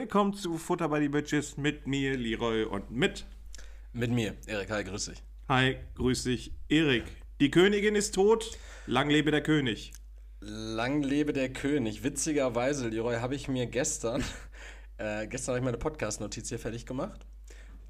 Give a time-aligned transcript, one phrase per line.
[0.00, 3.26] Willkommen zu Futter bei die Bitches mit mir, Leroy und mit.
[3.92, 4.70] Mit mir, Erik.
[4.70, 5.24] Hi, grüß dich.
[5.48, 7.02] Hi, grüß dich, Erik.
[7.40, 8.56] Die Königin ist tot.
[8.86, 9.92] Lang lebe der König.
[10.38, 12.04] Lang lebe der König.
[12.04, 14.22] Witzigerweise, Leroy, habe ich mir gestern,
[14.98, 17.26] äh, gestern habe ich meine Podcast-Notiz hier fertig gemacht,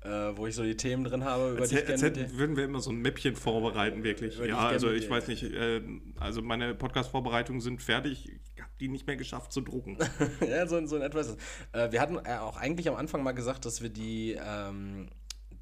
[0.02, 2.56] äh, wo ich so die Themen drin habe, über Als, die ich gerne dir- würden
[2.56, 4.38] wir immer so ein Mäppchen vorbereiten, wirklich.
[4.38, 5.82] Ja, also ich weiß nicht, äh,
[6.18, 8.30] also meine Podcast-Vorbereitungen sind fertig.
[8.54, 9.98] Ich habe die nicht mehr geschafft zu drucken.
[10.48, 11.36] ja, so, so in etwa ist es.
[11.72, 15.08] Äh, wir hatten äh, auch eigentlich am Anfang mal gesagt, dass wir die, ähm,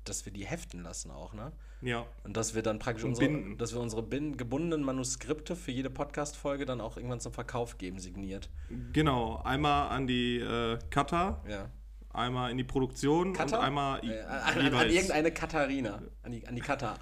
[0.04, 1.52] dass wir die heften lassen auch, ne?
[1.82, 2.06] ja.
[2.24, 3.58] Und dass wir dann praktisch Und unsere, binden.
[3.58, 8.50] dass wir unsere gebundenen Manuskripte für jede Podcast-Folge dann auch irgendwann zum Verkauf geben, signiert.
[8.92, 9.40] Genau.
[9.44, 11.70] Einmal an die äh, Cutter, Ja.
[12.16, 13.58] Einmal in die Produktion Cutter?
[13.58, 16.02] und einmal Äh, an, an, an irgendeine Katharina.
[16.22, 16.94] An die, an die Kata.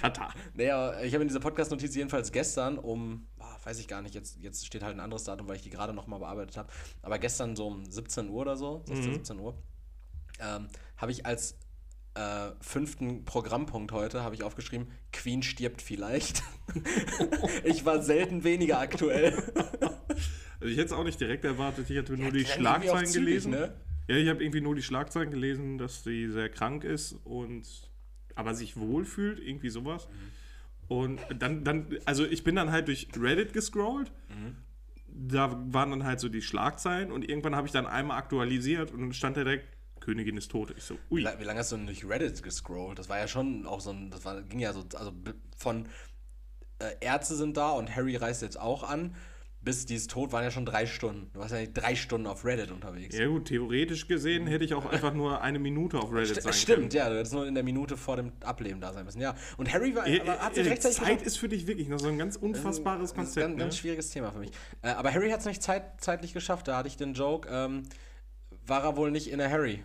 [0.00, 0.28] Cutter.
[0.54, 4.38] Naja, ich habe in dieser Podcast-Notiz jedenfalls gestern um, boah, weiß ich gar nicht, jetzt,
[4.40, 6.68] jetzt steht halt ein anderes Datum, weil ich die gerade nochmal bearbeitet habe,
[7.02, 9.56] aber gestern so um 17 Uhr oder so, 16, 17 Uhr,
[10.40, 11.56] ähm, habe ich als
[12.14, 16.42] äh, fünften Programmpunkt heute, habe ich aufgeschrieben, Queen stirbt vielleicht.
[17.64, 19.32] ich war selten weniger aktuell.
[20.60, 21.90] Also ich hätte es auch nicht direkt erwartet.
[21.90, 23.50] Ich hatte nur Ja, die Schlagzeilen zügig, gelesen.
[23.50, 23.74] ne?
[24.12, 27.66] Ja, ich habe irgendwie nur die Schlagzeilen gelesen, dass sie sehr krank ist und
[28.34, 30.06] aber sich wohlfühlt, irgendwie sowas.
[30.86, 34.12] Und dann, dann, also ich bin dann halt durch Reddit gescrollt.
[35.08, 39.00] Da waren dann halt so die Schlagzeilen und irgendwann habe ich dann einmal aktualisiert und
[39.00, 39.66] dann stand da direkt,
[40.00, 40.74] Königin ist tot.
[40.76, 41.28] Ich so, Wie, ui.
[41.38, 42.98] wie lange hast du denn durch Reddit gescrollt?
[42.98, 45.14] Das war ja schon auch so ein, das war, ging ja so, also
[45.56, 45.86] von
[46.80, 49.14] äh, Ärzte sind da und Harry reist jetzt auch an,
[49.64, 51.30] bis die ist tot, waren ja schon drei Stunden.
[51.32, 53.16] Du warst ja nicht drei Stunden auf Reddit unterwegs.
[53.16, 56.52] Ja gut, theoretisch gesehen hätte ich auch einfach nur eine Minute auf Reddit St sein
[56.52, 59.20] stimmt, ja, du hättest nur in der Minute vor dem Ableben da sein müssen.
[59.20, 60.20] Ja, und Harry war, können.
[60.22, 63.10] aber hat sich Erik, rechtzeitig Zeit ist für dich wirklich noch so ein ganz unfassbares
[63.10, 63.46] ist Konzept.
[63.46, 63.80] ein ganz, ganz ne?
[63.80, 64.50] schwieriges Thema für mich.
[64.82, 66.66] Äh, aber Harry hat es nicht zeit, zeitlich geschafft.
[66.66, 67.84] Da hatte ich den Joke, ähm,
[68.66, 69.84] war er wohl nicht in der Harry.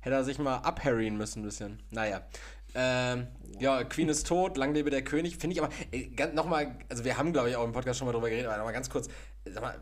[0.00, 1.82] Hätte er sich mal abharryen müssen ein bisschen.
[1.90, 2.22] Naja.
[2.74, 3.28] Ähm,
[3.60, 5.36] ja, Queen ist tot, lang lebe der König.
[5.36, 5.72] Finde ich aber,
[6.16, 8.56] ganz, nochmal, also wir haben, glaube ich, auch im Podcast schon mal drüber geredet, aber
[8.58, 9.08] nochmal ganz kurz,
[9.44, 9.80] sag mal,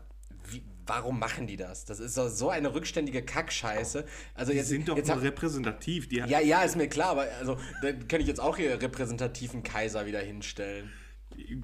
[0.49, 1.85] wie, warum machen die das?
[1.85, 4.05] Das ist doch so eine rückständige Kackscheiße.
[4.35, 6.07] Also Die jetzt, sind doch jetzt nur hab- repräsentativ.
[6.09, 9.63] Die ja, ja, ist mir klar, aber also, dann kann ich jetzt auch hier repräsentativen
[9.63, 10.91] Kaiser wieder hinstellen.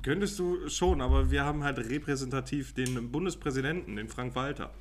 [0.01, 4.73] Könntest du schon, aber wir haben halt repräsentativ den Bundespräsidenten, den Frank Walter.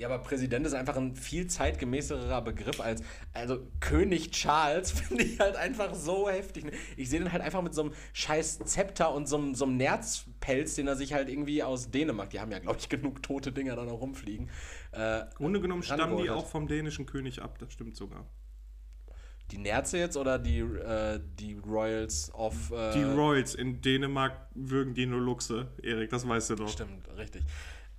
[0.00, 3.02] Ja, aber Präsident ist einfach ein viel zeitgemäßerer Begriff als,
[3.34, 6.64] also König Charles finde ich halt einfach so heftig.
[6.96, 9.76] Ich sehe den halt einfach mit so einem scheiß Zepter und so einem, so einem
[9.76, 13.52] Nerzpelz, den er sich halt irgendwie aus Dänemark, die haben ja, glaube ich, genug tote
[13.52, 14.48] Dinger da noch rumfliegen.
[14.92, 18.24] Äh, Grunde genommen stammen die auch vom dänischen König ab, das stimmt sogar.
[19.50, 22.70] die Nerze jetzt oder die, äh, die Royals of...
[22.70, 26.68] Äh, Die Royals in Dänemark würgen die nur Luchse, Erik, das weißt du doch.
[26.70, 27.42] Stimmt, richtig.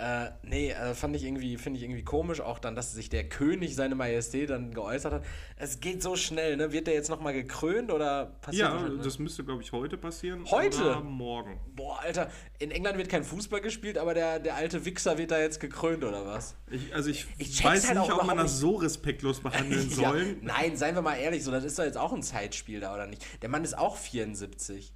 [0.01, 3.29] Äh, nee, äh, fand ich irgendwie, finde ich irgendwie komisch, auch dann, dass sich der
[3.29, 5.23] König, seine Majestät, dann geäußert hat.
[5.57, 6.72] Es geht so schnell, ne?
[6.72, 9.03] Wird der jetzt nochmal gekrönt oder passiert Ja, das?
[9.06, 10.44] das müsste, glaube ich, heute passieren.
[10.50, 10.81] Heute?
[10.81, 11.59] Oder morgen.
[11.75, 15.39] Boah, Alter, in England wird kein Fußball gespielt, aber der, der alte Wichser wird da
[15.39, 16.56] jetzt gekrönt oder was?
[16.72, 20.38] Ich, also ich, Ich weiß halt nicht, ob man das so respektlos behandeln Ja, soll.
[20.41, 23.06] nein, seien wir mal ehrlich, so, das ist doch jetzt auch ein Zeitspiel da, oder
[23.06, 23.23] nicht?
[23.44, 24.95] Der Mann ist auch 74.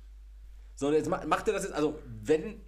[0.74, 2.60] So, jetzt ma- macht er das jetzt, also, wenn,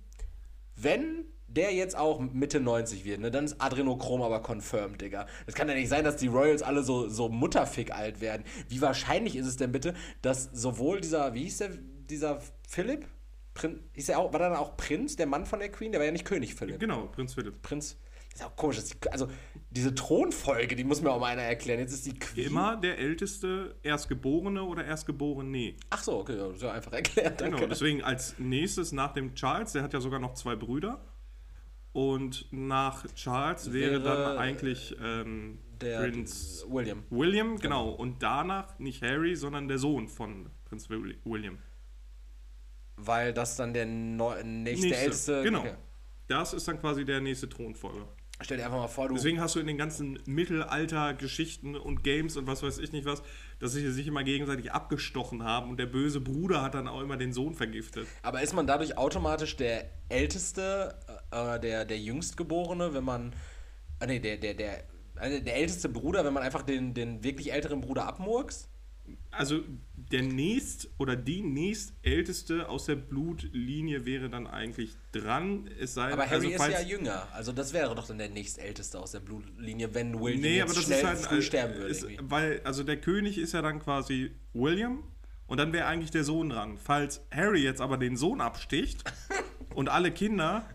[0.75, 1.25] wenn
[1.57, 5.25] der jetzt auch Mitte 90 wird, ne, dann ist Adrenochrom aber confirmed, Digga.
[5.45, 8.43] Das kann ja nicht sein, dass die Royals alle so, so mutterfick alt werden.
[8.69, 11.69] Wie wahrscheinlich ist es denn bitte, dass sowohl dieser, wie hieß der,
[12.09, 13.07] dieser Philipp?
[13.55, 15.91] Prin, hieß er auch, war dann auch Prinz, der Mann von der Queen?
[15.91, 16.79] Der war ja nicht König Philipp.
[16.79, 17.59] Genau, Prinz Philipp.
[17.63, 17.97] Prinz.
[18.31, 18.75] Das ist auch komisch.
[18.75, 19.27] dass die, also,
[19.71, 21.79] diese Thronfolge, die muss mir auch mal einer erklären.
[21.79, 22.45] Jetzt ist die Queen.
[22.45, 25.73] Immer der älteste Erstgeborene oder Erstgeborene.
[25.89, 27.39] Ach so, okay, das ist ja einfach erklärt.
[27.39, 27.69] Genau, Danke.
[27.69, 31.01] deswegen als nächstes nach dem Charles, der hat ja sogar noch zwei Brüder.
[31.97, 37.03] Und nach Charles wäre, Wäre, dann eigentlich ähm, der Prinz William.
[37.09, 37.89] William, genau.
[37.89, 41.57] Und danach nicht Harry, sondern der Sohn von Prinz Willi- William.
[42.97, 45.41] Weil das dann der neu, nächste, Nächste, älteste.
[45.41, 45.61] Genau.
[45.61, 45.73] Okay.
[46.27, 48.07] Das ist dann quasi der nächste Thronfolger.
[48.41, 49.15] Stell dir einfach mal vor, du.
[49.15, 53.23] Deswegen hast du in den ganzen Mittelalter-Geschichten und Games und was weiß ich nicht was,
[53.59, 57.17] dass sie sich immer gegenseitig abgestochen haben und der böse Bruder hat dann auch immer
[57.17, 58.07] den Sohn vergiftet.
[58.21, 60.95] aber ist man dadurch automatisch der älteste,
[61.31, 63.33] äh, der, der jüngstgeborene, wenn man.
[63.99, 64.83] Ah, nee, der, der, der,
[65.19, 68.69] äh, der älteste Bruder, wenn man einfach den, den wirklich älteren Bruder abmurkst?
[69.31, 69.61] Also
[69.95, 75.69] der nächst oder die nächstälteste aus der Blutlinie wäre dann eigentlich dran.
[75.79, 77.27] Es sei Aber Harry also ist ja jünger.
[77.33, 80.73] Also das wäre doch dann der nächstälteste aus der Blutlinie, wenn William Nee, jetzt aber
[80.73, 81.89] das schnell ist halt früh äh, sterben würde.
[81.89, 85.03] ist, weil also der König ist ja dann quasi William
[85.47, 86.77] und dann wäre eigentlich der Sohn dran.
[86.77, 89.03] Falls Harry jetzt aber den Sohn absticht
[89.75, 90.65] und alle Kinder,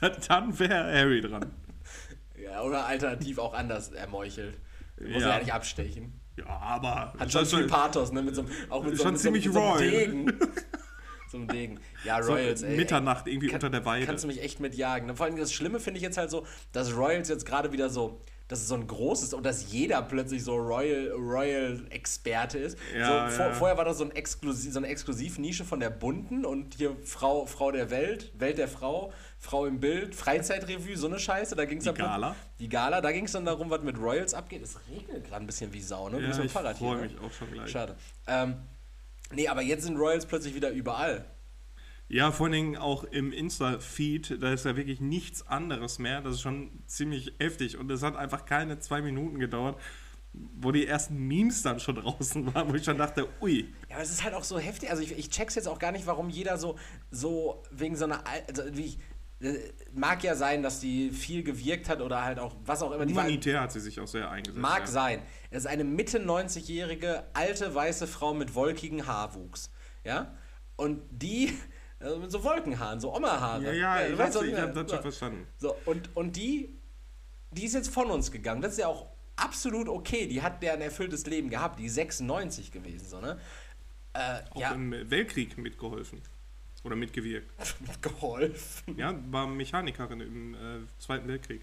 [0.00, 1.52] dann, dann wäre Harry dran.
[2.40, 4.58] Ja, oder alternativ auch anders ermeuchelt.
[5.00, 5.18] Muss Ja.
[5.18, 5.28] ja.
[5.28, 6.17] ja nicht abstechen.
[6.38, 7.12] Ja, aber.
[7.18, 8.22] Hat schon viel ist- Pathos, ne?
[8.22, 9.78] Mit so, auch mit so, Schon mit so, mit ziemlich so einem.
[9.90, 10.38] Degen.
[11.30, 11.80] so einem Degen.
[12.04, 12.76] Ja, so Royals, ey.
[12.76, 14.06] Mitternacht irgendwie Kann- unter der Weide.
[14.06, 15.06] Kannst du mich echt mitjagen.
[15.08, 15.16] ne?
[15.16, 18.20] Vor allem das Schlimme finde ich jetzt halt so, dass Royals jetzt gerade wieder so,
[18.48, 22.78] dass es so ein großes und dass jeder plötzlich so Royal, Royal Experte ist.
[22.96, 23.52] Ja, so, vor, ja.
[23.52, 27.44] Vorher war das so, ein Exklusiv, so eine Exklusivnische von der Bunten und hier Frau,
[27.44, 31.54] Frau der Welt, Welt der Frau, Frau im Bild, Freizeitrevue, so eine Scheiße.
[31.54, 32.34] Da ging's Die Gala?
[32.58, 34.62] Die Gala, da ging es dann darum, was mit Royals abgeht.
[34.62, 36.16] Es regnet gerade ein bisschen wie Sau, ne?
[36.16, 36.88] Du Ja, bist mit dem ich Fahrrad hier.
[36.88, 37.02] freue ne?
[37.08, 37.70] mich auch schon gleich.
[37.70, 37.96] Schade.
[38.26, 38.56] Ähm,
[39.32, 41.24] nee, aber jetzt sind Royals plötzlich wieder überall.
[42.08, 46.20] Ja, vor allen Dingen auch im Insta-Feed, da ist ja wirklich nichts anderes mehr.
[46.22, 47.76] Das ist schon ziemlich heftig.
[47.76, 49.78] Und es hat einfach keine zwei Minuten gedauert,
[50.32, 53.72] wo die ersten Memes dann schon draußen waren, wo ich schon dachte, ui.
[53.90, 54.90] Ja, aber es ist halt auch so heftig.
[54.90, 56.78] Also ich, ich check's jetzt auch gar nicht, warum jeder so,
[57.10, 58.98] so wegen so einer, Al- also wie ich,
[59.92, 63.06] mag ja sein, dass die viel gewirkt hat oder halt auch, was auch immer.
[63.06, 64.60] Die war, Humanitär hat sie sich auch sehr eingesetzt.
[64.60, 64.86] mag ja.
[64.86, 65.22] sein.
[65.50, 69.70] Es ist eine Mitte 90-jährige alte weiße Frau mit wolkigen Haarwuchs.
[70.04, 70.36] Ja?
[70.76, 71.56] Und die,
[72.00, 73.64] also mit so Wolkenhaaren, so Oma-Haare.
[73.64, 75.46] Ja, ja, du ich, weiß, ich habe das schon verstanden.
[75.56, 76.80] So, und, und die,
[77.52, 78.60] die ist jetzt von uns gegangen.
[78.60, 79.06] Das ist ja auch
[79.36, 80.26] absolut okay.
[80.26, 81.78] Die hat ja ein erfülltes Leben gehabt.
[81.78, 83.38] Die ist 96 gewesen, so, ne?
[84.14, 86.22] Äh, Auch ja, im Weltkrieg mitgeholfen.
[86.88, 87.50] Oder mitgewirkt.
[88.00, 88.96] geholfen.
[88.96, 90.58] Ja, war Mechanikerin im äh,
[90.98, 91.60] Zweiten Weltkrieg.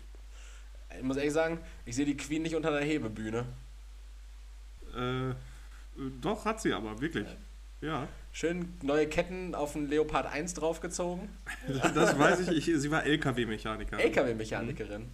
[0.96, 3.44] Ich muss ehrlich sagen, ich sehe die Queen nicht unter der Hebebühne.
[4.96, 5.34] Äh, äh,
[6.22, 7.28] doch, hat sie aber, wirklich.
[7.82, 11.30] Ja, Schön neue Ketten auf den Leopard 1 draufgezogen.
[11.96, 12.68] das weiß ich.
[12.68, 14.06] ich sie war LKW-Mechanikerin.
[14.06, 15.10] LKW-Mechanikerin.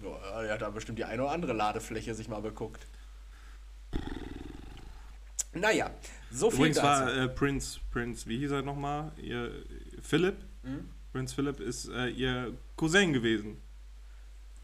[0.00, 2.86] Ja, die hat da bestimmt die eine oder andere Ladefläche sich mal beguckt.
[5.52, 5.90] Naja,
[6.30, 7.06] so viel Übrigens dazu.
[7.06, 9.12] war äh, Prinz, Prinz, wie hieß er nochmal?
[9.16, 9.52] Ihr
[10.02, 10.36] Philipp.
[10.62, 10.90] Mhm.
[11.12, 13.60] Prinz Philipp ist äh, ihr Cousin gewesen.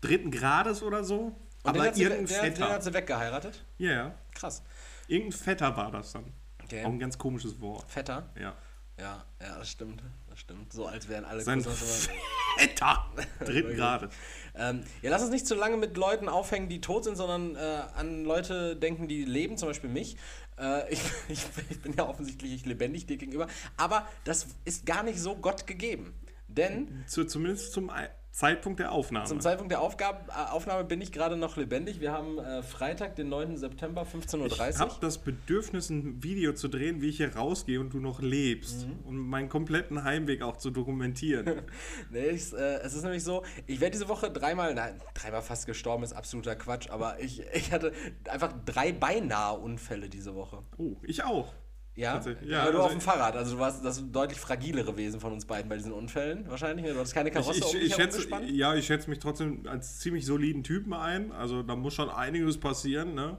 [0.00, 1.34] Dritten Grades oder so.
[1.62, 2.68] Und den aber hat, sie, irgendein den, den Vetter.
[2.70, 3.64] hat sie weggeheiratet?
[3.78, 4.14] Ja, ja.
[4.34, 4.62] Krass.
[5.08, 6.32] Irgendein Vetter war das dann.
[6.62, 6.84] Okay.
[6.84, 7.90] Auch ein ganz komisches Wort.
[7.90, 8.28] Vetter?
[8.38, 8.54] Ja.
[8.98, 10.02] Ja, ja, das stimmt.
[10.28, 10.72] Das stimmt.
[10.72, 12.08] So als wären alle Sein Cousins
[12.56, 13.10] Vetter!
[13.44, 14.14] Dritten Grades.
[14.54, 17.82] Ähm, ja, lass uns nicht zu lange mit Leuten aufhängen, die tot sind, sondern äh,
[17.96, 20.16] an Leute denken, die leben, zum Beispiel mich.
[20.58, 25.18] Äh, ich, ich, ich bin ja offensichtlich lebendig dir gegenüber, aber das ist gar nicht
[25.18, 26.14] so Gott gegeben.
[26.48, 27.90] Denn Zu, zumindest zum
[28.34, 29.26] Zeitpunkt der Aufnahme.
[29.26, 32.00] zum Zeitpunkt der Aufgabe, äh, Aufnahme bin ich gerade noch lebendig.
[32.00, 33.56] Wir haben äh, Freitag, den 9.
[33.56, 34.78] September, 15.30 ich Uhr.
[34.80, 38.88] habe das Bedürfnis, ein Video zu drehen, wie ich hier rausgehe und du noch lebst.
[38.88, 38.98] Mhm.
[39.04, 41.62] Und meinen kompletten Heimweg auch zu dokumentieren.
[42.10, 45.66] Nee, ich, äh, es ist nämlich so, ich werde diese Woche dreimal, nein, dreimal fast
[45.66, 47.92] gestorben, ist absoluter Quatsch, aber ich, ich hatte
[48.28, 50.62] einfach drei beinahe Unfälle diese Woche.
[50.76, 51.54] oh, ich auch.
[51.96, 55.20] Ja, ja, aber du also auf dem Fahrrad, also du warst das deutlich fragilere Wesen
[55.20, 56.84] von uns beiden bei diesen Unfällen wahrscheinlich.
[56.84, 56.92] ne?
[56.92, 60.00] Du hattest keine Ich, Karosse ich, ich herum schätze, ja, ich schätze mich trotzdem als
[60.00, 61.30] ziemlich soliden Typen ein.
[61.30, 63.38] Also da muss schon einiges passieren, ne?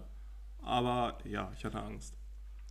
[0.61, 2.15] Aber ja, ich hatte Angst.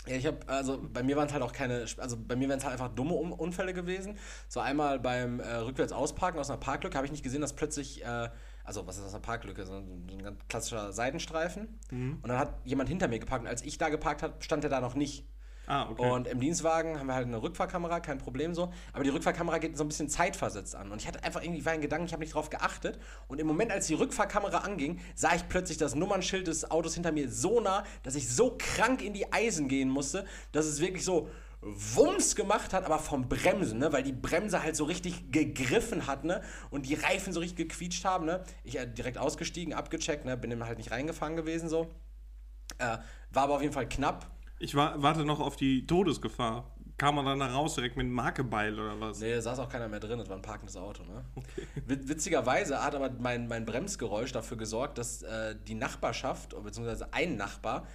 [0.07, 2.59] Ja, ich habe, also bei mir waren es halt auch keine, also bei mir wären
[2.59, 4.19] es halt einfach dumme um Unfälle gewesen.
[4.49, 8.05] So einmal beim äh, rückwärts ausparken aus einer Parklücke habe ich nicht gesehen, dass plötzlich,
[8.05, 8.29] äh,
[8.65, 9.65] also was ist das, eine Parklücke?
[9.65, 11.79] So ein, so ein ganz klassischer Seitenstreifen.
[11.91, 12.19] Mhm.
[12.23, 14.71] Und dann hat jemand hinter mir geparkt und als ich da geparkt habe, stand er
[14.71, 15.27] da noch nicht.
[15.67, 16.11] Ah, okay.
[16.11, 18.73] Und im Dienstwagen haben wir halt eine Rückfahrkamera, kein Problem so.
[18.93, 20.93] Aber die Rückfahrkamera geht so ein bisschen zeitversetzt an.
[20.93, 22.99] Und ich hatte einfach irgendwie, ich war in Gedanken, ich habe nicht drauf geachtet.
[23.29, 27.13] Und im Moment, als die Rückfahrkamera anging, sah ich plötzlich das Nummernschild des Autos hinter
[27.13, 31.05] mir so nah, dass ich so krank in die Eisen gehen musste, dass es wirklich
[31.05, 31.29] so
[31.65, 33.91] Wumms gemacht hat, aber vom Bremsen, ne?
[33.91, 36.43] weil die Bremse halt so richtig gegriffen hat, ne?
[36.71, 38.45] Und die Reifen so richtig gequietscht haben, ne?
[38.65, 40.37] Ich äh, direkt ausgestiegen, abgecheckt, ne?
[40.37, 41.89] Bin dann halt nicht reingefahren gewesen so.
[42.77, 42.99] Äh,
[43.31, 44.34] war aber auf jeden Fall knapp.
[44.65, 46.71] Ich wa warte noch auf die Todesgefahr.
[46.97, 49.21] Kam man dann da raus direkt mit einem Markebeil oder was?
[49.21, 51.03] Nee, da saß auch keiner mehr drin, das war ein parkendes Auto.
[51.03, 51.23] Ne?
[51.87, 57.37] Wit- Witzigerweise hat aber mein, mein Bremsgeräusch dafür gesorgt, dass äh, die Nachbarschaft, beziehungsweise ein
[57.37, 57.87] Nachbar,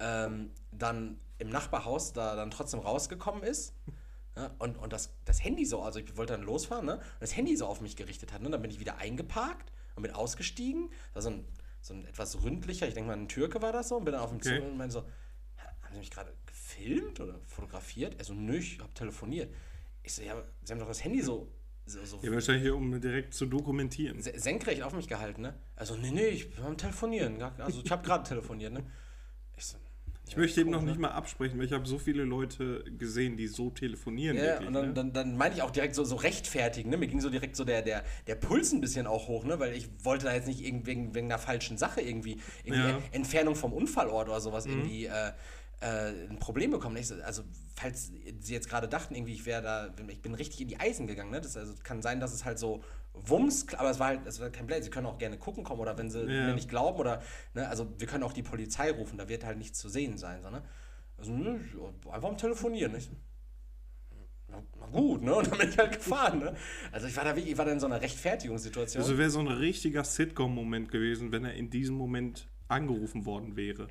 [0.00, 3.74] ähm, dann im Nachbarhaus da dann trotzdem rausgekommen ist.
[4.36, 6.96] Ja, und und das, das Handy so, also ich wollte dann losfahren, ne?
[6.96, 8.42] Und das Handy so auf mich gerichtet hat.
[8.42, 8.50] Ne?
[8.50, 10.90] Dann bin ich wieder eingeparkt und bin ausgestiegen.
[11.10, 11.44] Da war so ein,
[11.80, 14.20] so ein etwas ründlicher, ich denke mal ein Türke war das so, und bin dann
[14.22, 14.58] auf dem Okay.
[14.58, 15.04] Zug und meinte so,
[15.88, 18.14] haben Sie mich gerade gefilmt oder fotografiert?
[18.18, 19.52] Er so, nö, ich habe telefoniert.
[20.02, 21.48] Ich so, ja, aber Sie haben doch das Handy so,
[21.86, 24.20] so, so Ja, wahrscheinlich um direkt zu dokumentieren.
[24.20, 25.54] se- senkrecht auf mich gehalten, ne?
[25.76, 27.40] Also, nee, nee, ich bin am Telefonieren.
[27.58, 28.84] Also, ich habe gerade telefoniert, ne?
[29.56, 29.78] Ich so,
[30.26, 30.90] Ich ja, möchte eben noch ne?
[30.90, 34.36] nicht mal absprechen, weil ich habe so viele Leute gesehen, die so telefonieren.
[34.36, 34.92] Ja, wirklich, und dann, ne?
[34.94, 36.98] dann, dann meinte ich auch direkt so, so rechtfertigen, ne?
[36.98, 39.58] Mir ging so direkt so der, der, der Puls ein bisschen auch hoch, ne?
[39.58, 42.98] Weil ich wollte da jetzt nicht wegen, wegen einer falschen Sache irgendwie, irgendwie Ja.
[42.98, 43.02] Mhm.
[43.12, 45.32] Entfernung vom Unfallort oder sowas irgendwie äh,
[45.80, 46.96] äh, ein Problem bekommen.
[46.96, 47.42] Also,
[47.76, 51.06] falls sie jetzt gerade dachten, irgendwie, ich wäre da, ich bin richtig in die Eisen
[51.06, 51.40] gegangen, ne?
[51.40, 52.82] Das also, kann sein, dass es halt so
[53.14, 54.82] Wumms, aber es war halt, es war kein Blöd.
[54.84, 56.46] Sie können auch gerne gucken kommen oder wenn sie Ja.
[56.46, 57.22] mir nicht glauben oder,
[57.54, 57.68] ne?
[57.68, 60.50] Also, wir können auch die Polizei rufen, da wird halt nichts zu sehen sein, so,
[60.50, 60.62] ne?
[61.16, 61.60] Also, ne,
[62.10, 63.10] einfach am Telefonieren, nicht?
[64.50, 65.34] Na, na gut, ne?
[65.34, 66.56] Und dann bin ich halt gefahren, ne?
[66.90, 69.02] Also, ich war da wirklich, ich war da in so einer Rechtfertigungssituation.
[69.02, 73.88] Also wäre so ein richtiger Sitcom-Moment gewesen, wenn er in diesem Moment angerufen worden wäre.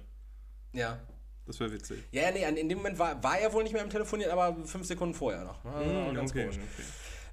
[0.73, 0.99] ja.
[1.47, 2.03] Das wäre witzig.
[2.11, 4.65] Ja, ja, nee, in dem Moment war, war er wohl nicht mehr im Telefonieren, aber
[4.65, 5.63] fünf Sekunden vorher noch.
[5.63, 5.71] Ne?
[5.71, 6.57] Also, ganz okay, komisch.
[6.57, 6.83] okay.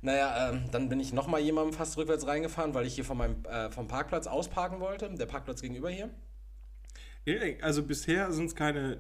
[0.03, 3.45] Naja, ähm, dann bin ich nochmal jemandem fast rückwärts reingefahren, weil ich hier von meinem,
[3.47, 5.11] äh, vom Parkplatz ausparken wollte.
[5.15, 6.11] Der Parkplatz gegenüber hier.
[7.25, 8.99] Ja, Also bisher sind es keine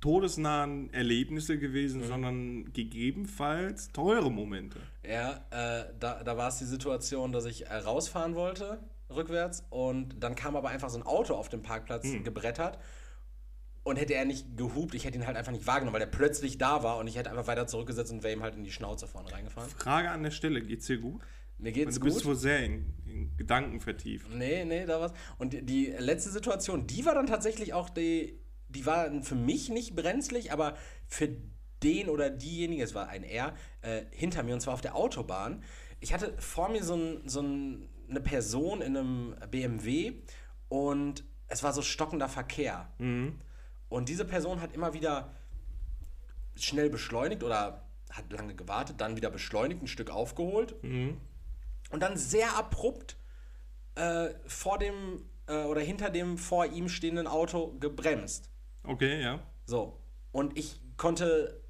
[0.00, 1.60] todesnahen Erlebnisse Mhm.
[1.60, 4.78] gewesen, sondern gegebenenfalls teure Momente.
[5.06, 8.78] Ja, äh, da, da war es die Situation, dass ich äh, rausfahren wollte,
[9.14, 12.78] rückwärts, und dann kam aber einfach so ein Auto auf dem Parkplatz gebrettert.
[13.82, 16.58] Und hätte er nicht gehupt, ich hätte ihn halt einfach nicht wahrgenommen, weil er plötzlich
[16.58, 19.06] da war und ich hätte einfach weiter zurückgesetzt und wäre ihm halt in die Schnauze
[19.06, 19.70] vorne reingefahren.
[19.70, 21.22] Frage an der Stelle, geht's dir gut?
[21.56, 22.12] Mir geht's Du gut.
[22.12, 24.28] bist wohl sehr in, in Gedanken vertieft.
[24.34, 25.12] Nee, nee, da was.
[25.38, 29.70] Und die, die letzte Situation, die war dann tatsächlich auch die, die war für mich
[29.70, 31.28] nicht brenzlig, aber für
[31.82, 35.62] den oder diejenige, es war ein R, äh, hinter mir und zwar auf der Autobahn.
[36.00, 40.12] Ich hatte vor mir so, ein, so ein, eine Person in einem BMW
[40.68, 42.90] und es war so stockender Verkehr.
[43.90, 45.34] Und diese Person hat immer wieder
[46.56, 50.74] schnell beschleunigt oder hat lange gewartet, dann wieder beschleunigt, ein Stück aufgeholt
[51.90, 53.16] und dann sehr abrupt
[53.96, 58.48] äh, vor dem äh, oder hinter dem vor ihm stehenden Auto gebremst.
[58.84, 59.40] Okay, ja.
[59.66, 59.98] So.
[60.32, 61.60] Und ich konnte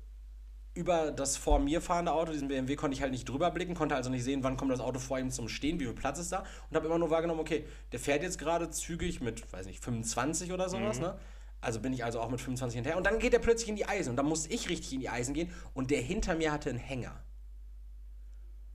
[0.75, 3.97] über das vor mir fahrende Auto, diesen BMW, konnte ich halt nicht drüber blicken, konnte
[3.97, 6.31] also nicht sehen, wann kommt das Auto vor ihm zum Stehen, wie viel Platz ist
[6.33, 9.83] da und habe immer nur wahrgenommen, okay, der fährt jetzt gerade zügig mit, weiß nicht,
[9.83, 11.19] 25 oder sowas, ne?
[11.61, 13.87] Also bin ich also auch mit 25 hinterher und dann geht er plötzlich in die
[13.87, 16.71] Eisen und dann musste ich richtig in die Eisen gehen und der hinter mir hatte
[16.71, 17.23] einen Hänger,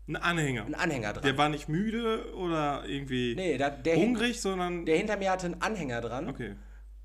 [0.08, 0.66] Ein Anhänger.
[0.66, 1.24] einen Anhänger dran.
[1.24, 4.86] Der war nicht müde oder irgendwie nee, der, der, hin, hungrig, sondern.
[4.86, 6.30] der hinter mir hatte einen Anhänger dran.
[6.30, 6.56] okay.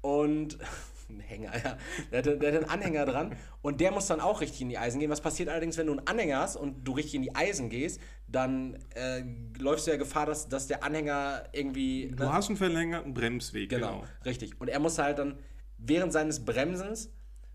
[0.02, 0.58] Und
[1.08, 1.76] ein Hänger, ja.
[2.12, 4.78] Der hatte, der hatte einen Anhänger dran und der muss dann auch richtig in die
[4.78, 5.10] Eisen gehen.
[5.10, 8.00] Was passiert allerdings, wenn du einen Anhänger hast und du richtig in die Eisen gehst,
[8.28, 9.24] dann äh,
[9.58, 12.12] läufst du ja Gefahr, dass, dass der Anhänger irgendwie.
[12.14, 14.04] Du hast einen verlängerten Bremsweg, genau, genau.
[14.24, 14.60] richtig.
[14.60, 15.38] Und er musste halt dann
[15.82, 17.10] während seines Bremsens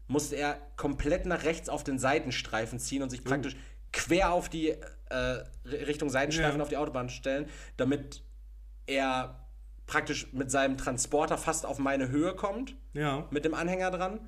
[0.07, 3.29] musste er komplett nach rechts auf den Seitenstreifen ziehen und sich Oh.
[3.29, 3.55] praktisch
[3.91, 4.75] quer auf die
[5.09, 6.63] äh, Richtung Seitenstreifen Ja.
[6.63, 8.23] auf die Autobahn stellen, damit
[8.87, 9.45] er
[9.87, 13.27] praktisch mit seinem Transporter fast auf meine Höhe kommt Ja.
[13.31, 14.19] mit dem Anhänger dran,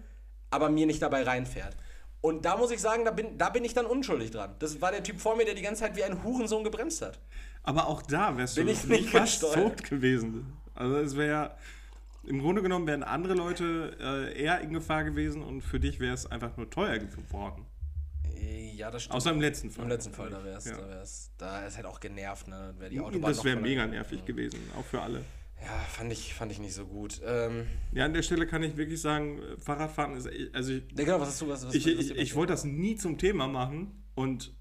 [0.52, 1.76] aber mir nicht dabei reinfährt.
[2.22, 4.56] Und da muss ich sagen, da bin, da bin ich dann unschuldig dran.
[4.60, 7.20] Das war der Typ vor mir, der die ganze Zeit wie ein Hurensohn gebremst hat.
[7.64, 10.54] Aber auch da wärst Bin du ich nicht fast tot gewesen.
[10.74, 11.56] Also es wäre
[12.28, 16.14] im Grunde genommen wären andere Leute äh, eher in Gefahr gewesen und für dich wäre
[16.14, 17.66] es einfach nur teuer geworden.
[18.36, 19.16] Äh, Ja, das stimmt.
[19.16, 19.84] Außer im letzten Fall.
[19.86, 20.78] Im letzten Fall, da wäre es, Ja.
[20.78, 22.74] da wär's, da ist halt auch genervt, ne?
[22.78, 25.24] Wär die Autobahn Das wäre mega nervig gewesen, auch für alle.
[25.60, 27.20] Ja, fand ich, fand ich nicht so gut.
[27.26, 31.04] Ähm, Ja, an der Stelle kann ich wirklich sagen, äh, Fahrradfahren ist, also ich, ja,
[31.04, 33.48] genau, was hast du, was, was, ich, was ich, ich wollte das nie zum Thema
[33.48, 34.54] machen und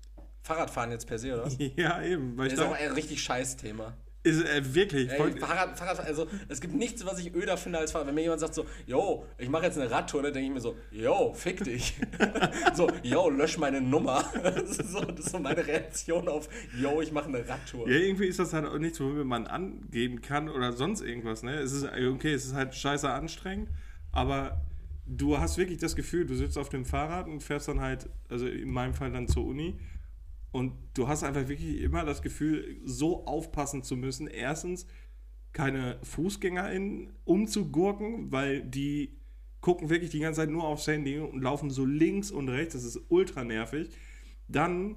[0.43, 1.49] Fahrradfahren jetzt per se, oder?
[1.77, 3.95] ja, eben, weil Das ist auch ein richtig scheiß Thema.
[4.27, 7.93] Ist, äh, wirklich, Ey, Fahrrad, Fahrrad, also es gibt nichts, was ich öder finde als
[7.93, 8.09] Fahrrad.
[8.09, 10.61] Wenn mir jemand sagt so, yo, ich mache jetzt eine Radtour, dann denke ich mir
[10.61, 11.95] so, yo, fick dich.
[12.75, 14.25] so, yo, lösch meine Nummer.
[14.43, 17.89] das, ist so, das ist so meine Reaktion auf, yo, ich mache eine Radtour.
[17.89, 21.45] Ja, irgendwie ist das halt auch nichts, womit man angehen kann oder sonst irgendwas.
[21.45, 21.55] Ne?
[21.55, 23.69] Es ist, okay, es ist halt scheiße anstrengend,
[24.11, 24.61] aber
[25.07, 28.49] du hast wirklich das Gefühl, du sitzt auf dem Fahrrad und fährst dann halt, also
[28.49, 29.79] in meinem Fall dann zur Uni
[30.57, 34.27] und du hast einfach wirklich immer das Gefühl, so aufpassen zu müssen.
[34.27, 34.87] Erstens,
[35.53, 39.19] keine FußgängerInnen umzugurken, weil die
[39.61, 42.73] gucken wirklich die ganze Zeit nur aufs Handy und laufen so links und rechts.
[42.73, 43.91] Das ist ultra nervig.
[44.49, 44.97] Dann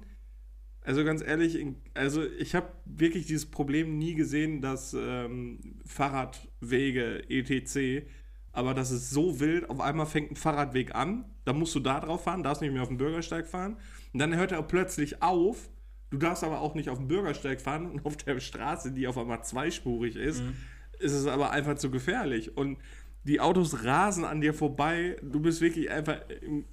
[0.80, 1.62] also ganz ehrlich,
[1.92, 8.06] also ich habe wirklich dieses Problem nie gesehen, dass ähm, Fahrradwege etc.
[8.52, 9.68] Aber das ist so wild.
[9.68, 12.80] Auf einmal fängt ein Fahrradweg an, dann musst du da drauf fahren, darfst nicht mehr
[12.80, 13.76] auf dem Bürgersteig fahren.
[14.12, 15.70] Und dann hört er plötzlich auf.
[16.10, 19.16] Du darfst aber auch nicht auf dem Bürgersteig fahren und auf der Straße, die auf
[19.16, 20.42] einmal zweispurig ist,
[20.98, 22.56] ist es aber einfach zu gefährlich.
[22.56, 22.78] Und
[23.24, 25.16] die Autos rasen an dir vorbei.
[25.22, 26.64] Du bist wirklich einfach im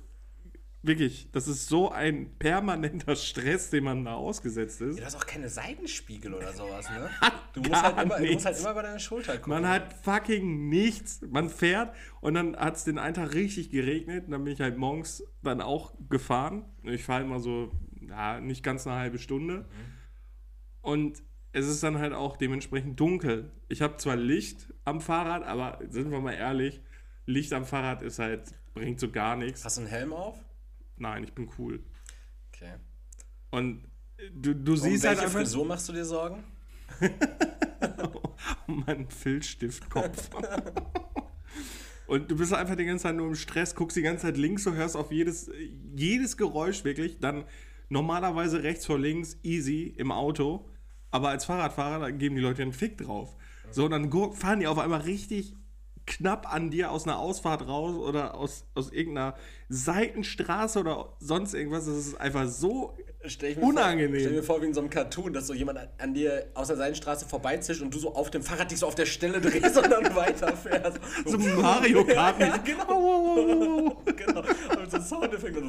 [0.83, 4.95] Wirklich, das ist so ein permanenter Stress, dem man da ausgesetzt ist.
[4.95, 7.09] Ja, du hast auch keine Seitenspiegel oder sowas, ne?
[7.53, 9.49] Du musst, halt immer, du musst halt immer über deine Schulter gucken.
[9.49, 11.21] Man hat fucking nichts.
[11.27, 14.25] Man fährt und dann hat es den einen Tag richtig geregnet.
[14.25, 16.65] Und dann bin ich halt morgens dann auch gefahren.
[16.83, 19.65] Ich fahre immer so, ja, nicht ganz eine halbe Stunde.
[20.81, 23.51] Und es ist dann halt auch dementsprechend dunkel.
[23.69, 26.81] Ich habe zwar Licht am Fahrrad, aber sind wir mal ehrlich,
[27.25, 29.65] Licht am Fahrrad ist halt, bringt so gar nichts.
[29.65, 30.37] Hast du einen Helm auf?
[30.97, 31.83] Nein, ich bin cool.
[32.53, 32.75] Okay.
[33.51, 33.83] Und
[34.33, 36.43] du, du Um siehst halt einfach Frisur machst du dir Sorgen?
[38.67, 40.29] um meinen Filzstiftkopf.
[42.07, 44.63] Und du bist einfach die ganze Zeit nur im Stress, guckst die ganze Zeit links,
[44.63, 45.51] du hörst auf jedes,
[45.93, 47.19] jedes Geräusch wirklich.
[47.19, 47.43] Dann
[47.89, 50.69] normalerweise rechts vor links, easy im Auto.
[51.11, 53.35] Aber als Fahrradfahrer, da geben die Leute einen Fick drauf.
[53.71, 55.53] So, dann fahren die auf einmal richtig
[56.07, 59.35] knapp an dir aus einer Ausfahrt raus oder aus, aus irgendeiner
[59.69, 61.85] Seitenstraße oder sonst irgendwas.
[61.85, 64.11] Das ist einfach so Stell Unangenehm.
[64.11, 66.67] Vor, stell mir vor, wie in so einem Cartoon, dass so jemand an, dir aus
[66.67, 69.77] der Seitenstraße vorbeizischt und du so auf dem Fahrrad dich so auf der Stelle drehst
[69.77, 70.99] und dann weiterfährst.
[71.25, 72.39] so Mario Kart.
[72.47, 74.01] Ja, genau.
[74.05, 74.41] genau.
[74.41, 75.63] Und so Soundeffekte.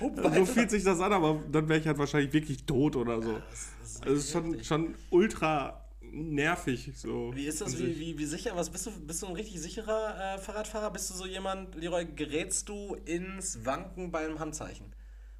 [0.00, 3.22] So, So fühlt sich das an, aber dann wäre ich halt wahrscheinlich wirklich tot oder
[3.22, 3.40] so.
[3.82, 5.83] ist Also es ist schon, schon ultra
[6.14, 6.92] nervig.
[6.94, 7.32] So.
[7.34, 7.78] Wie ist das?
[7.78, 8.52] Wie, wie, wie sicher?
[8.54, 8.90] Was bist du?
[9.06, 10.90] Bist du ein richtig sicherer äh, Fahrradfahrer?
[10.92, 14.94] Bist du so jemand, Leroy, gerätst du ins Wanken beim Handzeichen?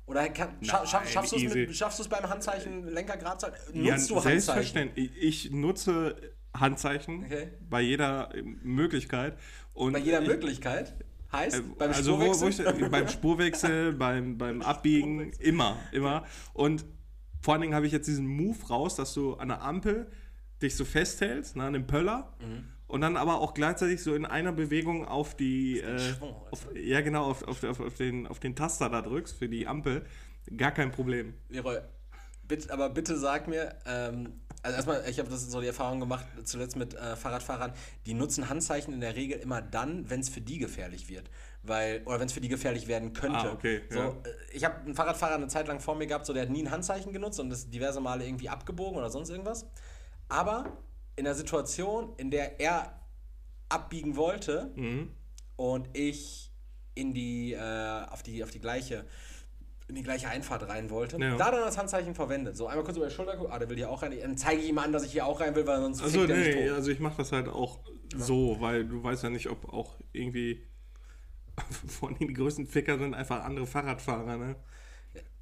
[0.07, 1.59] Oder kann, scha schaff, schaffst du es easy.
[1.61, 3.85] mit- schaffst du es beim Handzeichen Lenker gerade zu halten?
[3.85, 4.41] Ja, Nutzt du Handzeichen?
[4.41, 5.11] selbstverständlich.
[5.19, 6.17] Ich nutze
[6.55, 7.49] Handzeichen Okay.
[7.69, 8.31] bei jeder
[8.63, 9.39] Möglichkeit.
[9.73, 10.95] Und Bei jeder ich- Möglichkeit?
[11.33, 12.75] Heißt, beim also wo, wo Spurwechsel?
[12.81, 16.25] ich, beim Spurwechsel, beim, beim Abbiegen, immer, immer.
[16.53, 16.85] Und
[17.41, 20.07] vor allen Dingen habe ich jetzt diesen Move raus, dass du an der Ampel
[20.65, 22.69] dich so festhältst, ne, an dem Pöller, Mhm.
[22.89, 27.01] und dann aber auch gleichzeitig so in einer Bewegung auf die, äh, Schwung auf, ja
[27.01, 30.05] genau, auf, auf, auf, auf, den, auf den Taster da drückst für die Ampel,
[30.57, 31.35] gar kein Problem.
[31.49, 31.79] Leroy,
[32.47, 36.25] bitte, aber bitte sag mir, ähm, also erstmal, ich habe das so die Erfahrung gemacht,
[36.45, 37.73] zuletzt mit äh, Fahrradfahrern,
[38.07, 41.31] die nutzen Handzeichen in der Regel immer dann, wenn es für die gefährlich wird.
[41.67, 43.39] Weil, oder wenn es für die gefährlich werden könnte.
[43.39, 44.09] Ah, okay, so, ja.
[44.09, 44.13] äh,
[44.53, 46.71] ich habe einen Fahrradfahrer eine Zeit lang vor mir gehabt, so, der hat nie ein
[46.71, 49.67] Handzeichen genutzt und ist diverse Male irgendwie abgebogen oder sonst irgendwas.
[50.35, 50.79] Aber
[51.17, 53.01] in der Situation, in der er
[53.69, 55.11] abbiegen wollte Mhm.
[55.57, 56.51] und ich
[56.97, 59.05] in die, äh, auf die, auf die gleiche
[59.87, 61.37] in die gleiche Einfahrt rein wollte, Ja.
[61.37, 62.57] da dann das Handzeichen verwendet.
[62.57, 64.19] So einmal kurz über die Schulter gucken, ah, der will hier auch rein.
[64.19, 66.31] Dann zeige ich ihm an, dass ich hier auch rein will, weil sonst Also fickt
[66.31, 66.77] er nee, tot.
[66.77, 67.81] also ich mache das halt auch
[68.17, 70.67] so, weil du weißt ja nicht, ob auch irgendwie
[72.01, 74.57] von den größten Ficker sind einfach andere Fahrradfahrer, ne?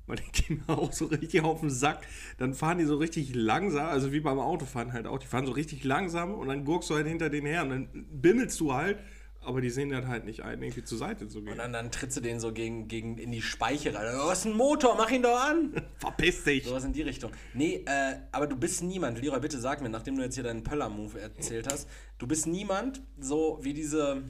[0.07, 2.07] Weil die gehen mir auch so richtig auf den Sack.
[2.39, 5.19] Dann fahren die so richtig langsam, also wie beim Autofahren halt auch.
[5.19, 8.07] Die fahren so richtig langsam und dann gurkst du halt hinter denen her und dann
[8.11, 8.99] bimmelst du halt,
[9.45, 11.53] aber die sehen dann halt nicht ein, irgendwie zur Seite zu gehen.
[11.53, 14.15] Und dann, dann trittst du den so gegen, gegen in die Speiche rein.
[14.25, 15.75] Oh, ist ein Motor, mach ihn doch an!
[15.99, 16.65] Verpiss dich!
[16.65, 17.33] Sowas in die Richtung.
[17.55, 20.63] Nee, äh, aber du bist niemand, Leroy, bitte sag mir, nachdem du jetzt hier deinen
[20.63, 21.89] Pöller-Move erzählt hast,
[22.19, 24.23] du bist niemand, so wie diese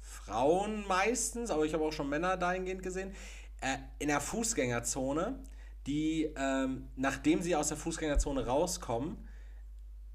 [0.00, 3.12] Frauen meistens, aber ich habe auch schon Männer dahingehend gesehen,
[3.60, 5.38] äh, in der Fußgängerzone,
[5.86, 9.28] die, ähm, nachdem sie aus der Fußgängerzone rauskommen,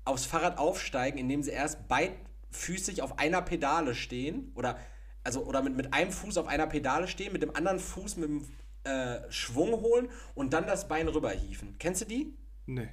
[0.04, 4.78] aufs Fahrrad aufsteigen, indem sie erst beidfüßig auf einer Pedale stehen oder
[5.24, 8.30] also oder mit, mit einem Fuß auf einer Pedale stehen, mit dem anderen Fuß mit
[8.30, 8.48] dem
[8.84, 11.76] äh, Schwung holen und dann das Bein rüberhieven.
[11.78, 12.34] Kennst du die?
[12.66, 12.90] Nee.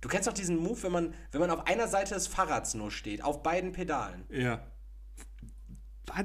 [0.00, 2.90] Du kennst doch diesen Move, wenn man, wenn man auf einer Seite des Fahrrads nur
[2.90, 4.24] steht, auf beiden Pedalen.
[4.28, 4.66] Ja.
[6.06, 6.24] Was?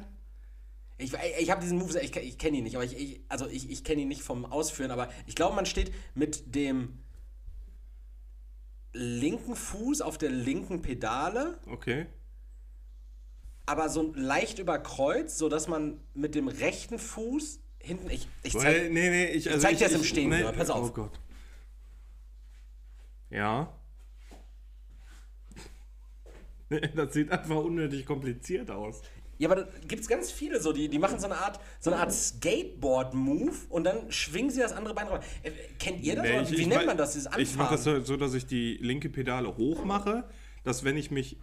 [0.99, 3.69] Ich, ich habe diesen Move, ich, ich kenne ihn nicht, aber ich, ich also ich,
[3.69, 6.97] ich kenne ihn nicht vom Ausführen, aber ich glaube, man steht mit dem
[8.93, 12.07] linken Fuß auf der linken Pedale Okay.
[13.67, 18.09] aber so leicht überkreuzt, sodass man mit dem rechten Fuß hinten.
[18.09, 20.89] Ich, ich zeig, nee, nee, ich, also zeig dir das im Stehen, nee, pass auf.
[20.89, 21.19] Oh Gott.
[23.29, 23.73] Ja.
[26.95, 29.01] Das sieht einfach unnötig kompliziert aus.
[29.37, 31.91] Ja, aber da gibt es ganz viele so, die, die machen so eine Art, so
[31.91, 35.21] eine Art Skateboard-Move und dann schwingen sie das andere Bein rüber.
[35.43, 36.23] Äh, kennt ihr das?
[36.25, 37.43] Nee, ich- Wie ich nennt man das, dieses Anfahren?
[37.43, 40.23] Ich mache das so, so, dass ich die linke Pedale hoch mache,
[40.63, 41.37] dass wenn ich mich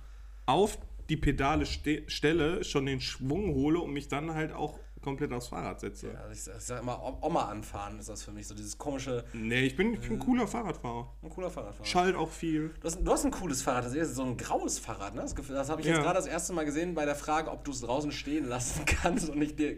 [0.46, 0.78] auf
[1.08, 5.48] die Pedale ste stelle, schon den Schwung hole und mich dann halt auch komplett aufs
[5.48, 6.18] Fahrrad setze.
[6.18, 9.24] Also ich, sag- ich sag immer, Oma anfahren ist das für mich, so dieses komische,
[9.32, 11.12] Nee, ich bin, ich bin ein cooler Fahrradfahrer.
[11.22, 11.84] ein cooler Fahrradfahrer.
[11.86, 12.70] Schalt auch viel.
[12.80, 15.20] Du hast, du hast ein cooles Fahrrad, das ist so ein graues Fahrrad, ne?
[15.22, 16.02] Das, das habe ich jetzt Ja.
[16.02, 19.28] gerade das erste Mal gesehen bei der Frage, ob du es draußen stehen lassen kannst
[19.28, 19.76] und ich dir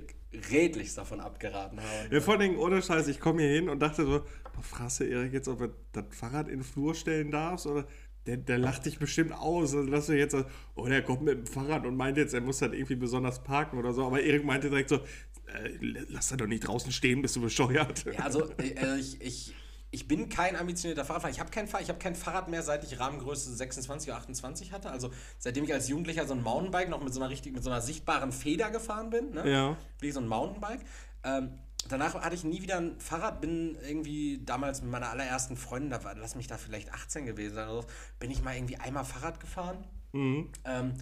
[0.50, 2.14] redlichst davon abgeraten habe.
[2.14, 4.20] Ja, vor allen Dingen, ohne Scheiß, ich komme hier hin und dachte so,
[4.54, 7.66] boah, fragst du Erik jetzt, ob du das Fahrrad in den Flur stellen darfst?
[7.66, 7.86] Oder
[8.26, 9.74] der, der lacht dich bestimmt aus.
[9.74, 10.36] Also, dass du jetzt
[10.74, 13.78] oh, der kommt mit dem Fahrrad und meint jetzt, er muss halt irgendwie besonders parken
[13.78, 14.04] oder so.
[14.06, 15.70] Aber Erik meinte direkt so, äh,
[16.08, 18.04] lass da doch nicht draußen stehen, bist du bescheuert.
[18.06, 19.54] Ja, also äh, also ich, ich,
[19.92, 21.32] ich bin kein ambitionierter Fahrradfahrer.
[21.32, 24.72] Ich habe kein, Fahr- ich hab kein Fahrrad mehr, seit ich Rahmengröße 26 oder 28
[24.72, 24.90] hatte.
[24.90, 27.70] Also seitdem ich als Jugendlicher so ein Mountainbike noch mit so einer richtig, mit so
[27.70, 29.30] einer sichtbaren Feder gefahren bin.
[29.30, 29.50] Ne?
[29.50, 29.76] Ja.
[30.00, 30.80] Wie so ein Mountainbike.
[31.24, 31.50] Ähm,
[31.92, 36.02] danach hatte ich nie wieder ein Fahrrad, bin irgendwie damals mit meiner allerersten Freundin, da
[36.04, 39.04] war, lass mich da vielleicht 18 gewesen sein, oder so, bin ich mal irgendwie einmal
[39.04, 39.84] Fahrrad gefahren.
[40.14, 40.94] Ähm,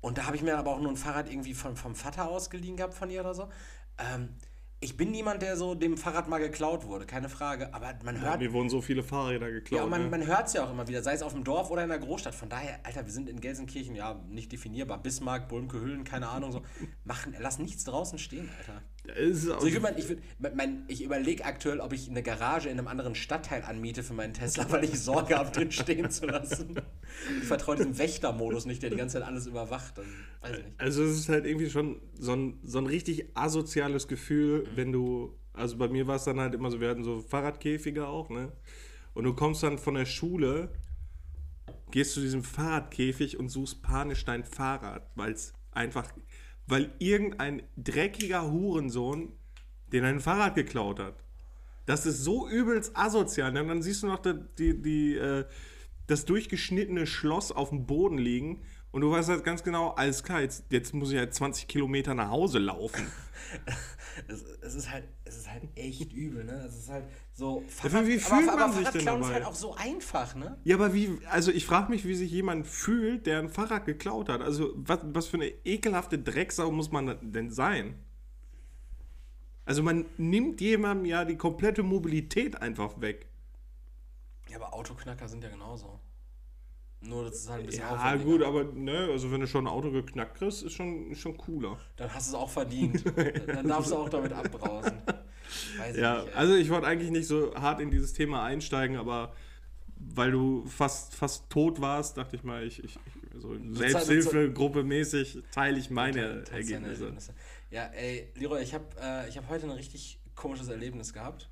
[0.00, 2.76] Und da habe ich mir aber auch nur ein Fahrrad irgendwie von, vom Vater ausgeliehen
[2.76, 3.48] gehabt von ihr oder so.
[3.98, 4.30] Ähm,
[4.80, 7.72] ich bin niemand, der so dem Fahrrad mal geklaut wurde, keine Frage.
[7.72, 8.40] Aber man Ja, hört.
[8.40, 9.80] mir wurden so viele Fahrräder geklaut.
[9.80, 10.08] Ja, man, ne?
[10.10, 11.98] man hört es ja auch immer wieder, sei es auf dem Dorf oder in der
[11.98, 12.34] Großstadt.
[12.34, 15.02] Von daher, Alter, wir sind in Gelsenkirchen, ja, nicht definierbar.
[15.02, 16.62] Bismarck, Bulmke, Hüllen, keine Ahnung, so.
[17.04, 18.82] Machen, lass nichts draußen stehen, Alter.
[19.16, 23.14] Also ich, mein, ich, mein, ich überlege aktuell, ob ich eine Garage in einem anderen
[23.14, 26.80] Stadtteil anmiete für meinen Tesla, weil ich Sorge habe, drin stehen zu lassen.
[27.40, 29.98] Ich vertraue diesem Wächtermodus nicht, der die ganze Zeit alles überwacht.
[29.98, 30.62] Nicht.
[30.78, 35.36] Also es ist halt irgendwie schon so ein, so ein richtig asoziales Gefühl, wenn du,
[35.52, 38.52] also bei mir war es dann halt immer so, wir hatten so Fahrradkäfige auch, ne?
[39.12, 40.70] Und du kommst dann von der Schule,
[41.90, 46.12] gehst zu diesem Fahrradkäfig und suchst panisch dein Fahrrad, weil es einfach,
[46.66, 49.32] weil irgendein dreckiger Hurensohn
[49.92, 51.22] den dein Fahrrad geklaut hat.
[51.86, 53.56] Das ist so übelst asozial.
[53.56, 55.44] Und dann siehst du noch die, die, die, äh,
[56.06, 58.62] das durchgeschnittene Schloss auf dem Boden liegen
[58.94, 62.14] und du weißt halt ganz genau, alles klar, jetzt, jetzt muss ich halt 20 Kilometer
[62.14, 63.06] nach Hause laufen.
[64.28, 66.64] Es, es, ist halt, es ist halt echt übel, ne?
[66.64, 67.64] Es ist halt so.
[67.82, 69.34] aber wie fühlt man sich denn Fahrradklauen ist dabei?
[69.34, 70.56] halt auch so einfach, ne?
[70.62, 74.28] Ja, aber wie, also ich frage mich, wie sich jemand fühlt, der ein Fahrrad geklaut
[74.28, 74.40] hat.
[74.40, 77.98] Also was, was für eine ekelhafte Drecksau muss man denn sein?
[79.64, 83.26] Also man nimmt jemandem ja die komplette Mobilität einfach weg.
[84.48, 85.98] Ja, aber Autoknacker sind ja genauso.
[87.06, 89.72] Nur, das ist halt ein bisschen Ja, gut, aber ne, also wenn du schon ein
[89.72, 91.78] Auto geknackt kriegst, ist schon, ist schon cooler.
[91.96, 93.04] Dann hast du es auch verdient.
[93.46, 95.02] Dann darfst du auch damit abbrausen.
[95.78, 98.96] Weiß ich Ja, nicht, also ich wollte eigentlich nicht so hart in dieses Thema einsteigen,
[98.96, 99.34] aber
[99.96, 105.42] weil du fast, fast tot warst, dachte ich mal, ich, ich ich- so Selbsthilfegruppe mäßig
[105.50, 107.04] teile ich meine Ergebnisse.
[107.04, 107.34] Erlebnisse.
[107.70, 111.50] Ja, ey, Leroy, ich habe äh, ich hab heute ein richtig komisches Erlebnis gehabt.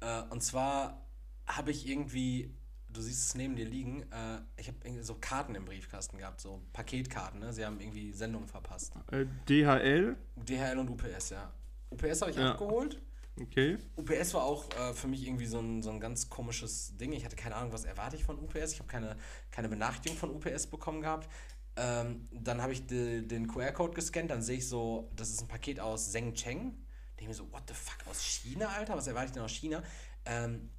[0.00, 1.06] Äh, und zwar
[1.46, 2.54] habe ich irgendwie,
[2.92, 6.62] du siehst es neben dir liegen, äh, ich habe so Karten im Briefkasten gehabt, so
[6.72, 7.52] Paketkarten, ne?
[7.52, 8.92] Sie haben irgendwie Sendungen verpasst.
[9.10, 11.52] Äh, DHL, DHL und UPS, ja.
[11.90, 12.52] UPS habe ich Ja.
[12.52, 13.00] abgeholt.
[13.40, 13.78] okay.
[13.96, 17.12] UPS war auch äh, für mich irgendwie so ein, so ein ganz komisches Ding.
[17.12, 18.72] Ich hatte keine Ahnung, was erwarte ich von UPS.
[18.72, 19.16] Ich habe keine,
[19.50, 21.28] keine Benachrichtigung von UPS bekommen gehabt.
[21.76, 25.48] Ähm, dann habe ich de, den QR-Code gescannt, dann sehe ich so, das ist ein
[25.48, 26.76] Paket aus Zhengcheng.
[27.18, 28.96] Denke mir so, what the fuck, aus China, Alter?
[28.96, 29.82] Was erwarte ich denn aus China?
[30.24, 30.70] Ähm,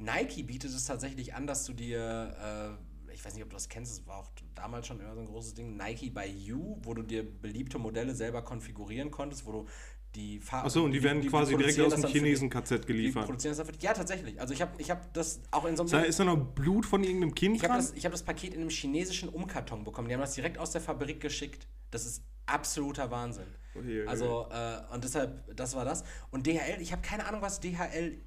[0.00, 3.68] Nike bietet es tatsächlich an, dass du dir, äh, ich weiß nicht, ob du das
[3.68, 6.94] kennst, das war auch damals schon immer so ein großes Ding, Nike by You, wo
[6.94, 9.66] du dir beliebte Modelle selber konfigurieren konntest, wo du
[10.14, 10.66] die Farben.
[10.66, 12.10] Achso, und die werden quasi direkt produzieren aus dem.
[12.10, 13.26] Chinesen-KZ Die geliefert.
[13.26, 13.74] produzieren das dafür.
[13.80, 14.40] Ja, tatsächlich.
[14.40, 16.08] Also ich habe ich hab das auch in so Da einem...
[16.08, 17.80] ist da noch Blut von irgendeinem Kind Ich habe dran?
[17.82, 20.08] das, ich hab das Paket in einem chinesischen Umkarton bekommen.
[20.08, 21.68] Die haben das direkt aus der Fabrik geschickt.
[21.92, 23.46] Das ist absoluter Wahnsinn.
[23.76, 24.08] Oje, oje.
[24.08, 26.02] Also, äh, und deshalb, das war das.
[26.32, 28.18] Und DHL, ich habe keine Ahnung, was DHL,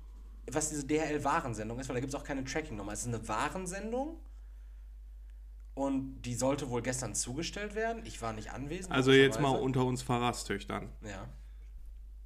[0.52, 2.92] was diese DHL-Warensendung ist, weil da gibt es auch keine Tracking-Nummer.
[2.92, 4.18] Es ist eine Warensendung
[5.76, 8.04] und die sollte wohl gestern zugestellt werden.
[8.06, 8.94] Ich war nicht anwesend.
[8.94, 10.90] Also jetzt mal unter uns Pfarrerstöchtern.
[11.02, 11.28] Ja.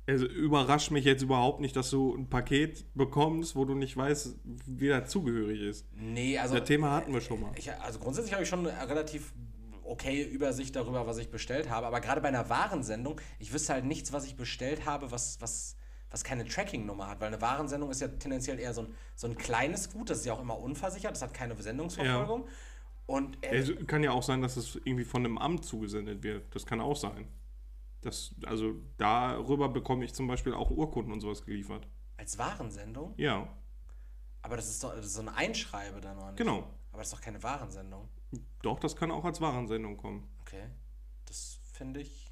[0.05, 4.37] Es überrascht mich jetzt überhaupt nicht, dass du ein Paket bekommst, wo du nicht weißt,
[4.65, 5.85] wie das zugehörig ist.
[5.93, 6.55] Nee, also.
[6.55, 7.51] Das Thema hatten wir schon mal.
[7.57, 9.33] Ich, also grundsätzlich habe ich schon eine relativ
[9.83, 11.87] okay Übersicht darüber, was ich bestellt habe.
[11.87, 15.76] Aber gerade bei einer Warensendung, ich wüsste halt nichts, was ich bestellt habe, was, was,
[16.09, 17.19] was keine Tracking-Nummer hat.
[17.19, 20.25] Weil eine Warensendung ist ja tendenziell eher so ein, so ein kleines Gut, das ist
[20.25, 22.47] ja auch immer unversichert, das hat keine Sendungsverfolgung.
[23.05, 26.53] Und äh, Es kann ja auch sein, dass es irgendwie von einem Amt zugesendet wird.
[26.55, 27.27] Das kann auch sein.
[28.01, 31.87] Das, also darüber bekomme ich zum Beispiel auch Urkunden und sowas geliefert.
[32.17, 33.47] als Warensendung, Ja,
[34.43, 36.37] aber das ist doch das ist so ein Einschreibe dann noch nicht.
[36.37, 36.67] genau.
[36.91, 38.07] Aber das ist doch keine Warensendung.
[38.61, 40.29] Doch, das kann auch als Warensendung kommen.
[40.41, 40.69] Okay.
[41.25, 42.26] Das finde ich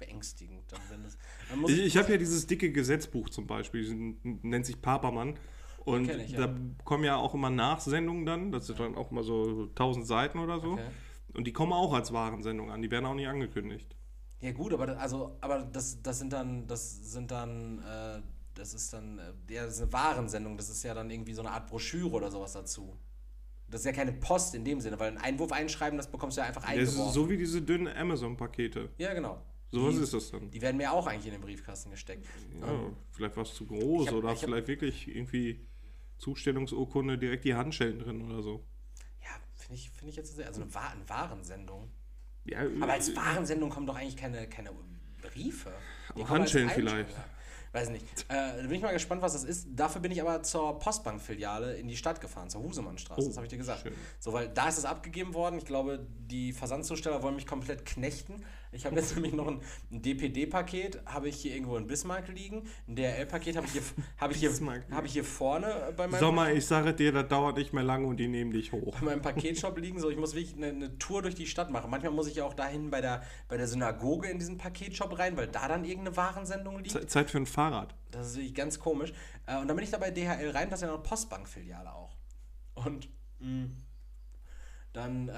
[0.00, 0.64] beängstigend.
[0.72, 1.16] Dann, wenn das,
[1.48, 3.94] dann muss Ich, ich habe ja dieses dicke Gesetzbuch zum Beispiel, das
[4.42, 5.38] nennt sich Papermann.
[5.84, 6.46] Und ich, ja.
[6.46, 8.52] da kommen ja auch immer Nachsendungen dann.
[8.52, 10.72] Das sind dann auch mal so 1000 Seiten oder so.
[10.72, 10.84] Okay.
[11.32, 12.82] Und die kommen auch als Warensendung an.
[12.82, 13.96] Die werden auch nicht angekündigt.
[14.40, 18.22] Ja gut, aber das, also, aber das, das sind dann, das sind dann, äh,
[18.54, 21.42] das ist dann, äh, ja, das ist eine Warensendung, das ist ja dann irgendwie so
[21.42, 22.96] eine Art Broschüre oder sowas dazu.
[23.68, 26.40] Das ist ja keine Post in dem Sinne, weil ein Einwurf einschreiben, das bekommst du
[26.40, 27.06] ja einfach Das eingeworfen.
[27.08, 28.88] ist so wie diese dünnen Amazon-Pakete.
[28.98, 29.40] ja, genau.
[29.72, 30.50] Sowas ist das dann.
[30.50, 32.26] Die werden mir auch eigentlich in den Briefkasten gesteckt.
[32.60, 35.66] Ja, vielleicht war es zu groß hab- oder hab- vielleicht wirklich irgendwie
[36.18, 38.66] Zustellungsurkunde direkt die Handschellen drin oder so.
[39.22, 41.90] Ja, finde ich, finde ich jetzt sehr, also eine, eine Warensendung.
[42.44, 44.72] Ja, Aber als Warensendung kommen doch eigentlich keine, keine
[45.22, 45.72] Briefe.
[46.16, 47.10] Die Auch Handschellen vielleicht.
[47.72, 48.04] Weiß nicht.
[48.28, 49.68] Äh, da bin ich mal gespannt, was das ist.
[49.70, 53.20] Dafür bin ich aber zur Postbank-Filiale in die Stadt gefahren, zur Husemannstraße.
[53.22, 53.82] Oh, das habe ich dir gesagt.
[53.82, 53.92] schön.
[54.18, 55.58] So, weil da ist es abgegeben worden.
[55.58, 58.44] Ich glaube, die Versandzusteller wollen mich komplett knechten.
[58.72, 62.62] Ich habe jetzt nämlich noch ein, ein DPD-Paket, habe ich hier irgendwo in Bismarck liegen.
[62.86, 63.82] Ein DRL-Paket habe ich, hier,
[64.18, 64.50] hab ich, hier,
[64.92, 68.06] hab ich hier vorne bei meinem, Sommer, ich sage dir, das dauert nicht mehr lange
[68.06, 68.96] und die nehmen dich hoch.
[69.00, 69.98] bei meinem Paketshop liegen.
[70.00, 71.90] So, ich muss wirklich eine, eine Tour durch die Stadt machen.
[71.90, 75.36] Manchmal muss ich ja auch dahin bei der, bei der Synagoge in diesen Paketshop rein,
[75.36, 76.92] weil da dann irgendeine Warensendung liegt.
[76.92, 77.94] Ze- Zeit für ein Fahrrad.
[78.12, 79.12] Das ist wirklich ganz komisch.
[79.46, 81.92] Äh, Und dann bin ich da bei DHL rein, das ist ja noch eine Postbank-Filiale
[81.92, 82.16] auch.
[82.74, 83.08] Und
[83.40, 83.68] mh,
[84.92, 85.32] dann äh,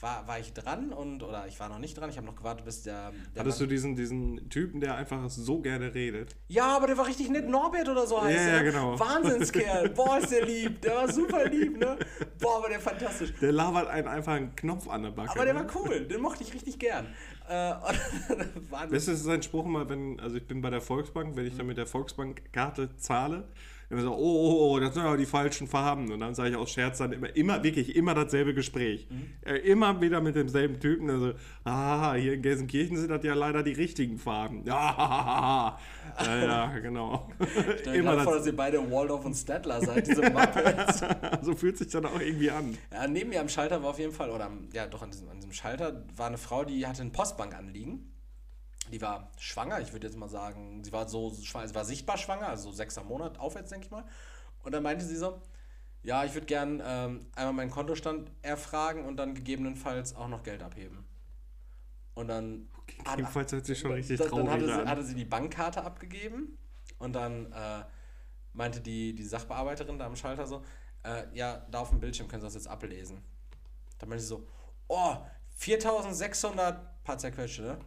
[0.00, 2.64] war, war ich dran und, oder ich war noch nicht dran, ich habe noch gewartet,
[2.64, 3.12] bis der.
[3.34, 6.36] der Hattest du Mann- diesen, diesen Typen, der einfach so gerne redet?
[6.46, 8.56] ja, aber der war richtig nett, Norbert oder so heißt Ja, er.
[8.56, 8.98] ja, genau.
[9.00, 9.88] Wahnsinnskerl.
[9.96, 10.80] Boah, ist der lieb.
[10.82, 11.96] Der war super lieb, ne?
[12.38, 13.32] Boah, war der fantastisch.
[13.40, 15.30] Der labert einen einfach einen Knopf an der Backe.
[15.32, 15.60] Aber der ne?
[15.60, 17.06] war cool, den mochte ich richtig gern.
[17.48, 17.52] Äh,
[18.70, 18.90] Wahnsinn.
[18.92, 21.66] Das ist sein Spruch immer, wenn, also ich bin bei der Volksbank, wenn ich dann
[21.66, 23.48] mit der Volksbank-Karte zahle,
[23.90, 26.10] dann so, oh, oh, oh, das sind aber die falschen Farben.
[26.10, 29.06] Und dann sage ich aus Scherz dann immer, immer, wirklich immer dasselbe Gespräch.
[29.44, 31.10] Äh, immer wieder mit demselben Typen.
[31.10, 31.32] Also,
[31.64, 34.64] ah, hier in Gelsenkirchen sind das ja leider die richtigen Farben.
[34.64, 35.78] Ja,
[36.24, 37.28] ja, ja genau.
[37.80, 41.02] Stell dir immer gerade vor, das, dass ihr beide Waldorf und Stadler seid, diese Muppets.
[41.42, 42.76] so fühlt sich dann auch irgendwie an.
[42.92, 45.36] Ja, neben mir am Schalter war auf jeden Fall, oder ja, doch an diesem, an
[45.36, 48.13] diesem Schalter war eine Frau, die hatte ein Postbankanliegen.
[48.92, 52.18] Die war schwanger, ich würde jetzt mal sagen, sie war so schwanger, sie war sichtbar
[52.18, 54.04] schwanger, also so sechster Monat aufwärts, denke ich mal.
[54.62, 55.40] Und dann meinte sie so,
[56.02, 60.62] ja, ich würde gern ähm, einmal meinen Kontostand erfragen und dann gegebenenfalls auch noch Geld
[60.62, 61.04] abheben.
[62.14, 62.68] Und dann
[63.06, 65.82] hat- Jedenfalls hört sich schon richtig dann, dann traurig hatte, sie, hatte sie die Bankkarte
[65.82, 66.58] abgegeben
[66.98, 67.84] und dann äh,
[68.52, 70.62] meinte die, die Sachbearbeiterin da am Schalter so,
[71.02, 73.22] äh, ja, da auf dem Bildschirm können Sie das jetzt ablesen.
[73.98, 74.46] Dann meinte sie so,
[74.88, 75.16] oh,
[75.56, 77.78] 4600 paar zerquetschte, ne?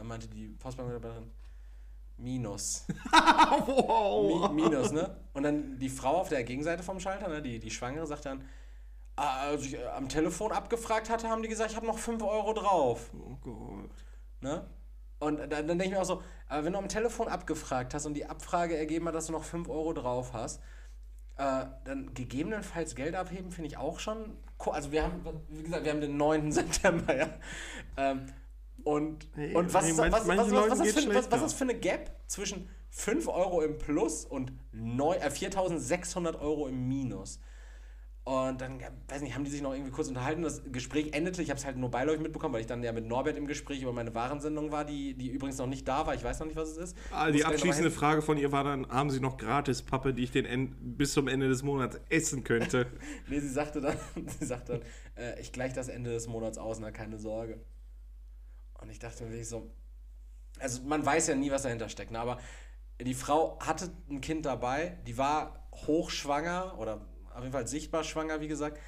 [0.00, 1.30] Dann meinte die Postbankmitarbeiterin,
[2.16, 2.86] Minus.
[3.12, 4.50] wow.
[4.50, 5.14] Mi Minus, ne?
[5.34, 8.42] Und dann die Frau auf der Gegenseite vom Schalter, ne, die, die Schwangere, sagt dann,
[9.16, 12.22] ah, als ich äh, am Telefon abgefragt hatte, haben die gesagt, ich habe noch 5
[12.22, 13.10] Euro drauf.
[13.14, 13.90] Oh Gott.
[14.40, 14.64] Ne?
[15.18, 18.06] Und dann, dann denke ich mir auch so, aber wenn du am Telefon abgefragt hast
[18.06, 20.62] und die Abfrage ergeben hat, dass du noch 5 Euro drauf hast,
[21.36, 24.34] äh, dann gegebenenfalls Geld abheben, finde ich auch schon.
[24.56, 26.52] co- Also wir haben, wie gesagt, wir haben den 9.
[26.52, 27.28] September, ja.
[27.98, 28.26] Ähm,
[28.84, 31.52] und, Nee, und was, ist- manch- was, was, was, was, geht's für, was, was ist
[31.54, 37.40] für eine Gap zwischen 5 Euro im Plus und äh, 4600 Euro im Minus?
[38.22, 40.42] Und dann, weiß nicht, haben die sich noch irgendwie kurz unterhalten.
[40.42, 43.06] Das Gespräch endete, ich habe es halt nur beiläufig mitbekommen, weil ich dann ja mit
[43.06, 46.14] Norbert im Gespräch über meine Warensendung war, die, die übrigens noch nicht da war.
[46.14, 46.96] Ich weiß noch nicht, was es ist.
[47.10, 47.90] Ah, die abschließende.
[47.90, 51.12] Frage von ihr war dann, haben Sie noch gratis Pappe, die ich den en bis
[51.14, 52.86] zum Ende des Monats essen könnte?
[53.28, 53.96] Nee, sie sagte dann,
[54.38, 54.82] sie sagte dann
[55.16, 57.58] äh, ich gleich das Ende des Monats aus, na keine Sorge.
[58.80, 59.70] Und ich dachte mir wirklich so,
[60.58, 62.18] also man weiß ja nie, was dahinter steckt, ne?
[62.18, 62.38] aber
[63.00, 68.40] die Frau hatte ein Kind dabei, die war hochschwanger oder auf jeden Fall sichtbar schwanger,
[68.40, 68.78] wie gesagt.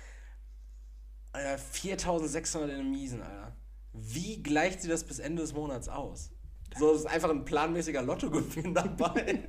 [1.32, 3.56] Alter, 4600 in den Miesen, Alter.
[3.94, 6.30] Wie gleicht sie das bis Ende des Monats aus?
[6.78, 9.44] So, das ist einfach ein planmäßiger Lottogewinn dabei.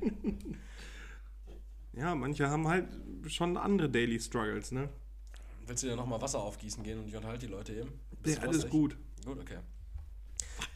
[1.96, 2.88] Ja, manche haben halt
[3.28, 4.88] schon andere Daily Struggles, ne?
[5.66, 8.00] Willst du dir nochmal Wasser aufgießen gehen und ich unterhalte die Leute eben?
[8.24, 8.96] Ja, du alles gut.
[9.24, 9.58] Gut, okay.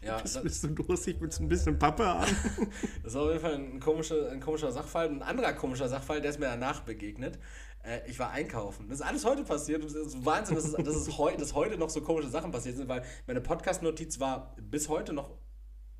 [0.01, 1.17] Ja, Bist, das, bist du durstig?
[1.21, 2.37] Willst du ein bisschen Pappe haben?
[3.03, 5.09] das war auf jeden Fall ein komischer, ein komischer Sachfall.
[5.09, 7.39] Ein anderer komischer Sachfall, der ist mir danach begegnet.
[7.83, 8.89] Äh, ich war einkaufen.
[8.89, 9.85] Das ist alles heute passiert.
[9.85, 12.77] Das ist Wahnsinn, dass, es, dass, es heu, dass heute noch so komische Sachen passiert
[12.77, 15.37] sind, weil meine Podcast-Notiz war bis heute noch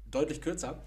[0.07, 0.85] deutlich kürzer.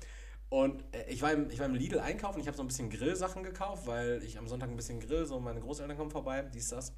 [0.50, 2.40] Und äh, ich, war im, ich war im Lidl einkaufen.
[2.40, 5.26] Ich habe so ein bisschen Grillsachen gekauft, weil ich am Sonntag ein bisschen grill.
[5.26, 6.94] So meine Großeltern kommen vorbei, dies, das.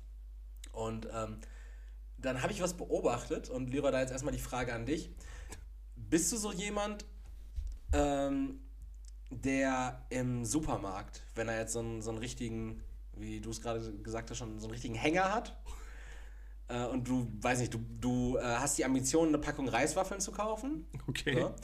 [0.71, 1.39] Und ähm,
[2.17, 5.11] dann habe ich was beobachtet und Leroy, da jetzt erstmal die Frage an dich.
[6.13, 7.05] Bist du so jemand,
[7.91, 8.59] ähm,
[9.31, 12.83] der im Supermarkt, wenn er jetzt so einen, so einen richtigen,
[13.17, 15.57] wie du es gerade gesagt hast, schon so einen richtigen Hänger hat
[16.67, 20.31] äh, und du, weiß nicht, du, du äh, hast die Ambition, eine Packung Reiswaffeln zu
[20.31, 21.35] kaufen, Okay.
[21.39, 21.55] ja?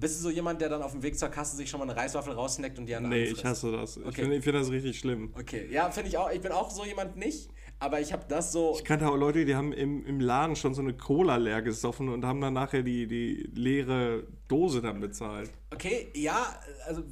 [0.00, 1.94] bist du so jemand, der dann auf dem Weg zur Kasse sich schon mal eine
[2.00, 3.98] Reiswaffel rausneckt und die an der Nee, Hand ich hasse das.
[3.98, 4.22] Ich Okay.
[4.22, 5.34] finde ich find das richtig schlimm.
[5.38, 6.30] Okay, ja, finde ich auch.
[6.30, 7.50] Ich bin auch so jemand nicht,
[7.80, 8.74] aber ich habe das so.
[8.76, 12.08] Ich kannte auch Leute, die haben im, im Laden schon so eine Cola leer gesoffen
[12.08, 15.50] und haben dann nachher die, die leere Dose dann bezahlt.
[15.72, 17.02] Okay, ja, also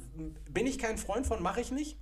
[0.51, 1.97] bin ich kein Freund von, mache ich nicht.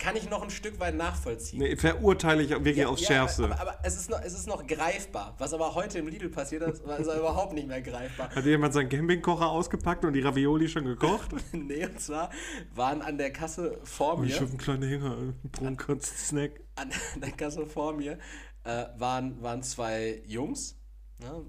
[0.00, 1.58] Kann ich noch ein Stück weit nachvollziehen.
[1.58, 3.44] Nee, verurteile ich wirklich aufs Schärfste.
[3.44, 5.34] Aber, aber, aber es, ist noch, es ist noch greifbar.
[5.36, 8.30] Was aber heute im Lidl passiert ist, ist überhaupt nicht mehr greifbar.
[8.34, 11.32] Hat jemand seinen Campingkocher ausgepackt und die Ravioli schon gekocht?
[11.52, 12.30] nee, und zwar
[12.74, 16.52] waren an der Kasse vor Oh, ich mir, habe einen kleinen Hänger, einen Brunkost-Snack.
[16.80, 16.90] An
[17.20, 18.18] der Kasse vor mir,
[18.64, 20.76] äh, waren, waren zwei Jungs.
[21.18, 21.44] Ne?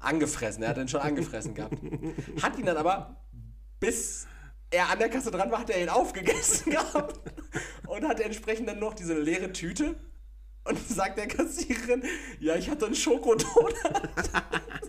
[0.00, 0.62] angefressen.
[0.64, 1.78] Er hat den schon angefressen gehabt.
[2.42, 3.22] Hat ihn dann aber
[3.78, 4.26] bis
[4.72, 7.20] er an der Kasse dran war, hat er ihn aufgegessen gehabt
[7.86, 9.94] und hat entsprechend dann noch diese leere Tüte
[10.64, 12.02] und sagt der Kassiererin,
[12.40, 13.74] ja, ich hatte einen Schokodonut.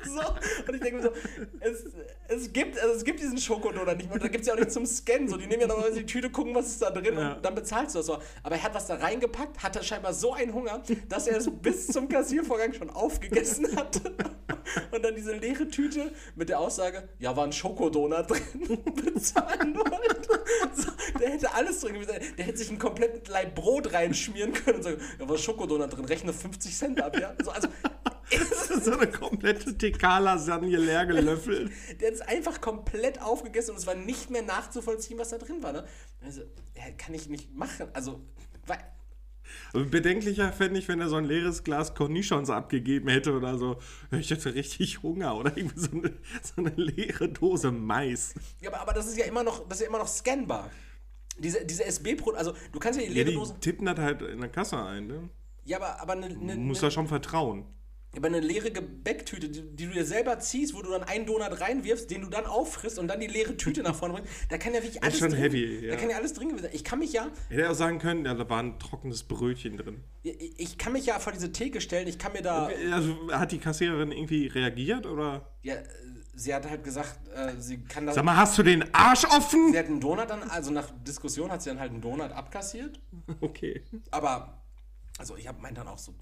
[0.05, 0.21] so.
[0.67, 1.11] Und ich denke mir so,
[1.59, 1.85] es,
[2.27, 4.19] es, gibt, also es gibt diesen Schokodonut nicht mehr.
[4.19, 5.27] Da gibt es ja auch nicht zum Scannen.
[5.27, 7.33] So, die nehmen ja normalerweise die Tüte, gucken, was ist da drin Ja.
[7.33, 8.17] und dann bezahlst du das so.
[8.43, 11.87] Aber er hat was da reingepackt, hatte scheinbar so einen Hunger, dass er es bis
[11.87, 14.13] zum Kassiervorgang schon aufgegessen hatte.
[14.91, 18.41] Und dann diese leere Tüte mit der Aussage, ja, war ein Schokodonut drin,
[18.95, 20.43] bezahlen wollte.
[20.75, 22.13] So, der hätte alles drin gewesen.
[22.37, 26.05] Der hätte sich einen kompletten Leib Brot reinschmieren können und sagen, ja, war Schokodonut drin,
[26.05, 27.33] rechne 50 Cent ab, ja.
[27.43, 27.67] So, also,
[28.81, 31.71] so eine komplette TK-Lasagne leer gelöffelt.
[31.99, 35.61] der hat es einfach komplett aufgegessen und es war nicht mehr nachzuvollziehen, was da drin
[35.61, 35.73] war.
[35.73, 35.85] Ne?
[36.23, 36.41] Also,
[36.75, 37.87] ja, kann ich nicht machen.
[37.93, 38.21] Also,
[38.65, 38.79] weil,
[39.73, 43.77] Bedenklicher fände ich, wenn er so ein leeres Glas Cornichons abgegeben hätte oder so.
[44.11, 48.33] Ich hätte richtig Hunger oder irgendwie so eine, so eine leere Dose Mais.
[48.61, 50.69] ja, aber, aber das ist ja immer noch, das ist ja immer noch scannbar.
[51.39, 53.55] Diese, diese SB-Pro, also du kannst ja die Ja, leere die Dose.
[53.59, 55.07] tippen das halt in der Kasse ein.
[55.07, 55.29] Ne?
[55.65, 57.65] Ja, aber, aber eine, eine, Du musst da schon vertrauen.
[58.15, 61.59] aber eine leere Gebäcktüte, die, die du dir selber ziehst, wo du dann einen Donut
[61.61, 64.73] reinwirfst, den du dann auffrisst und dann die leere Tüte nach vorne bringst, da kann
[64.73, 65.91] ja wirklich alles schon drin, heavy, ja.
[65.91, 66.71] Da kann ja alles drin gewesen sein.
[66.75, 70.03] Ich kann mich ja, Hätte auch sagen können, ja, da war ein trockenes Brötchen drin.
[70.21, 72.69] ich ich kann mich ja vor diese Theke stellen, ich kann mir da.
[72.91, 75.49] Also hat die Kassiererin irgendwie reagiert oder?
[75.63, 75.75] Ja,
[76.35, 78.15] sie hat halt gesagt, äh, sie kann das.
[78.15, 79.71] Sag mal, hast du den Arsch offen?
[79.71, 82.99] Sie hat einen Donut dann, also nach Diskussion hat sie dann halt einen Donut abkassiert.
[83.41, 83.83] Okay.
[84.11, 84.62] Aber,
[85.17, 86.13] also ich habe meint dann auch so,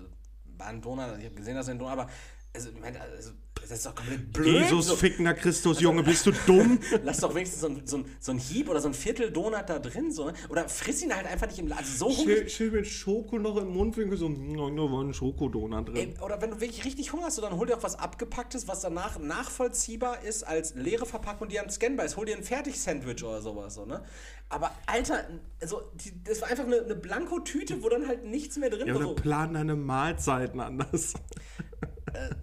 [0.57, 2.09] war ein Donut, ich habe gesehen, dass er ein Donut, aber
[2.53, 4.47] also, ich also, das ist doch komplett blöd.
[4.63, 6.79] Jesus so, fickender Christus, Junge, bist du dumm?
[7.03, 9.63] lass doch wenigstens so ein, so, ein, so ein Hieb oder so ein Viertel Donut
[9.69, 10.33] da drin, so, ne?
[10.49, 11.85] Oder friss ihn halt einfach nicht im Laden.
[11.85, 12.51] Also so hungrig.
[12.51, 15.95] Schön, mit Schoko noch im Mundwinkel, so, "Mm, da war ein Schokodonut drin.
[15.95, 18.67] Ey, oder wenn du wirklich richtig Hunger hast, so, dann hol dir auch was abgepacktes,
[18.67, 22.17] was danach nachvollziehbar ist als leere Verpackung, die dann scannbar ist.
[22.17, 24.03] Hol dir ein Fertig-Sandwich oder sowas, so, ne?
[24.49, 25.27] Aber, Alter,
[25.61, 28.95] also, die, das war einfach eine, eine Blanko-Tüte, wo dann halt nichts mehr drin Ja,
[28.95, 28.99] war.
[29.01, 29.15] oder So.
[29.15, 31.13] planen deine Mahlzeiten anders.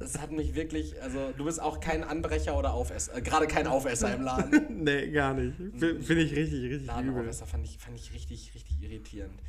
[0.00, 3.66] Es hat mich wirklich, also, du bist auch kein Anbrecher oder Aufesser, äh, gerade kein
[3.66, 4.66] Aufesser im Laden.
[4.85, 5.57] nee, gar nicht.
[5.57, 6.87] Finde ich richtig, richtig übel.
[6.87, 9.42] Ladenaufesser fand ich, fand ich richtig, richtig irritierend.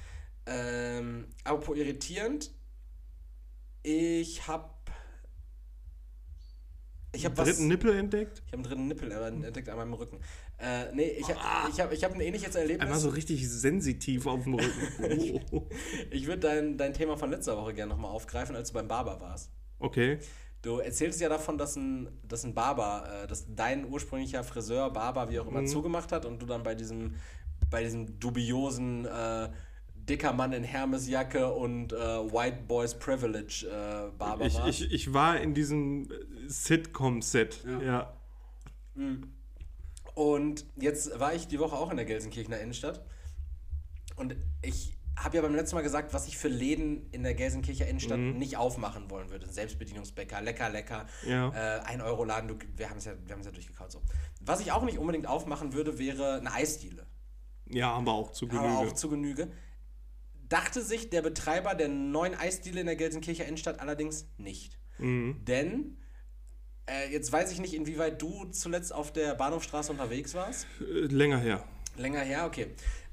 [0.46, 2.52] Ähm, apropos irritierend,
[3.84, 4.80] ich hab.
[7.12, 7.48] Ich hab was.
[7.48, 8.44] Dritten Nippel entdeckt?
[8.46, 10.20] Ich habe einen dritten Nippel äh, entdeckt an meinem Rücken.
[10.60, 12.82] Äh, nee, ich, hab- ich habe ich hab ein ähnliches Erlebnis.
[12.84, 15.42] Einmal so richtig sensitiv auf dem Rücken.
[15.52, 15.68] Oh.
[16.12, 19.20] Ich würde dein, dein Thema von letzter Woche gerne nochmal aufgreifen, als du beim Barber
[19.22, 19.50] warst.
[19.80, 20.20] Okay.
[20.62, 25.30] Du erzählst ja davon, dass ein, dass ein Barber, äh, dass dein ursprünglicher Friseur, Barber,
[25.30, 27.16] wie auch immer, zugemacht hat und du dann bei diesem,
[27.70, 29.50] bei diesem dubiosen äh,
[29.96, 34.82] dicker Mann in Hermesjacke und äh, White Boys Privilege äh, Barber Ich, warst.
[34.82, 36.10] ich, ich war in diesem
[36.48, 37.64] Sitcom-Set.
[37.86, 38.14] Ja.
[40.16, 43.06] Und jetzt war ich die Woche auch in der Gelsenkirchener Innenstadt.
[44.18, 47.88] Und ich habe ja beim letzten Mal gesagt, was ich für Läden in der Gelsenkircher
[47.88, 49.52] Innenstadt nicht aufmachen wollen würde.
[49.52, 51.50] Selbstbedienungsbäcker, lecker, lecker, Ja.
[51.50, 53.92] äh, ein Euro Laden, du, wir haben es ja, wir ja durchgekaut.
[53.92, 54.02] So.
[54.40, 57.06] Was ich auch nicht unbedingt aufmachen würde, wäre eine Eisdiele.
[57.68, 58.96] Ja, haben wir auch zu Aber auch Genüge.
[58.96, 59.52] zu Genüge.
[60.48, 64.80] Dachte sich der Betreiber der neuen Eisdiele in der Gelsenkircher Innenstadt allerdings nicht.
[64.98, 65.44] Mhm.
[65.46, 65.98] Denn,
[66.90, 70.66] äh, jetzt weiß ich nicht, inwieweit du zuletzt auf der Bahnhofstraße unterwegs warst.
[70.82, 71.64] Äh, Länger her.
[71.98, 72.68] Länger her, okay.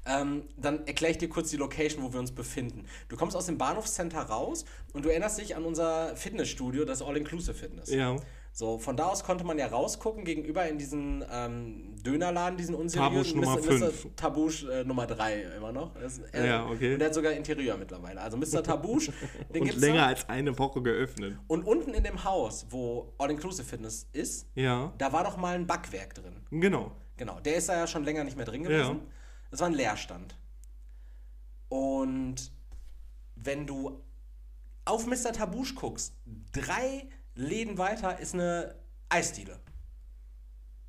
[0.07, 2.85] Ähm, dann erkläre ich dir kurz die Location, wo wir uns befinden.
[3.09, 7.53] Du kommst aus dem Bahnhofscenter raus und du erinnerst dich an unser Fitnessstudio, das All-Inclusive
[7.53, 7.89] Fitness.
[7.89, 8.15] Ja.
[8.53, 13.39] So, von da aus konnte man ja rausgucken gegenüber in diesen ähm, Dönerladen, diesen unseriösen.
[13.39, 13.61] Nummer Mr.
[13.61, 13.91] Mr.
[13.91, 14.07] fünf.
[14.15, 15.93] Tabusch äh, Nummer 3 immer noch.
[15.93, 16.93] Das, äh, Ja, okay.
[16.93, 18.19] Und der hat sogar Interieur mittlerweile.
[18.19, 18.63] Also Mr.
[18.63, 19.11] Tabusch,
[19.53, 20.07] den Und gibt's länger da.
[20.07, 21.37] als eine Woche geöffnet.
[21.45, 24.91] Und unten in dem Haus, wo All-Inclusive Fitness ist, Ja.
[24.97, 26.33] da war doch mal ein Backwerk drin.
[26.49, 26.91] Genau.
[27.17, 28.95] Genau, der ist da ja schon länger nicht mehr drin gewesen.
[28.95, 29.01] Ja.
[29.51, 30.35] Das war ein Leerstand.
[31.69, 32.51] Und
[33.35, 34.01] wenn du
[34.85, 35.33] auf Mr.
[35.33, 36.13] Tabusch guckst,
[36.53, 38.75] drei Läden weiter ist eine
[39.09, 39.59] Eisdiele.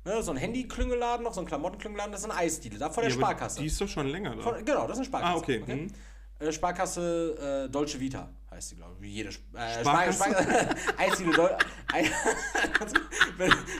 [0.05, 3.11] Ne, so ein Handyklüngeladen, noch so ein Klamottenklüngeladen, das ist eine Eisdiele, da vor der
[3.11, 3.59] Ja, Sparkasse.
[3.59, 4.41] Die ist doch schon länger da.
[4.41, 5.33] Von, genau, das ist eine Sparkasse.
[5.33, 5.91] Ah, okay, mhm.
[6.39, 8.29] Äh, Sparkasse äh, Dolce Vita
[8.59, 9.13] heißt sie, glaube ich.
[9.13, 10.23] Jede Sp äh, Sparkasse?
[10.23, 11.57] Spar Spar Eisdiele Dol
[11.93, 12.11] Ei-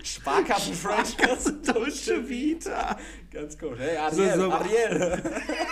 [0.04, 2.98] Sparkassen Franchise Dolce Vita.
[3.30, 3.78] Ganz gut.
[3.78, 4.52] Hey, Ariel, So, so.
[4.52, 5.22] Ariel.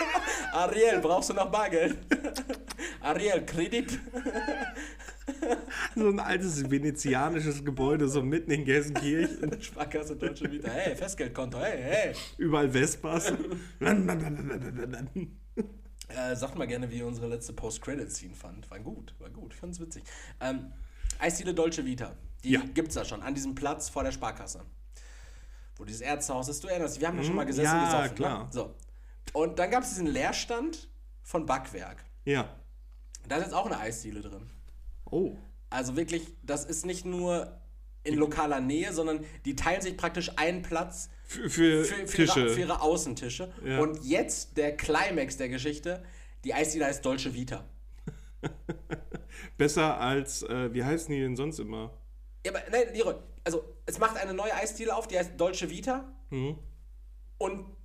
[0.51, 1.97] Ariel, brauchst du noch Bargeld?
[3.01, 3.97] Ariel, Kredit?
[5.95, 9.61] So ein altes venezianisches Gebäude, so mitten in Gelsenkirchen.
[9.61, 10.69] Sparkasse Deutsche Vita.
[10.69, 11.59] Hey, Festgeldkonto.
[11.59, 12.13] Hey, hey.
[12.37, 13.31] Überall Vespas.
[16.09, 18.69] Äh, sagt mal gerne, wie ihr unsere letzte Post-Credit-Scene fand.
[18.71, 19.53] War gut, war gut.
[19.53, 20.03] Ich fand's witzig.
[20.39, 20.71] Ähm,
[21.19, 22.15] Eisdiele Dolce Vita.
[22.43, 22.61] Die Ja.
[22.73, 24.63] gibt's da schon, an diesem Platz vor der Sparkasse.
[25.75, 26.63] Wo dieses Ärztehaus ist.
[26.63, 28.15] Du erinnerst dich, wir haben da schon mal gesessen ja, und gesoffen.
[28.15, 28.43] klar.
[28.45, 28.49] Ne?
[28.51, 28.75] So.
[29.33, 30.89] Und dann gab es diesen Leerstand
[31.23, 32.03] von Backwerk.
[32.25, 32.49] Ja.
[33.27, 34.49] Da ist jetzt auch eine Eisdiele drin.
[35.05, 35.35] Oh.
[35.69, 37.59] Also wirklich, das ist nicht nur
[38.03, 42.39] in lokaler Nähe, sondern die teilen sich praktisch einen Platz Für, für, für, Tische.
[42.39, 43.53] Ihre, für ihre Außentische.
[43.65, 43.79] Ja.
[43.79, 46.03] Und jetzt der Climax der Geschichte,
[46.45, 47.65] die Eisdiele heißt Dolce Vita.
[49.57, 51.91] Besser als, äh, wie heißen die denn sonst immer?
[52.45, 56.13] Ja, aber nein, Leroy, also es macht eine neue Eisdiele auf, die heißt Dolce Vita.
[57.37, 57.76] Und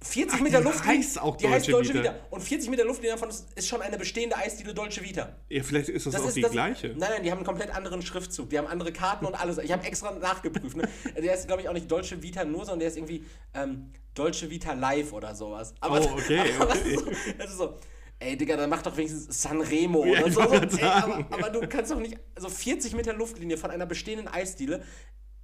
[0.00, 0.36] 40 Mhm.
[0.38, 0.84] Ach, Meter Luft.
[0.84, 2.14] heißt auch die heißt Dolce Dolce Vita.
[2.14, 2.26] Vita.
[2.30, 5.34] Und 40 Meter Luftlinie davon ist, ist schon eine bestehende Eisdiele Dolce Vita.
[5.48, 6.88] Ja, vielleicht ist das, auch ist, die das, gleiche.
[6.96, 8.48] Nein, nein, die haben einen komplett anderen Schriftzug.
[8.50, 9.58] Die haben andere Karten und alles.
[9.58, 10.76] Ich habe extra nachgeprüft.
[10.76, 10.88] Ne?
[11.16, 13.24] Der ist, glaube ich, auch nicht Dolce Vita nur, sondern der ist irgendwie
[13.54, 15.74] ähm, Dolce Vita Live oder sowas.
[15.80, 16.78] Aber, Oh, okay, aber okay.
[16.78, 17.76] Das, ist so, das ist so,
[18.20, 20.40] ey, Digga, dann mach doch wenigstens Sanremo Ja, oder so.
[20.42, 24.82] ey, aber, aber du kannst doch nicht, also 40 Meter Luftlinie von einer bestehenden Eisdiele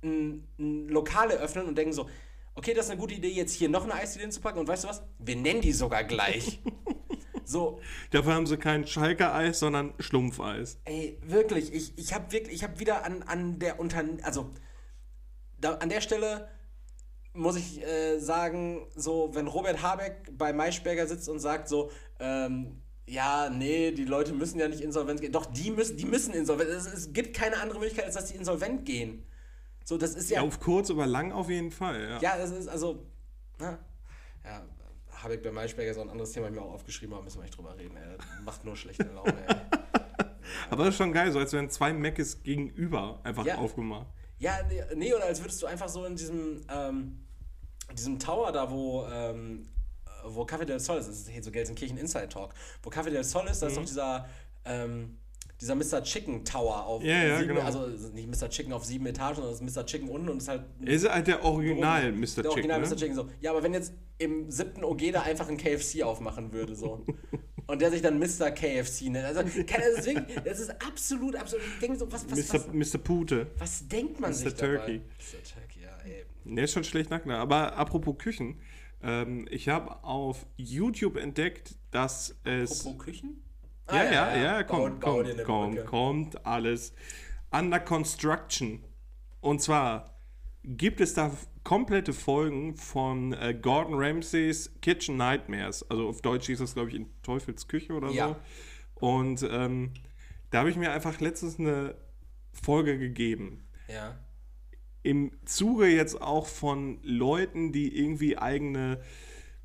[0.04, 2.08] ein, ein Lokal eröffnen und denken so,
[2.54, 4.88] okay, das ist eine gute Idee, jetzt hier noch eine Eisdiele hinzupacken und weißt du
[4.88, 5.02] was?
[5.18, 6.60] Wir nennen die sogar gleich.
[7.44, 7.80] so,
[8.10, 10.78] Dafür haben sie kein Schalke-Eis, sondern Schlumpfeis.
[10.84, 14.50] Ey, wirklich, ich, ich habe wirklich, ich habe wieder an, an der Unterne also
[15.60, 16.48] da, an der Stelle
[17.32, 21.90] muss ich äh, sagen, so wenn Robert Habeck bei Maischberger sitzt und sagt so,
[22.20, 25.32] ähm, ja, nee, die Leute müssen ja nicht insolvent gehen.
[25.32, 26.70] Doch, die müssen, die müssen insolvent.
[26.70, 29.26] Es, es gibt keine andere Möglichkeit, als dass die insolvent gehen.
[29.84, 30.40] So, das ist ja.
[30.40, 32.18] Auf kurz, aber lang auf jeden Fall, ja.
[32.20, 33.04] Ja, das ist also.
[33.58, 33.78] Na,
[34.44, 34.62] ja,
[35.12, 37.56] Habeck bei Maischberger auch ein anderes Thema, ich mir auch aufgeschrieben, aber müssen wir nicht
[37.56, 37.96] drüber reden.
[37.96, 38.16] Ey.
[38.18, 39.54] Das macht nur schlechte Laune, ey.
[40.70, 43.56] Aber das ist schon geil, so als wären zwei Meckes gegenüber einfach Ja.
[43.58, 44.06] aufgemacht.
[44.38, 44.58] Ja,
[44.94, 47.26] nee, oder als würdest du einfach so in diesem, ähm,
[47.92, 49.68] diesem Tower da, wo, ähm,
[50.24, 53.24] wo Café del Sol ist, das ist hier so Gelsenkirchen Inside Talk, wo Café del
[53.24, 53.70] Sol ist, da Mhm.
[53.72, 54.28] ist doch dieser,
[54.64, 55.18] ähm,
[55.60, 56.02] dieser Mr.
[56.02, 57.62] Chicken Tower auf Ja, ja, sieben, genau.
[57.62, 58.48] also nicht Mr.
[58.48, 59.86] Chicken auf sieben Etagen, sondern das ist Mr.
[59.86, 62.18] Chicken unten und ist halt ist halt der Original Mr.
[62.18, 62.86] der Chick, Original ne?
[62.88, 62.96] Mr.
[62.96, 63.28] Chicken so.
[63.40, 67.04] Ja, aber wenn jetzt im siebten OG da einfach ein KFC aufmachen würde, so.
[67.66, 68.50] Und der sich dann Mr.
[68.50, 69.24] KFC nennt.
[69.24, 71.64] Also, kann, das, ist wirklich, das ist absolut, absolut.
[71.64, 72.54] Ich denke so, was, was, Mr.
[72.54, 72.98] was, Mr.
[72.98, 73.46] Pute.
[73.56, 74.36] was denkt man Mr.
[74.36, 74.76] sich Turkey.
[74.76, 74.92] dabei?
[74.98, 75.54] Mr.
[75.54, 76.24] Turkey, ja, ey.
[76.44, 77.24] Der ist schon schlecht nackt.
[77.24, 77.38] ne?
[77.38, 78.60] Aber apropos Küchen.
[79.02, 82.80] Ähm, ich habe auf YouTube entdeckt, dass es.
[82.80, 83.42] Apropos Küchen?
[83.90, 86.94] Ja, Ah, ja, ja, kommt, Bau- bau dir kommt, eine kommt, kommt alles.
[87.50, 88.82] Under Construction.
[89.40, 90.18] Und zwar
[90.64, 91.30] gibt es da
[91.62, 95.88] komplette Folgen von äh, Gordon Ramsays Kitchen Nightmares.
[95.90, 98.28] Also auf Deutsch hieß das, glaube ich, in Teufels Küche oder Ja.
[98.28, 98.36] so.
[99.06, 99.92] Und ähm,
[100.50, 101.94] da habe ich mir einfach letztens eine
[102.52, 103.60] Folge gegeben.
[103.88, 104.16] Ja.
[105.02, 109.02] im Zuge jetzt auch von Leuten, die irgendwie eigene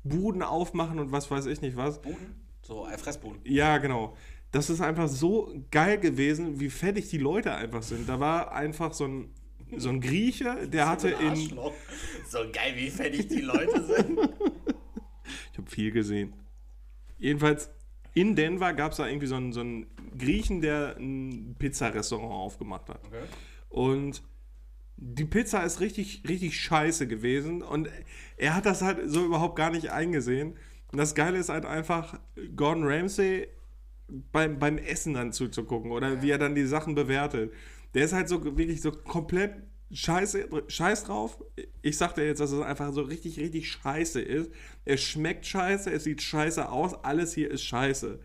[0.04, 2.02] Buden aufmachen und was weiß ich nicht was.
[2.02, 2.39] Buden?
[2.70, 3.40] So, äh, Fressbuden.
[3.42, 4.16] Ja, genau.
[4.52, 8.08] Das ist einfach so geil gewesen, wie fertig die Leute einfach sind.
[8.08, 9.34] Da war einfach so ein,
[9.76, 11.34] so ein Grieche, der hatte in.
[11.34, 14.18] So geil, wie fertig die Leute sind.
[15.52, 16.32] Ich habe viel gesehen.
[17.18, 17.70] Jedenfalls
[18.14, 22.88] in Denver gab es da irgendwie so einen, so einen Griechen, der ein Pizzarestaurant aufgemacht
[22.88, 23.04] hat.
[23.04, 23.24] Okay.
[23.68, 24.22] Und
[24.96, 27.62] die Pizza ist richtig, richtig scheiße gewesen.
[27.62, 27.88] Und
[28.36, 30.56] er hat das halt so überhaupt gar nicht eingesehen.
[30.92, 32.18] Und das Geile ist halt einfach,
[32.56, 33.48] Gordon Ramsay
[34.32, 37.52] beim, beim Essen dann zuzugucken oder wie er dann die Sachen bewertet.
[37.94, 39.54] Der ist halt so wirklich so komplett
[39.92, 41.42] scheiße, scheiß drauf.
[41.82, 44.50] Ich sag dir jetzt, dass es einfach so richtig, richtig scheiße ist.
[44.84, 48.20] Es schmeckt scheiße, es sieht scheiße aus, alles hier ist scheiße.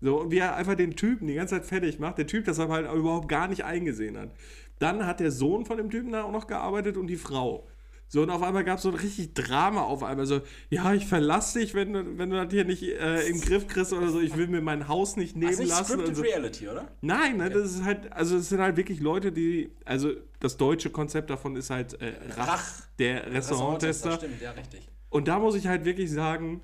[0.00, 2.74] So, wie er einfach den Typen die ganze Zeit fertig macht, der Typ das aber
[2.74, 4.30] halt überhaupt gar nicht eingesehen hat.
[4.78, 7.66] Dann hat der Sohn von dem Typen da auch noch gearbeitet und die Frau.
[8.08, 10.26] So, und auf einmal gab es so ein richtig Drama auf einmal.
[10.26, 10.40] So,
[10.70, 13.92] ja, ich verlasse dich, wenn du, wenn du das hier nicht äh, im Griff kriegst
[13.92, 14.20] oder so.
[14.20, 15.92] Ich will mir mein Haus nicht nehmen Das ist nicht lassen.
[15.92, 16.22] Scripted so.
[16.22, 16.88] Reality, oder?
[17.00, 20.90] Nein, ne, das ist halt, also es sind halt wirklich Leute, die, also das deutsche
[20.90, 22.80] Konzept davon ist halt äh, Rach, Rach.
[22.98, 24.12] der Restauranttester.
[24.12, 24.88] Stimmt, ja, richtig.
[25.08, 26.60] Und da muss ich halt wirklich sagen,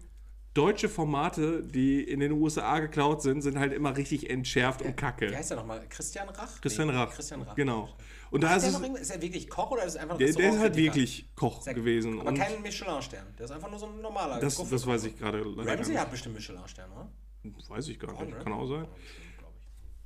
[0.54, 4.92] deutsche Formate, die in den USA geklaut sind, sind halt immer richtig entschärft und Wie
[4.94, 5.34] kacke.
[5.36, 5.86] heißt der nochmal?
[5.88, 6.60] Christian Rach?
[6.60, 7.10] Christian Nee, Rach.
[7.14, 7.54] Christian Rach.
[7.54, 7.88] Genau.
[8.32, 10.50] Und da Ist, ist es, ist er wirklich Koch oder ist er einfach der, der
[10.50, 12.20] ist halt wirklich Koch Sehr- gewesen.
[12.20, 13.26] Aber kein Michelin-Stern.
[13.38, 15.94] Der ist einfach nur so ein normaler das, Koch- das weiß ich gerade leider Ramsey
[15.94, 17.08] hat bestimmt Michelin-Stern, oder?
[17.68, 18.38] Weiß ich gar nicht.
[18.40, 18.86] Kann auch sein.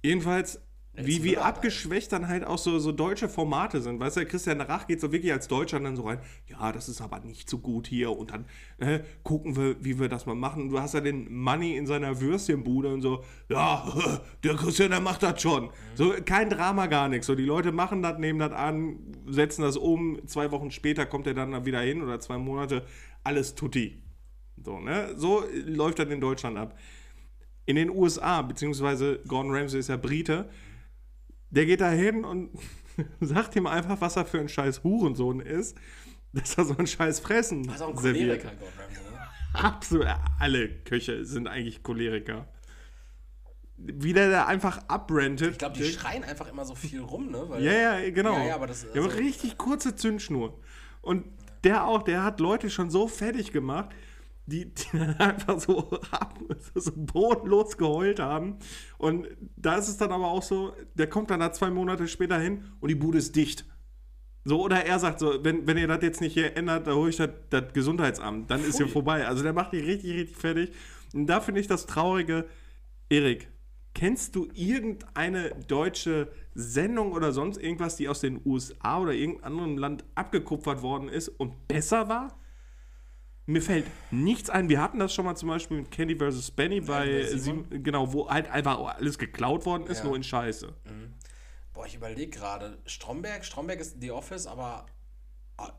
[0.02, 0.60] Jedenfalls,
[0.96, 3.98] wie, wie abgeschwächt dann halt auch so, so deutsche Formate sind.
[3.98, 7.00] Weißt du, Christian Rach geht so wirklich als Deutscher dann so rein, ja, das ist
[7.00, 8.44] aber nicht so gut hier und dann
[8.78, 10.68] äh, gucken wir, wie wir das mal machen.
[10.68, 13.92] Du hast ja den Money in seiner Würstchenbude und so, ja,
[14.44, 15.70] der Christian, der macht das schon.
[15.94, 17.26] So, kein Drama, gar nichts.
[17.26, 21.26] So, die Leute machen das, nehmen das an, setzen das um, zwei Wochen später kommt
[21.26, 22.84] er dann wieder hin oder zwei Monate,
[23.24, 24.00] alles tutti.
[24.62, 25.14] So, ne?
[25.16, 26.78] So läuft das in Deutschland ab.
[27.66, 30.48] In den USA, beziehungsweise Gordon Ramsay ist ja Brite,
[31.54, 32.50] Der geht da hin und
[33.20, 35.76] sagt ihm einfach, was er für ein scheiß Hurensohn ist,
[36.32, 38.42] dass er so ein scheiß Fressen auch ein serviert.
[38.42, 39.18] Choleriker, Ramsay, ne?
[39.64, 40.06] Absolut.
[40.40, 42.48] Alle Köche sind eigentlich Choleriker.
[43.76, 45.52] Wie der da einfach abrentet.
[45.52, 47.44] Ich glaube, die schreien einfach immer so viel rum, ne?
[47.48, 48.34] Weil Ja, ja, genau.
[48.36, 50.58] Ja, ja, aber das- Der hat also- richtig kurze Zündschnur.
[51.02, 51.24] Und
[51.64, 53.90] der auch, der hat Leute schon so fertig gemacht,
[54.46, 55.98] die, die dann einfach so,
[56.74, 58.56] so bodenlos geheult haben.
[58.98, 62.38] Und da ist es dann aber auch so, der kommt dann da zwei Monate später
[62.38, 63.64] hin und die Bude ist dicht.
[64.46, 67.08] So, oder er sagt so, wenn, wenn ihr das jetzt nicht hier ändert, da hole
[67.08, 69.26] ich das, das Gesundheitsamt, dann ist hier vorbei.
[69.26, 70.72] Also der macht die richtig, richtig fertig.
[71.14, 72.44] Und da finde ich das Traurige,
[73.08, 73.48] Erik,
[73.94, 79.78] kennst du irgendeine deutsche Sendung oder sonst irgendwas, die aus den USA oder irgendeinem anderen
[79.78, 82.38] Land abgekupfert worden ist und besser war?
[83.46, 84.68] Mir fällt nichts ein.
[84.68, 86.50] Wir hatten das schon mal zum Beispiel mit Candy vs.
[86.52, 87.22] Benny bei.
[87.24, 90.04] Sieben- genau, wo halt einfach alles geklaut worden ist, Ja.
[90.04, 90.72] nur in Scheiße.
[91.74, 92.78] Boah, ich überlege gerade.
[92.86, 94.86] Stromberg, Stromberg ist The Office, aber.
[95.58, 95.70] ah,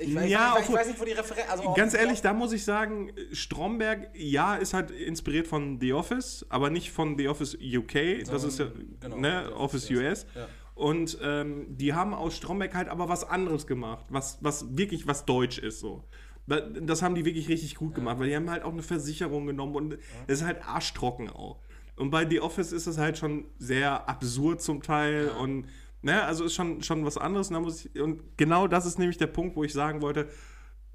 [0.00, 1.48] ich, weiß, Ja, ich, weiß, ich weiß nicht, wo die Referenz.
[1.50, 6.44] Also Ganz ehrlich, da muss ich sagen, Stromberg, ja, ist halt inspiriert von The Office,
[6.48, 8.66] aber nicht von The Office UK, das ist ja,
[9.00, 10.26] genau, ne, Office US.
[10.34, 10.48] Ja.
[10.74, 15.24] Und ähm, die haben aus Stromberg halt aber was anderes gemacht, was, was wirklich was
[15.24, 16.02] Deutsch ist so.
[16.46, 19.46] Da- Das haben die wirklich richtig gut gemacht, weil die haben halt auch eine Versicherung
[19.46, 21.58] genommen und es ist halt arschtrocken auch.
[21.96, 25.66] Und bei The Office ist es halt schon sehr absurd zum Teil und
[26.02, 27.50] ne, also ist schon, schon was anderes.
[27.50, 30.28] Und, ich, und genau das ist nämlich der Punkt, wo ich sagen wollte,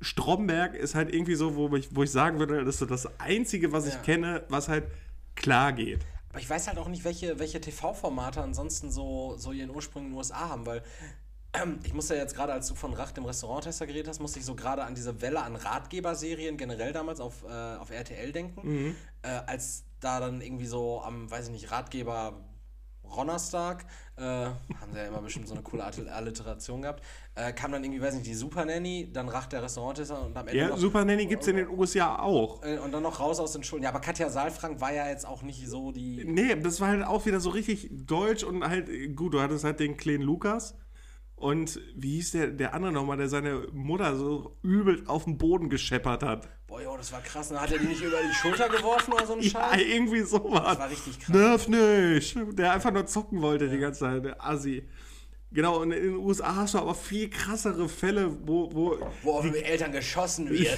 [0.01, 3.19] Stromberg ist halt irgendwie so, wo ich, wo ich sagen würde, das ist so das
[3.19, 3.93] Einzige, was Ja.
[3.95, 4.85] ich kenne, was halt
[5.35, 6.05] klar geht.
[6.29, 10.09] Aber ich weiß halt auch nicht, welche, welche TV-Formate ansonsten so, so ihren Ursprung in
[10.11, 10.83] den USA haben, weil
[11.83, 14.45] ich musste ja jetzt gerade, als du von Rach, dem Restauranttester, geredet hast, musste ich
[14.45, 18.95] so gerade an diese Welle an Ratgeberserien generell damals auf, äh, auf RTL denken.
[19.21, 22.39] Äh, als da dann irgendwie so am, weiß ich nicht, Ratgeber
[23.15, 23.85] Ronnerstag,
[24.17, 27.03] äh, haben sie ja immer bestimmt so eine coole Alliteration gehabt,
[27.35, 30.47] äh, kam dann irgendwie, weiß nicht, die Super Nanny, dann Rach der Restauranttester und am
[30.47, 32.63] Ende Ja, noch, Super Nanny gibt es in den USA auch.
[32.63, 33.83] äh, und dann noch raus aus den Schulen.
[33.83, 36.23] Ja, aber Katja Saalfrank war ja jetzt auch nicht so die...
[36.25, 39.79] Nee, das war halt auch wieder so richtig deutsch und halt, gut, du hattest halt
[39.79, 40.75] den kleinen Lukas.
[41.39, 45.69] Und wie hieß der, der andere nochmal, der seine Mutter so übel auf den Boden
[45.69, 46.49] gescheppert hat?
[46.67, 47.49] Boah, jo, das war krass.
[47.49, 49.81] Dann hat er die nicht über die Schulter geworfen oder so ein Ja, Scheiß?
[49.81, 50.63] irgendwie sowas.
[50.63, 51.35] Das war richtig krass.
[51.35, 52.37] Nerv nicht.
[52.59, 54.83] Der einfach nur zocken wollte die ganze Zeit, der Assi.
[55.51, 59.49] Genau, und in den USA hast du aber viel krassere Fälle, wo, wo, Wo auf
[59.49, 60.77] die Eltern geschossen wird.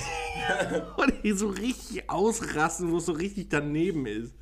[0.95, 4.33] wo die so richtig ausrasten, wo es so richtig daneben ist.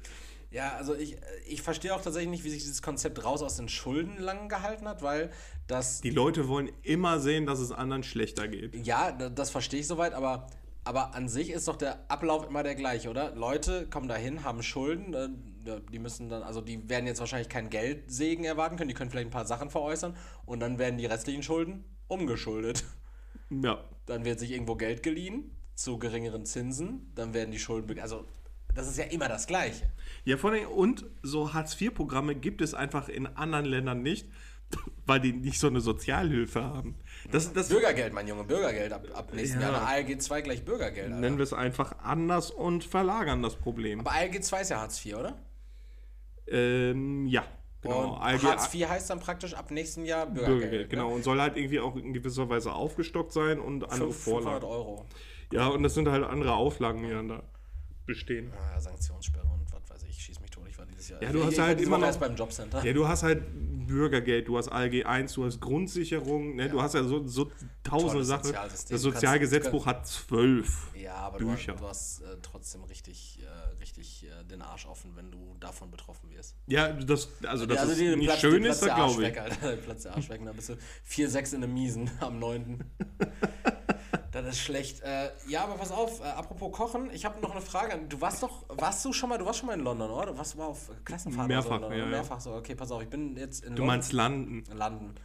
[0.52, 1.16] Ja, also ich,
[1.48, 4.88] ich verstehe auch tatsächlich nicht, wie sich dieses Konzept raus aus den Schulden lang gehalten
[4.88, 5.32] hat, weil
[5.70, 6.02] das.
[6.02, 8.76] Die Leute wollen immer sehen, dass es anderen schlechter geht.
[8.86, 10.48] Ja, da- das verstehe ich soweit, aber,
[10.84, 13.34] aber an sich ist doch der Ablauf immer der gleiche, oder?
[13.36, 15.30] Leute kommen dahin, haben Schulden, äh,
[15.92, 19.28] die müssen dann, also die werden jetzt wahrscheinlich kein Geldsegen erwarten können, die können vielleicht
[19.28, 20.16] ein paar Sachen veräußern
[20.46, 22.84] und dann werden die restlichen Schulden umgeschuldet.
[23.52, 23.84] Ja.
[24.06, 28.26] Dann wird sich irgendwo Geld geliehen zu geringeren Zinsen, dann werden die Schulden, also
[28.76, 29.90] das ist ja immer das Gleiche.
[30.24, 34.28] Ja, vor allem, und so Hartz-IV-Programme gibt es einfach in anderen Ländern nicht,
[35.06, 36.96] weil die nicht so eine Sozialhilfe haben.
[37.32, 39.72] Das, das Bürgergeld, mein Junge, Bürgergeld ab, ab nächsten Ja.
[39.72, 39.88] Jahr.
[39.88, 41.08] ALG 2 gleich Bürgergeld.
[41.08, 41.20] Alter.
[41.20, 44.00] nennen wir es einfach anders und verlagern das Problem.
[44.02, 45.38] Aber ALG 2 ist ja Hartz IV, oder?
[46.48, 47.44] Ähm, ja,
[47.82, 48.16] genau.
[48.16, 50.60] Und ALG Hartz IV heißt dann praktisch ab nächsten Jahr Bürgergeld.
[50.62, 51.10] Bürgergeld, genau.
[51.14, 54.14] Und soll halt irgendwie auch in gewisser Weise aufgestockt sein und andere Ne?
[54.14, 54.66] 500 Vorlagen.
[54.66, 55.06] Euro.
[55.52, 57.44] Ja, und das sind halt andere Auflagen, die dann da
[58.06, 58.52] bestehen.
[58.56, 60.64] Ja, Sanktionssperre und was weiß ich, schieß mich tot.
[60.68, 61.09] Ich war dieses Jahr.
[61.22, 62.84] Ja, du ich, hast ich halt immer noch- erst beim Jobcenter.
[62.84, 63.44] Ja, du hast halt
[63.90, 66.70] Bürgergeld, du hast ALG 1, du hast Grundsicherung, ne?
[66.70, 67.52] du hast ja so, so
[67.84, 68.54] tausende Sachen.
[68.54, 70.90] Das Sozialgesetzbuch hat zwölf.
[70.96, 71.74] Ja, aber du hast, Bücher.
[71.74, 76.30] du hast äh, trotzdem richtig, äh, richtig äh, den Arsch offen, wenn du davon betroffen
[76.30, 76.56] wirst.
[76.68, 79.30] Ja, das, also das also ist dir nicht schön ist, das glaube ich.
[79.30, 79.76] Weg, Alter.
[79.84, 80.42] Platz der Arsch weg.
[80.46, 80.74] Dann bist du
[81.10, 82.84] 4-6 in der Miesen am 9.
[84.32, 85.02] das ist schlecht.
[85.02, 88.00] Äh, ja, aber pass auf, äh, apropos Kochen, ich habe noch eine Frage.
[88.08, 90.28] Du warst doch, warst du schon mal, du warst schon mal in London, oder?
[90.28, 91.96] Du warst mal auf Klassenfahrt Mehrfach, oder so, oder?
[91.96, 92.10] ja, ja.
[92.10, 92.54] Mehrfach so.
[92.56, 94.64] Okay, pass auf, ich bin jetzt in Du meinst Landen.
[94.74, 95.16] London.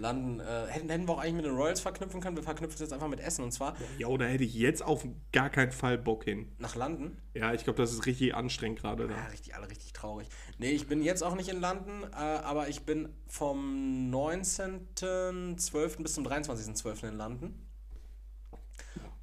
[0.00, 0.40] London.
[0.40, 2.34] Äh, hätten, hätten wir auch eigentlich mit den Royals verknüpfen können.
[2.36, 5.06] Wir verknüpfen es jetzt einfach mit Essen und zwar Ja, da hätte ich jetzt auf
[5.32, 6.50] gar keinen Fall Bock hin.
[6.58, 7.16] nach London.
[7.34, 9.14] Ja, ich glaube, das ist richtig anstrengend gerade da.
[9.14, 10.26] Ja, richtig, alle richtig traurig.
[10.58, 16.02] Nee, ich bin jetzt auch nicht in London, äh, aber ich bin vom 19.12.
[16.02, 17.08] bis zum 23.12.
[17.08, 17.54] in London.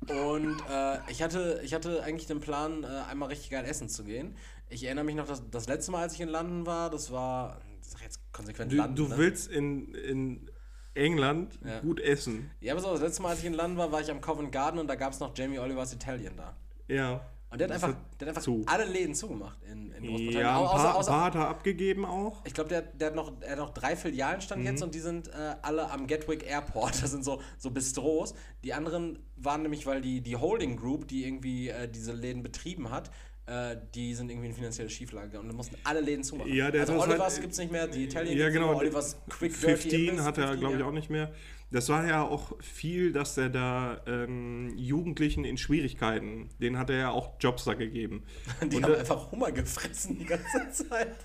[0.08, 4.04] Und äh, ich, hatte, ich hatte eigentlich den Plan, äh, einmal richtig geil essen zu
[4.04, 4.36] gehen.
[4.70, 7.60] Ich erinnere mich noch, dass das letzte Mal, als ich in London war, das war,
[7.82, 8.95] ich sag jetzt konsequent Du, London.
[8.95, 9.18] du ne?
[9.18, 10.49] willst in, in
[10.95, 11.80] England Ja.
[11.82, 12.49] gut essen.
[12.62, 14.52] Ja, aber so, das letzte Mal, als ich in London war, war ich am Covent
[14.52, 16.56] Garden und da gab es noch Jamie Olivers Italien da.
[16.88, 17.22] Ja.
[17.52, 18.64] Und der hat einfach, der hat einfach zu.
[18.66, 20.39] alle Läden zugemacht in, in Großbritannien.
[20.39, 22.41] Ja, ein paar, ein paar hat er abgegeben auch.
[22.45, 24.68] ich glaube, der, der, hat noch, er hat noch drei Filialen stand Mhm.
[24.68, 26.93] jetzt und die sind äh, alle am Gatwick Airport.
[27.02, 28.34] Das sind so, so Bistros.
[28.64, 32.89] Die anderen waren nämlich, weil die, die Holding Group, die irgendwie äh, diese Läden betrieben
[32.89, 33.12] hat,
[33.47, 36.54] äh, die sind irgendwie in finanzielle Schieflage und dann mussten alle Läden zumachen.
[36.54, 38.78] Ja, der also Olivers halt- gibt es nicht mehr, die Italien Ja, genau.
[38.78, 41.34] Olivers Quick Dirty 15 Imbiss, hat er, 15, glaube ich, auch nicht mehr.
[41.72, 46.97] Das war ja auch viel, dass er da ähm, Jugendlichen in Schwierigkeiten, denen hat er
[46.97, 48.24] ja auch Jobs da gegeben.
[48.61, 51.15] Die Und haben da- einfach Hummer gefressen die ganze Zeit.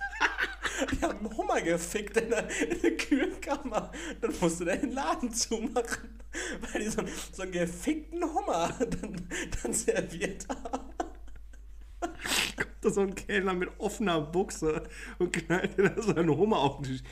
[0.91, 3.91] Die haben Hummer gefickt in der, in der Kühlkammer.
[4.21, 6.19] Dann musste der den Laden zumachen,
[6.71, 7.01] weil die so,
[7.33, 9.27] so einen gefickten Hummer dann,
[9.61, 10.85] dann serviert haben.
[12.81, 14.83] da so ein Kellner mit offener Buchse
[15.17, 17.03] und knallt dir da seinen Hummer auf den Tisch.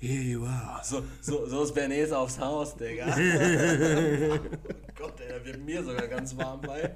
[0.00, 0.80] Here you are.
[0.84, 3.06] So, so, so ist Bernays aufs Haus, Digga.
[3.08, 4.38] oh
[4.94, 6.94] Gott, ey, da wird mir sogar ganz warm bei.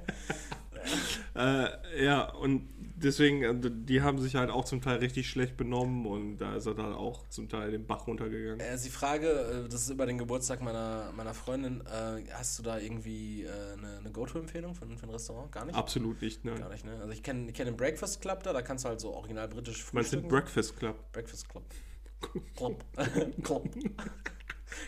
[1.35, 6.05] Äh, ja, und deswegen, äh, die haben sich halt auch zum Teil richtig schlecht benommen
[6.05, 8.59] und da ist er dann auch zum Teil den Bach runtergegangen.
[8.59, 12.59] Äh, ist die Frage, äh, das ist über den Geburtstag meiner, meiner Freundin, äh, hast
[12.59, 15.51] du da irgendwie äh, eine, eine Go-To-Empfehlung für, für ein Restaurant?
[15.51, 15.75] Gar nicht?
[15.75, 16.55] Absolut nicht, ne?
[16.55, 16.97] Gar nicht, ne?
[17.01, 19.47] Also ich kenne ich kenn den Breakfast Club da, da kannst du halt so original
[19.47, 20.27] britisch Meinst du den frühstücken.
[20.29, 21.11] Breakfast Club?
[21.11, 21.63] Breakfast Club.
[22.55, 22.83] Club.
[23.43, 23.69] Club.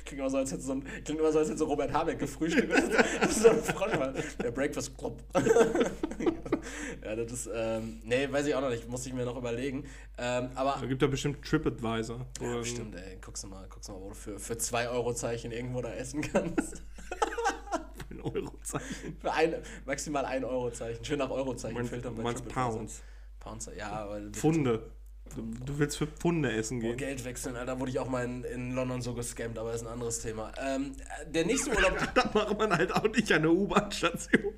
[0.03, 2.17] Klingt immer so, als hätte so, ein, klingt immer so, als hätte so Robert Habeck
[2.19, 2.71] gefrühstückt.
[2.73, 4.15] Das ist so ein Froschmann.
[4.41, 5.21] Der Breakfast Club.
[7.03, 9.85] ja, das ist, ähm, nee, weiß ich auch noch nicht, muss ich mir noch überlegen.
[10.17, 12.25] Ähm, aber Da gibt da bestimmt TripAdvisor.
[12.41, 15.13] ja, bestimmt, ey, guckst du mal, guckst du mal, wo du für, für 2 Euro
[15.13, 16.83] Zeichen irgendwo da essen kannst.
[18.09, 19.17] Ein Eurozeichen.
[19.19, 19.55] für ein,
[19.85, 21.03] maximal 1 Euro Zeichen.
[21.03, 22.23] Schön nach Euro Zeichen Meinst- filtern bei.
[22.33, 23.01] Pounds.
[23.39, 24.89] Pounds, ja, aber Pfunde.
[25.33, 26.97] Du, du willst für Pfunde essen Oh, gehen.
[26.97, 29.87] Geld wechseln, Alter, wurde ich auch mal in, in London so gescammt, aber ist ein
[29.87, 30.51] anderes Thema.
[30.61, 34.53] Ähm, äh, der nächste Urlaub, Da macht man halt auch nicht an der U-Bahn-Station.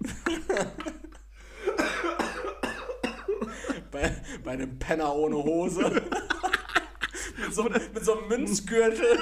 [3.92, 5.82] bei, bei einem Penner ohne Hose.
[7.38, 9.20] mit, so, mit so einem Münzgürtel.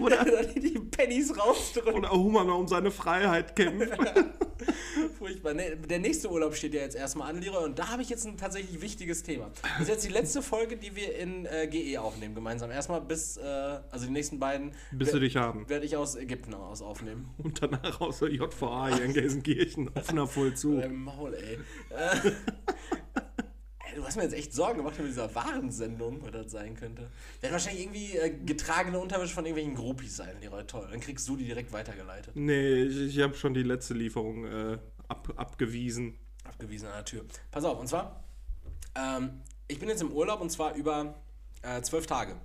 [0.00, 1.94] Oder, der die, die Pennies rausdrückt.
[1.96, 3.90] oder Human um seine Freiheit kämpft.
[5.28, 5.52] Furchtbar.
[5.54, 8.26] Nee, der nächste Urlaub steht ja jetzt erstmal an, Leroy, und da habe ich jetzt
[8.26, 9.50] ein tatsächlich wichtiges Thema.
[9.62, 12.70] Das ist jetzt die letzte Folge, die wir in äh, GE aufnehmen, gemeinsam.
[12.70, 15.68] Erstmal bis, äh, also die nächsten beiden Bis wir dich haben.
[15.68, 17.28] werde ich aus Ägypten aus aufnehmen.
[17.38, 19.90] Und danach aus der JVA hier in Gelsenkirchen.
[19.94, 20.82] Offener Vollzug.
[20.82, 21.58] Im Maul, ey.
[21.90, 22.30] Äh,
[23.90, 27.10] ey, Du hast mir jetzt echt Sorgen gemacht mit dieser Warensendung, was das sein könnte.
[27.40, 30.64] Werden wahrscheinlich irgendwie äh, getragene Unterwäsche von irgendwelchen Groupies sein, Leroy.
[30.64, 30.88] Toll.
[30.90, 32.34] Dann kriegst du die direkt weitergeleitet.
[32.34, 34.78] Nee, ich, ich habe schon die letzte Lieferung äh,
[35.08, 36.18] ab, abgewiesen.
[36.44, 37.24] Abgewiesen an der Tür.
[37.50, 38.24] Pass auf, und zwar,
[38.94, 41.14] ähm, ich bin jetzt im Urlaub und zwar über
[41.62, 42.36] äh, zwölf Tage.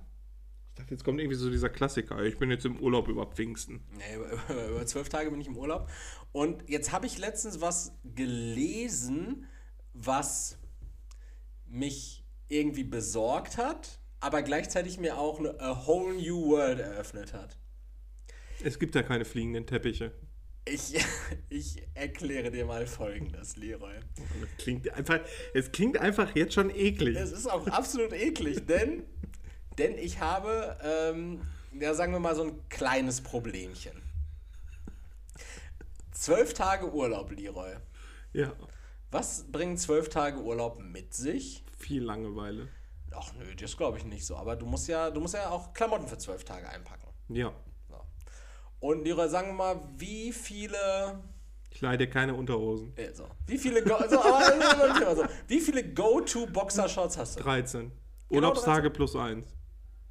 [0.70, 2.22] Ich dachte, jetzt kommt irgendwie so dieser Klassiker.
[2.24, 3.84] Ich bin jetzt im Urlaub über Pfingsten.
[3.96, 5.88] Nee, über, über, zwölf Tage bin ich im Urlaub.
[6.32, 9.46] Und jetzt habe ich letztens was gelesen,
[9.92, 10.58] was
[11.66, 17.56] mich irgendwie besorgt hat, aber gleichzeitig mir auch eine a whole new world eröffnet hat.
[18.62, 20.12] Es gibt ja keine fliegenden Teppiche.
[20.66, 20.94] Ich,
[21.48, 23.94] ich erkläre dir mal folgendes, Leroy.
[24.40, 25.20] Das klingt einfach,
[25.52, 27.16] es klingt einfach jetzt schon eklig.
[27.16, 29.04] Es ist auch absolut eklig, denn,
[29.78, 31.42] denn ich habe, ähm,
[31.78, 34.02] ja, sagen wir mal, so ein kleines Problemchen.
[36.12, 37.74] Zwölf Tage Urlaub, Leroy.
[38.32, 38.52] Ja,
[39.10, 41.64] Was bringen zwölf Tage Urlaub mit sich?
[41.78, 42.68] viel Langeweile.
[43.14, 44.36] Ach nö, das glaube ich nicht so.
[44.36, 47.08] Aber du musst ja, du musst ja auch Klamotten für zwölf Tage einpacken.
[47.28, 47.52] Ja.
[48.84, 51.18] Und Leroy, sagen wir mal, wie viele.
[51.70, 52.94] ich leide keine Unterhosen.
[52.98, 57.44] Äh, so, wie viele Go so, aber, so, wie viele Go-To-Boxershorts hast du?
[57.44, 57.80] 13.
[57.80, 57.92] Genau
[58.28, 59.46] Urlaubstage plus 1.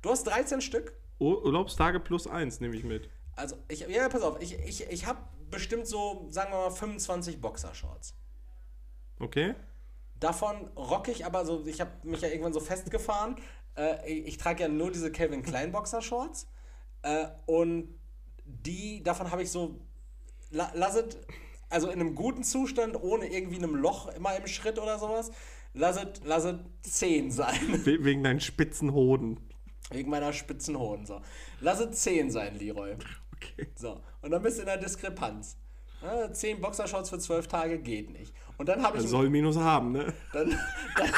[0.02, 0.92] Du hast 13 Stück?
[1.20, 3.12] Urlaubstage plus 1 nehme ich mit.
[3.36, 5.20] Also, ich, ja, pass auf, ich, ich, ich habe
[5.52, 8.16] bestimmt so, sagen wir mal, 25 Boxershorts.
[9.20, 9.54] Okay?
[10.20, 13.36] Davon rocke ich aber so, ich habe mich ja irgendwann so festgefahren.
[13.78, 16.48] Äh, ich, ich trage ja nur diese Calvin Klein Boxershorts.
[17.04, 18.00] Äh, und
[18.46, 19.80] die, davon habe ich so,
[20.52, 21.18] la, lasset,
[21.70, 25.32] also in einem guten Zustand, ohne irgendwie einem Loch immer im Schritt oder sowas,
[25.74, 27.86] lasset, lasset 10 sein.
[27.86, 29.40] We wegen deinen spitzen Hoden.
[29.92, 31.06] Wegen meiner spitzen Hoden.
[31.06, 31.22] So.
[31.60, 32.96] Lasset 10 sein, Leroy.
[33.36, 33.68] Okay.
[33.76, 35.58] So, und dann bist du in der Diskrepanz.
[36.02, 38.34] Ja, 10 Boxershorts für 12 Tage geht nicht.
[38.58, 40.14] Und dann habe ich, Soll Minus haben, ne?
[40.34, 40.50] dann,
[40.98, 41.10] dann,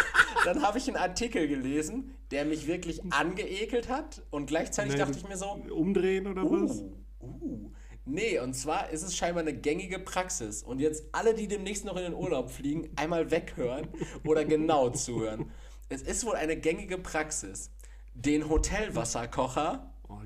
[0.45, 4.21] dann habe ich einen Artikel gelesen, der mich wirklich angeekelt hat.
[4.29, 6.83] Und gleichzeitig Nee, dachte ich mir so, Umdrehen oder was?
[7.25, 7.71] Uh.
[8.07, 10.61] Nee, und zwar ist es scheinbar eine gängige Praxis.
[10.61, 13.87] Und jetzt alle, die demnächst noch in den Urlaub fliegen, einmal weghören
[14.23, 15.51] oder genau zuhören.
[15.89, 17.71] Es ist wohl eine gängige Praxis,
[18.13, 20.19] den Hotelwasserkocher Oh,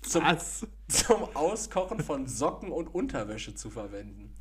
[0.00, 0.24] zum,
[0.88, 4.34] zum Auskochen von Socken und Unterwäsche zu verwenden.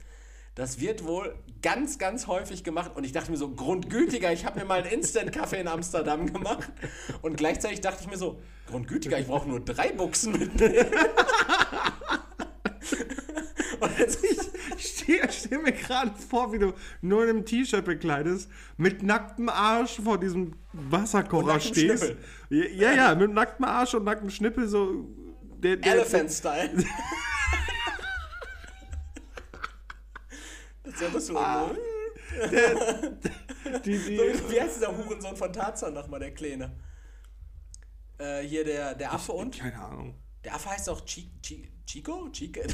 [0.53, 2.91] Das wird wohl ganz, ganz häufig gemacht.
[2.95, 6.71] Und ich dachte mir so, grundgütiger, ich habe mir mal einen Instant-Kaffee in Amsterdam gemacht.
[7.21, 10.87] Und gleichzeitig dachte ich mir so, grundgütiger, ich brauche nur drei Buchsen mitnehmen.
[13.79, 14.39] Und jetzt ich
[14.85, 19.99] stehe steh mir gerade vor, wie du nur in einem T-Shirt bekleidest, mit nacktem Arsch
[20.03, 22.05] vor diesem Wasserkocher stehst.
[22.05, 22.23] Schnippel.
[22.77, 25.07] Ja, ja, mit nacktem Arsch und nacktem Schnippel so.
[25.57, 26.69] Der, der, Elephant-Style.
[30.83, 31.29] das ist ja das.
[31.31, 31.67] Ah.
[31.71, 31.77] ne?
[33.85, 36.71] die, die, So wie- heißt dieser Hurensohn von Tarzan nochmal, der Kleine?
[38.17, 39.57] Äh, hier der, der Affe und?
[39.59, 40.15] keine Ahnung.
[40.45, 42.29] Der Affe heißt auch Chi, Chi, Chico?
[42.31, 42.61] Chico?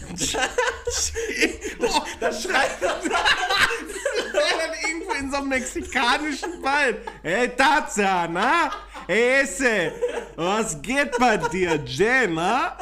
[2.19, 3.03] das schreit das.
[3.03, 6.97] dann irgendwo in so einem mexikanischen Wald.
[7.24, 8.72] Hey Tarzan, na?
[9.07, 9.93] Hey Esse,
[10.36, 12.78] was geht bei dir, Jen, na?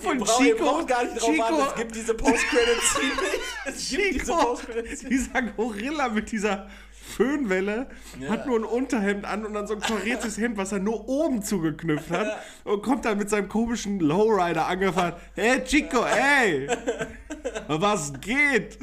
[0.00, 3.40] Von Ihr braucht- ihr Chico, gar nicht drauf Chico, warten, es gibt diese Post-Credit-Scene nicht.
[3.64, 5.08] Es gibt diese Chico, Post-Credit-Scene.
[5.10, 6.68] dieser Gorilla mit dieser
[7.08, 7.88] Föhnwelle
[8.28, 11.42] hat nur ein Unterhemd an und dann so ein kariertes Hemd, was er nur oben
[11.42, 15.14] zugeknüpft hat und kommt dann mit seinem komischen Lowrider angefahren.
[15.34, 16.68] Hey Chico, hey,
[17.66, 18.78] was geht?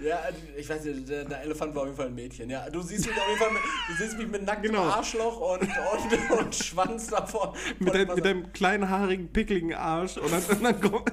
[0.00, 0.18] Ja,
[0.56, 2.50] ich weiß nicht, der, der Elefant war auf jeden Fall ein Mädchen.
[2.50, 4.84] Ja, du siehst mich auf jeden Fall mit, du siehst mich mit nacktem Genau.
[4.84, 7.54] Arschloch und, und, und Schwanz davor.
[7.78, 11.12] Mit, dein, mit deinem kleinen, haarigen, pickligen Arsch und dann, und dann kommt...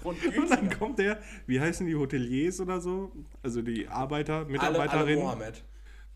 [0.04, 3.12] Und dann kommt der, wie heißen die Hoteliers oder so?
[3.42, 5.24] Also die Arbeiter, alle, alle Mitarbeiterinnen.
[5.24, 5.62] Mohammed.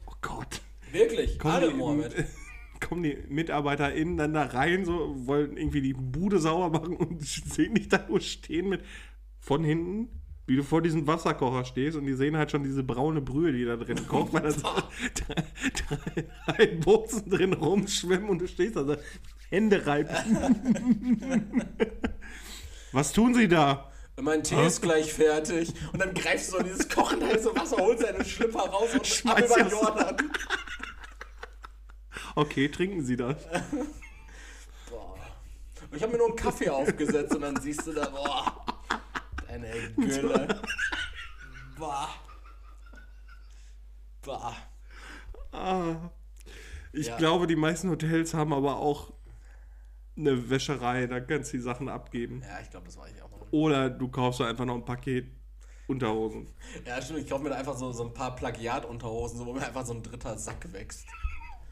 [0.07, 0.61] oh Gott.
[0.93, 2.15] Wirklich, Kommen alle die, Mohammed.
[2.81, 7.75] kommen die MitarbeiterInnen dann da rein, so wollen irgendwie die Bude sauber machen und sehen
[7.75, 8.83] dich da nur stehen mit
[9.39, 10.09] von hinten,
[10.47, 13.65] wie du vor diesem Wasserkocher stehst und die sehen halt schon diese braune Brühe, die
[13.65, 18.97] da drin kocht, weil da drei, drei Bozen drin rumschwimmen und du stehst da so,
[19.49, 20.11] Hände reiben.
[22.95, 23.91] Was tun sie da?
[24.21, 25.75] Mein Tee ist gleich fertig.
[25.93, 29.51] Und dann greifst du so dieses kochende heiße Wasser, holst deine Schlipper raus und Schmeiß
[29.51, 29.69] ab über.
[29.71, 30.33] Jordan.
[32.37, 33.37] Okay, trinken sie das.
[34.89, 35.17] Boah.
[35.91, 38.65] Und ich habe mir nur einen Kaffee aufgesetzt und dann siehst du da, boah,
[39.49, 40.61] deine Gülle.
[41.77, 42.09] Boah.
[44.23, 44.57] Boah.
[45.51, 46.11] Ah.
[46.93, 47.17] Ich Ja.
[47.17, 49.13] glaube, die meisten Hotels haben aber auch
[50.17, 52.43] eine Wäscherei, da kannst du die Sachen abgeben.
[52.43, 53.41] Ja, ich glaube, das war ich auch mal.
[53.51, 55.27] Oder du kaufst einfach noch ein Paket
[55.87, 56.49] Unterhosen.
[56.87, 59.67] Ja, stimmt, ich kaufe mir da einfach so, so ein paar Plagiat-Unterhosen, so, wo mir
[59.67, 61.07] einfach so ein dritter Sack wächst.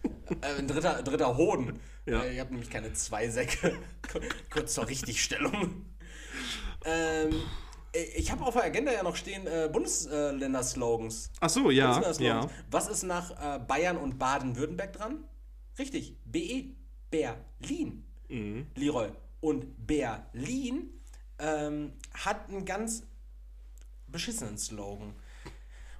[0.43, 1.81] äh, ein dritter, dritter Hoden.
[2.07, 2.23] Ja.
[2.23, 3.75] Äh, ich habe nämlich keine zwei Säcke.
[4.51, 5.87] Kurz zur Richtigstellung.
[6.85, 7.35] ähm,
[8.17, 11.31] ich habe auf der Agenda ja noch stehen äh, Bundesländer-Slogans.
[11.41, 12.53] Ach so, ja, Bundesländer-Slogans.
[12.53, 12.65] ja.
[12.71, 15.25] Was ist nach äh, Bayern und Baden-Württemberg dran?
[15.79, 16.75] Richtig, BE,
[17.11, 18.05] Berlin.
[18.33, 18.67] Mhm.
[18.75, 19.11] Leroy.
[19.41, 20.91] Und Berlin
[21.39, 23.05] ähm, hat einen ganz
[24.07, 25.15] beschissenen Slogan.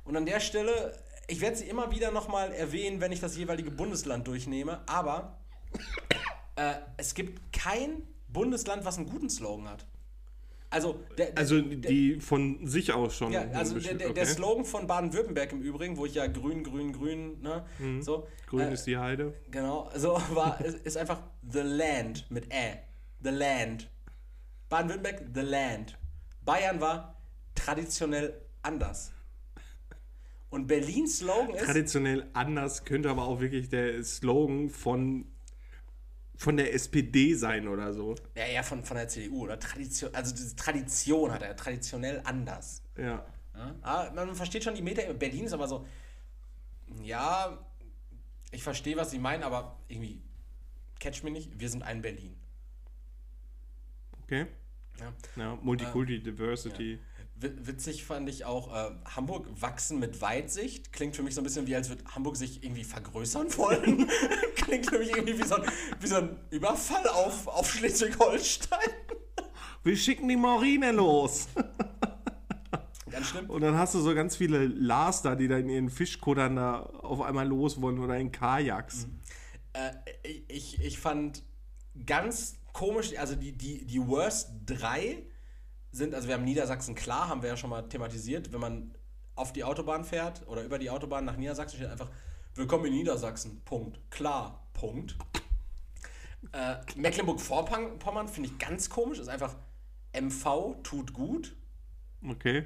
[0.05, 3.71] Und an der Stelle, ich werde sie immer wieder nochmal erwähnen, wenn ich das jeweilige
[3.71, 5.39] Bundesland durchnehme, aber
[6.57, 9.87] äh, es gibt kein Bundesland, was einen guten Slogan hat.
[10.73, 13.31] Also, der, der, Also der, die von sich aus schon.
[13.31, 14.25] ja, also der, der, der okay.
[14.25, 17.65] Slogan von Baden-Württemberg im Übrigen, wo ich ja grün, grün, grün, ne,
[18.01, 18.27] so.
[18.47, 19.35] Grün äh, ist die Heide.
[19.51, 22.79] Genau, so war, ist, ist einfach The Land mit Ä.
[23.23, 23.91] The Land.
[24.71, 25.99] Baden-Württemberg, The Land.
[26.45, 27.21] Bayern war
[27.55, 29.13] traditionell anders.
[30.49, 31.65] Und Berlins Slogan ist.
[31.65, 35.32] Traditionell anders könnte aber auch wirklich der Slogan von,
[36.43, 38.17] von der SPD sein oder so.
[38.35, 39.61] Ja, ja, von, von der CDU, oder?
[39.61, 42.83] Tradition, also diese Tradition hat er, traditionell anders.
[42.97, 43.25] Ja.
[43.55, 43.75] Ja?
[43.83, 45.15] Ah, man versteht schon die Meter.
[45.15, 45.87] Berlin ist aber so.
[47.03, 47.65] Ja,
[48.51, 50.21] ich verstehe, was sie meinen, aber irgendwie.
[50.99, 52.35] Catch mich nicht, wir sind ein Berlin.
[54.25, 54.47] Okay.
[54.99, 55.13] Ja.
[55.37, 56.95] Ja, Multikulti, Diversity.
[56.95, 57.01] Wi-
[57.43, 60.93] Witzig fand ich auch, äh, Hamburg wachsen mit Weitsicht.
[60.93, 64.09] Klingt für mich so ein bisschen wie, als würde Hamburg sich irgendwie vergrößern wollen.
[64.57, 65.63] Klingt für mich irgendwie wie so ein,
[66.01, 68.91] wie so ein Überfall auf, auf Schleswig-Holstein.
[69.83, 71.49] Wir schicken die Marine los.
[73.11, 73.51] Ganz schlimm.
[73.51, 76.81] Und dann hast du so ganz viele Lars da, die da in ihren Fischkuttern da
[76.81, 79.09] auf einmal los wollen oder in Kajaks.
[79.73, 79.91] Äh,
[80.49, 81.43] ich, ich fand
[82.07, 85.23] ganz komisch, also die, die, die Worst 3
[85.93, 88.95] sind, also wir haben Niedersachsen klar, haben wir ja schon mal thematisiert, wenn man
[89.35, 92.11] auf die Autobahn fährt oder über die Autobahn nach Niedersachsen steht einfach
[92.55, 93.99] Willkommen in Niedersachsen, Punkt.
[94.11, 95.17] Klar, Punkt.
[96.53, 99.57] Äh, Mecklenburg-Vorpommern finde ich ganz komisch, ist einfach
[100.13, 101.57] MV tut gut.
[102.23, 102.59] Okay.
[102.59, 102.65] Äh,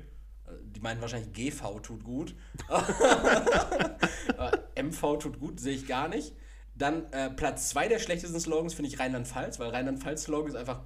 [0.65, 2.35] Die meinen wahrscheinlich GV tut gut.
[2.69, 6.35] Aber MV tut gut, sehe ich gar nicht.
[6.75, 10.83] Dann äh, Platz 2 der schlechtesten Slogans finde ich Rheinland-Pfalz, weil Rheinland-Pfalz-Slogan ist einfach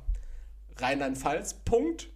[0.76, 2.11] Rheinland-Pfalz, Punkt.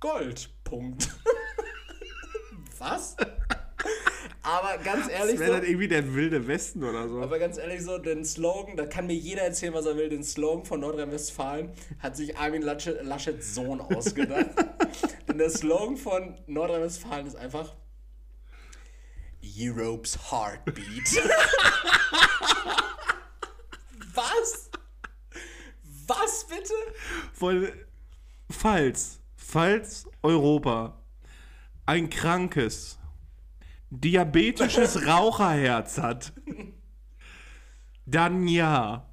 [0.00, 0.50] Gold.
[0.64, 1.08] Punkt.
[2.78, 3.16] Was?
[4.42, 7.20] Aber ganz ehrlich, Das wäre so, dann irgendwie der wilde Westen oder so.
[7.20, 10.24] aber ganz ehrlich so, den Slogan, da kann mir jeder erzählen, was er will, den
[10.24, 14.48] Slogan von Nordrhein-Westfalen hat sich Armin Laschet, Laschets Sohn ausgedacht.
[15.28, 17.74] Denn der Slogan von Nordrhein-Westfalen ist einfach
[19.44, 20.84] Europe's Heartbeat.
[24.14, 24.70] was?
[26.06, 26.74] Was bitte?
[27.34, 27.68] Von,
[28.50, 29.19] falls,
[29.50, 31.02] falls Europa
[31.86, 32.98] ein krankes,
[33.90, 36.32] diabetisches Raucherherz hat,
[38.06, 39.06] dann ja.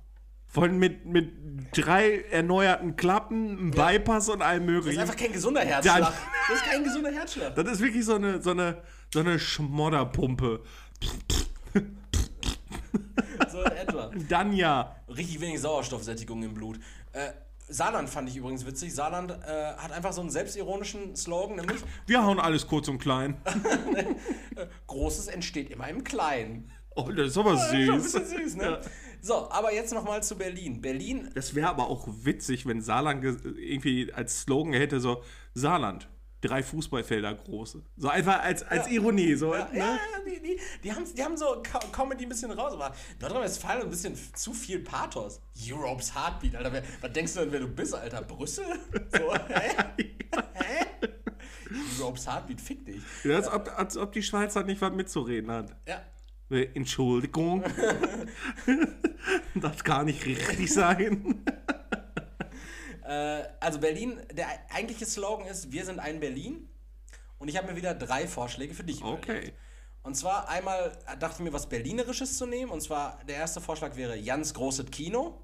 [0.49, 1.33] Von mit, mit
[1.73, 5.01] drei erneuerten Klappen, einem Bypass und allem Das ist möglichen.
[5.01, 6.13] einfach kein gesunder Herzschlag.
[6.49, 7.55] Das ist kein gesunder Herzschlag.
[7.55, 8.81] Das ist wirklich so eine, so eine,
[9.13, 10.63] so eine Schmodderpumpe.
[13.49, 14.11] So etwa.
[14.29, 14.95] Dann ja.
[15.09, 16.79] Richtig wenig Sauerstoffsättigung im Blut.
[17.11, 17.31] Äh,
[17.69, 18.93] Saarland fand ich übrigens witzig.
[18.95, 23.37] Saarland äh, hat einfach so einen selbstironischen Slogan, nämlich Wir hauen alles kurz und klein.
[24.87, 26.71] Großes entsteht immer im Kleinen.
[26.95, 28.13] Oh, das ist aber Das ist ein süß.
[28.13, 28.81] bisschen süß, ne?
[29.21, 30.81] So, aber jetzt nochmal zu Berlin.
[30.81, 35.21] Berlin, Das wäre aber auch witzig, wenn Saarland ge- irgendwie als Slogan hätte so
[35.53, 36.07] Saarland,
[36.41, 37.83] drei Fußballfelder große.
[37.97, 39.35] So einfach als, als Ironie.
[39.35, 39.77] So, ja, ne?
[39.79, 43.83] ja, die, die, die, haben, die haben so Co- Comedy ein bisschen raus, aber Nordrhein-Westfalen
[43.83, 45.41] ein bisschen zu viel Pathos.
[45.67, 46.73] Europe's Heartbeat, Alter.
[46.73, 48.21] Wer, was denkst du denn, wer du bist, Alter?
[48.21, 48.65] Brüssel?
[49.11, 49.71] So, hä?
[50.53, 50.85] hä?
[51.99, 53.01] Europe's Heartbeat, fick dich.
[53.23, 55.75] Ja, als, ob, als ob die Schweiz halt nicht was mitzureden hat.
[55.87, 56.01] Ja,
[56.49, 57.63] Äh, Entschuldigung.
[59.55, 61.43] das kann nicht richtig sein.
[63.07, 66.69] Äh, also Berlin, der eigentliche Slogan ist, wir sind ein Berlin.
[67.39, 69.31] Und ich habe mir wieder drei Vorschläge für dich Okay.
[69.31, 69.57] überlegt.
[70.03, 72.71] Und zwar einmal dachte ich mir, was Berlinerisches zu nehmen.
[72.71, 75.41] Und zwar der erste Vorschlag wäre Jans großes Kino.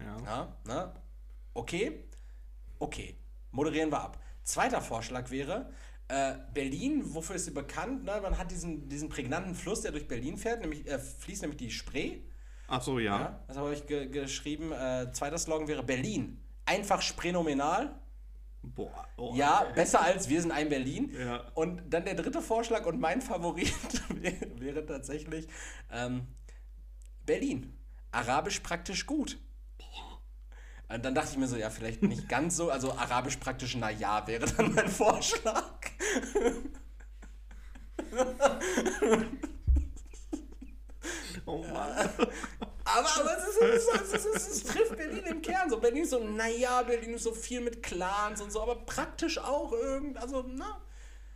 [0.00, 0.16] Ja.
[0.24, 0.92] Ja, ne?
[1.54, 2.04] Okay.
[2.78, 3.16] Okay.
[3.50, 4.22] Moderieren wir ab.
[4.44, 5.72] Zweiter Vorschlag wäre,
[6.08, 8.04] äh, Berlin, wofür ist sie bekannt?
[8.04, 8.20] Ne?
[8.22, 11.70] Man hat diesen, diesen prägnanten Fluss, der durch Berlin fährt, nämlich, äh, fließt nämlich die
[11.70, 12.18] Spree.
[12.68, 13.18] Ach so, ja.
[13.20, 14.72] Ja, das habe ich ge geschrieben.
[14.72, 16.40] Äh, zweiter Slogan wäre Berlin.
[16.68, 17.98] Einfach sprenomenal.
[18.62, 19.08] Boah.
[19.16, 19.32] Oh.
[19.34, 21.14] Ja, besser als wir sind ein Berlin.
[21.18, 21.50] Ja.
[21.54, 23.72] Und dann der dritte Vorschlag und mein Favorit
[24.22, 25.48] wäre, wäre tatsächlich
[25.90, 26.26] ähm,
[27.24, 27.74] Berlin.
[28.10, 29.38] Arabisch praktisch gut.
[30.90, 33.90] Und dann dachte ich mir so, ja, vielleicht nicht ganz so, also arabisch praktisch na
[33.90, 35.80] ja wäre dann mein Vorschlag.
[41.46, 42.10] Oh Mann.
[42.96, 45.68] Aber, aber es, ist, es, ist, es, ist, es trifft Berlin im Kern.
[45.68, 49.38] So, Berlin ist so, naja, Berlin ist so viel mit Clans und so, aber praktisch
[49.38, 50.80] auch irgend, also, na,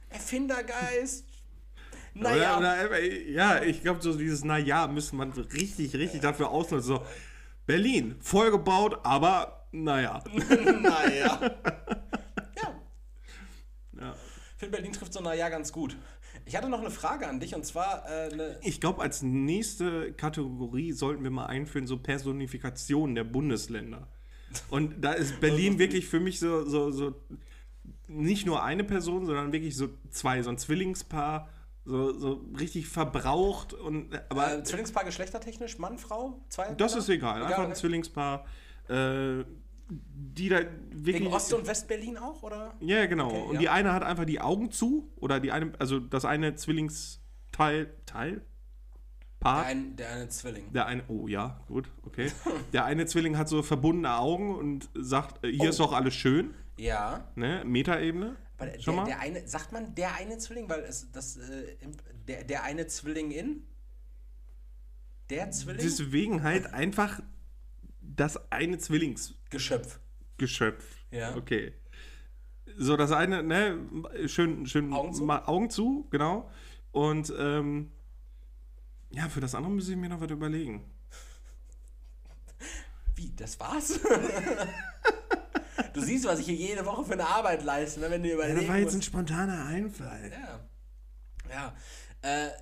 [0.09, 1.27] Erfindergeist.
[2.15, 6.87] Naja, Oder, oder, ja, ich glaube, so dieses Naja müsste man richtig, richtig dafür ausnutzen.
[6.87, 7.07] So,
[7.65, 10.23] Berlin, vollgebaut, aber naja.
[10.81, 11.41] naja.
[12.57, 12.81] ja,
[13.99, 14.15] Ja.
[14.15, 15.97] ich finde, Berlin trifft so naja ganz gut.
[16.45, 18.57] Ich hatte noch eine Frage an dich und zwar äh.
[18.63, 24.09] Ich glaube, als nächste Kategorie sollten wir mal einführen, so Personifikationen der Bundesländer.
[24.69, 27.15] Und da ist Berlin wirklich für mich so, so, so
[28.09, 31.49] nicht nur eine Person, sondern wirklich so zwei, so ein Zwillingspaar,
[31.85, 36.75] so, so richtig verbraucht und aber Äh, Zwillingspaar geschlechtertechnisch, Mann, Frau, zwei?
[36.75, 37.43] das ist egal.
[37.43, 37.75] Einfach ein ne?
[37.75, 38.45] Zwillingspaar,
[38.89, 39.45] äh,
[40.15, 41.23] die da wirklich.
[41.23, 42.75] Wegen Ost- und West-Berlin auch, oder?
[42.81, 43.29] Ja, genau.
[43.29, 43.61] Okay, und ja.
[43.61, 48.43] die eine hat einfach die Augen zu oder die eine, also das eine Zwillingsteil, Teil?
[49.41, 49.65] Part?
[49.65, 50.73] Der, ein, der eine Zwilling.
[50.73, 52.31] Der eine, oh ja, gut, okay.
[52.73, 55.69] Der eine Zwilling hat so verbundene Augen und sagt, äh, hier Oh.
[55.71, 57.29] ist doch alles schön, Ja.
[57.35, 57.63] ne?
[57.65, 58.37] Metaebene.
[58.57, 59.05] Aber der, Schon mal?
[59.07, 61.77] der eine, sagt man der eine Zwilling, weil es das äh,
[62.29, 63.65] der, der eine Zwilling in?
[65.29, 65.81] Der Zwilling?
[65.83, 67.21] Deswegen halt einfach
[68.17, 69.99] das eine Zwillingsgeschöpf.
[70.39, 70.85] Geschöpf.
[71.11, 71.37] Ja.
[71.37, 71.73] Okay.
[72.79, 73.79] So, das eine, ne,
[74.27, 75.25] schön, schön Augen zu?
[75.25, 76.51] mal Augen zu, genau.
[76.91, 77.91] Und ähm,
[79.11, 80.91] ja, für das andere muss ich mir noch was überlegen.
[83.15, 84.01] Wie, das war's?
[85.93, 88.35] du siehst, was ich hier jede Woche für eine Arbeit leiste, ne, wenn du Ja,
[88.37, 88.63] überlegst.
[88.63, 90.33] das war jetzt ein spontaner Einfall.
[90.33, 90.61] Ja.
[91.51, 91.75] Ja.
[92.23, 92.53] Äh, äh,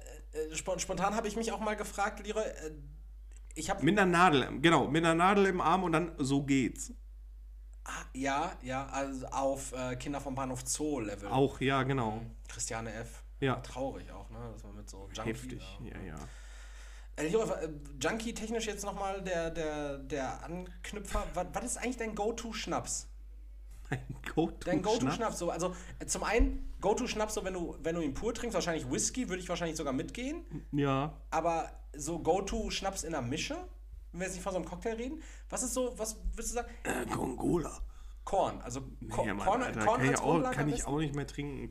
[0.56, 2.72] spon- spontan habe ich mich auch mal gefragt, Leroy, äh,
[3.60, 6.92] ich habe Mit einer Nadel, genau, mit einer Nadel im Arm und dann so geht's.
[8.14, 11.28] ja, ja, also auf äh, Kinder vom Bahnhof Zoo Level.
[11.28, 12.22] Auch, ja, genau.
[12.48, 13.22] Christiane F.
[13.40, 13.56] Ja.
[13.56, 16.16] Traurig auch, ne, dass man mit so Junkie Heftig, da- ja, ja.
[17.16, 17.68] Äh, äh,
[18.00, 21.26] Junkie technisch jetzt nochmal der, der, der Anknüpfer.
[21.34, 23.08] Was, was ist eigentlich dein Go-To-Schnaps?
[23.90, 24.56] Ein Go-To.
[24.64, 28.32] Dein Go-To-Schnaps, so, also äh, zum einen Go-To-Schnaps, so wenn du, wenn du ihn pur
[28.32, 30.44] trinkst, wahrscheinlich Whisky, würde ich wahrscheinlich sogar mitgehen.
[30.72, 31.14] Ja.
[31.30, 33.56] Aber so Go-To-Schnaps in der Mische,
[34.12, 36.54] wenn wir jetzt nicht von so einem Cocktail reden, was ist so, was würdest du
[36.54, 36.68] sagen?
[36.84, 37.80] Äh, Kongola.
[38.24, 38.60] Korn.
[38.62, 41.26] Also Ko Ja, Mann, Korn, Alter, Korn kann, ich auch, kann ich auch nicht mehr
[41.26, 41.70] trinken.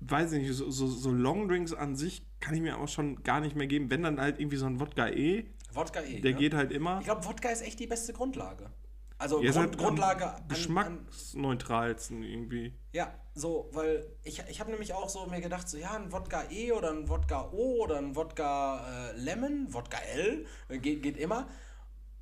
[0.00, 3.40] Weiß ich nicht, so, so, so Longdrinks an sich kann ich mir auch schon gar
[3.40, 3.90] nicht mehr geben.
[3.90, 6.20] Wenn dann halt irgendwie so ein Wodka E, Wodka eh.
[6.20, 6.38] der ne?
[6.38, 6.98] geht halt immer.
[6.98, 8.70] Ich glaube, Wodka ist echt die beste Grundlage.
[9.18, 12.74] Also ist Grund, Grundlage am geschmacksneutralsten irgendwie.
[12.92, 16.44] Ja, so, weil ich, ich habe nämlich auch so mir gedacht, so ja, ein Wodka
[16.50, 21.16] E oder ein Wodka O oder ein Wodka äh, Lemon, Wodka L, äh, geht, geht
[21.16, 21.48] immer.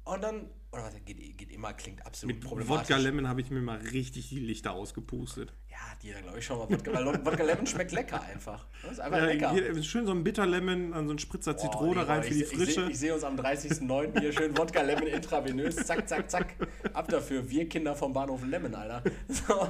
[0.05, 2.91] Und dann, oder was, geht, geht immer, klingt absolut Mit problematisch.
[2.91, 5.53] Wodka Lemon habe ich mir mal richtig die Lichter ausgepustet.
[5.71, 8.67] Ja, die da glaube ich schon mal Wodka, weil Wodka Lemon schmeckt lecker einfach.
[8.83, 9.53] Das ist einfach Ja, lecker.
[9.53, 12.35] hier, schön so ein Bitter Lemon, dann so ein Spritzer Zitrone Digga, rein für ich,
[12.35, 12.91] die ich seh- Frische.
[12.91, 14.21] Ich sehe uns am 30.09.
[14.21, 15.77] hier schön Wodka Lemon intravenös.
[15.77, 16.55] Zack, zack, zack.
[16.93, 17.49] Ab dafür.
[17.49, 19.03] Wir Kinder vom Bahnhof Lemon, Alter.
[19.29, 19.69] So.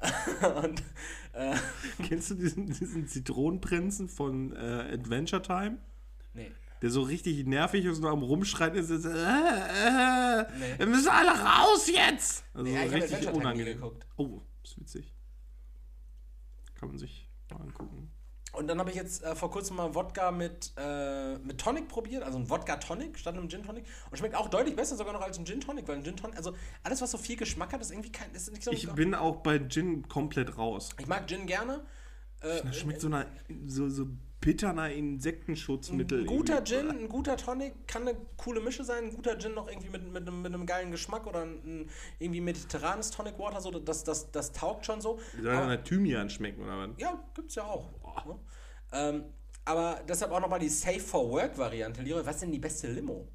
[0.62, 0.80] Und,
[1.32, 1.54] äh,
[2.06, 5.78] Kennst du diesen, diesen Zitronenprinzen von äh, Adventure Time?
[6.34, 6.50] nee.
[6.82, 8.90] Der so richtig nervig ist und am Rumschreien ist.
[8.90, 10.78] ist äh, äh, Nee.
[10.78, 12.44] Wir müssen alle raus jetzt!
[12.54, 13.82] Also Ja, richtig unangenehm.
[14.16, 15.14] Oh, ist witzig.
[16.76, 18.12] Kann man sich mal angucken.
[18.52, 22.22] Und dann habe ich jetzt äh, vor kurzem mal Wodka mit, äh, mit Tonic probiert,
[22.22, 23.84] also ein Wodka Tonic statt einem Gin Tonic.
[24.10, 26.36] Und schmeckt auch deutlich besser sogar noch als ein Gin Tonic, weil ein Gin Tonic,
[26.36, 28.32] also alles, was so viel Geschmack hat, ist irgendwie kein.
[28.32, 30.90] Ist nicht so Ich bin auch bei Gin komplett raus.
[30.98, 31.84] ich mag Gin gerne.
[32.40, 33.26] Äh, Das schmeckt so, nach,
[33.66, 34.06] so, so
[34.40, 36.20] bitterner Insektenschutzmittel.
[36.20, 36.72] ein guter irgendwie.
[36.74, 39.04] Gin, ein guter Tonic kann eine coole Mische sein.
[39.04, 42.40] Ein guter Gin noch irgendwie mit, mit, einem, mit einem geilen Geschmack oder ein, irgendwie
[42.40, 45.18] mediterranes Tonic Water, so, das, das, das taugt schon so.
[45.36, 46.90] Wie soll Aber- Thymian schmecken oder was?
[46.98, 47.90] Ja, gibt's ja auch.
[48.26, 48.38] Ne?
[48.92, 49.24] Ähm,
[49.64, 52.00] aber deshalb auch nochmal die Safe for Work Variante.
[52.02, 53.28] Leroy, was ist denn die beste Limo?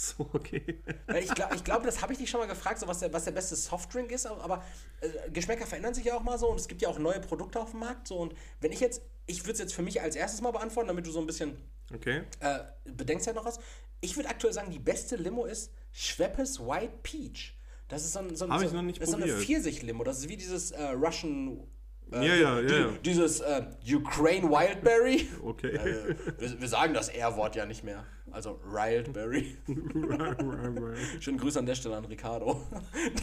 [0.16, 0.80] So, okay.
[1.18, 3.24] Ich glaube, ich glaub, das habe ich dich schon mal gefragt, so was, der, was
[3.24, 4.64] der beste Softdrink ist, aber
[5.02, 7.60] äh, Geschmäcker verändern sich ja auch mal so und es gibt ja auch neue Produkte
[7.60, 8.08] auf dem Markt.
[8.08, 10.88] So, und wenn ich jetzt, ich würde es jetzt für mich als erstes mal beantworten,
[10.88, 11.58] damit du so ein bisschen
[11.92, 12.22] Okay.
[12.40, 13.58] äh, bedenkst ja noch was.
[14.00, 17.56] Ich würde aktuell sagen, die beste Limo ist Schweppes White Peach.
[17.88, 19.26] Das ist so ein, so ein, so, das ist so eine.
[19.26, 20.04] Pfirsich-Limo.
[20.04, 21.66] Das ist wie dieses äh, Russian.
[22.12, 22.88] Äh, Ja, ja, ja, die- ja.
[23.04, 23.62] Dieses äh,
[23.94, 25.28] Ukraine Wildberry.
[25.42, 25.76] Okay.
[25.76, 28.04] Äh, wir, wir sagen das R-Wort ja nicht mehr.
[28.32, 29.56] Also Wildberry.
[31.20, 32.64] Schönen Grüße an der Stelle an Ricardo,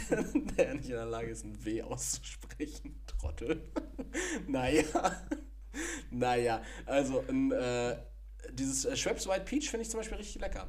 [0.57, 3.01] der nicht in der Lage ist, ein W auszusprechen.
[3.07, 3.61] Trottel.
[4.47, 4.83] naja.
[6.09, 7.97] Naja, also ein, äh,
[8.51, 10.67] dieses äh, Schweppes White Peach finde ich zum Beispiel richtig lecker.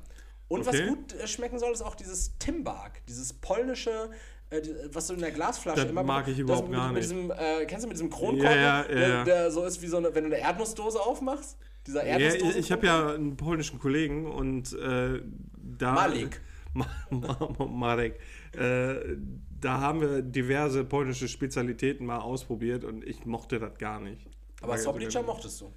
[0.49, 0.83] Und Okay.
[0.83, 4.11] was gut äh, schmecken soll, ist auch dieses Timbark, dieses polnische,
[4.51, 4.61] äh,
[4.93, 7.11] was so in der Glasflasche Das immer mag ich überhaupt mit, gar mit nicht.
[7.11, 9.25] Diesem, äh, kennst du mit diesem Kronkorken, Ja, ja, ja, der, ja.
[9.25, 11.59] der so ist wie so eine, wenn du eine Erdnussdose aufmachst?
[11.87, 12.59] Dieser Ja, Erdnussdose.
[12.59, 15.23] ich habe ja einen polnischen Kollegen und äh,
[15.57, 15.93] da.
[15.93, 16.41] Malik.
[16.75, 18.21] Ma Ma Marek.
[18.53, 19.17] Äh,
[19.61, 24.29] da haben wir diverse polnische Spezialitäten mal ausprobiert und ich mochte das gar nicht.
[24.61, 25.73] Aber Soplica mochtest du.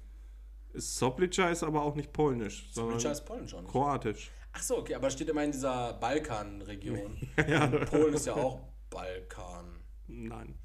[0.74, 3.70] Soplica ist aber auch nicht polnisch, Soplica ist polnisch auch nicht.
[3.70, 4.30] kroatisch.
[4.52, 7.16] Ach so, okay, aber steht immer in dieser Balkanregion.
[7.48, 7.64] Ja.
[7.64, 9.80] Und Polen ist ja auch Balkan.
[10.06, 10.58] Nein.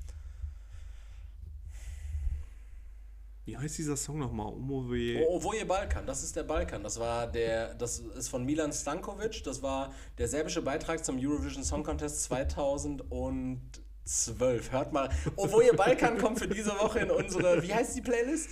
[3.46, 4.52] Wie heißt dieser Song nochmal?
[4.52, 5.24] Umowe.
[5.26, 6.84] Oh, Ovoje Balkan, das ist der Balkan.
[6.84, 9.42] Das war der, das ist von Milan Stankovic.
[9.46, 14.70] Das war der serbische Beitrag zum Eurovision Song Contest 2012.
[14.70, 15.10] Hört mal.
[15.38, 18.50] Ovoje Balkan kommt für diese Woche in unsere, wie heißt die Playlist?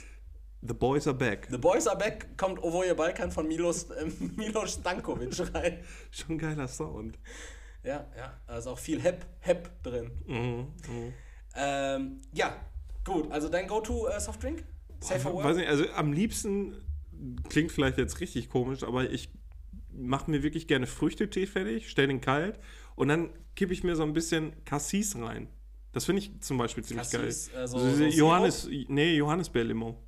[0.62, 1.48] The Boys Are Back.
[1.52, 5.80] The Boys Are Back kommt Ovoje Balkan von Milos, äh, Milos Stankovic rein.
[6.12, 7.20] Schon ein geiler Sound.
[7.84, 10.12] Ja, ja, da ist auch viel Hep, Hep drin.
[10.26, 10.68] Mhm.
[10.92, 11.14] mhm.
[11.56, 12.56] Ähm, ja,
[13.04, 13.32] gut.
[13.32, 14.64] Also dein Go-To-Softdrink?
[15.00, 15.56] Safe for Weiß Work?
[15.58, 16.76] nicht, also am liebsten
[17.48, 19.30] klingt vielleicht jetzt richtig komisch, aber ich
[19.92, 22.60] mache mir wirklich gerne Früchtetee fertig, stell den kalt
[22.96, 25.48] und dann kippe ich mir so ein bisschen Cassis rein.
[25.94, 27.64] Das finde ich zum Beispiel ziemlich Cassis, geil.
[27.64, 28.04] äh, so- Also so?
[28.04, 30.02] Johannes, nee, Johannisbeerlimo.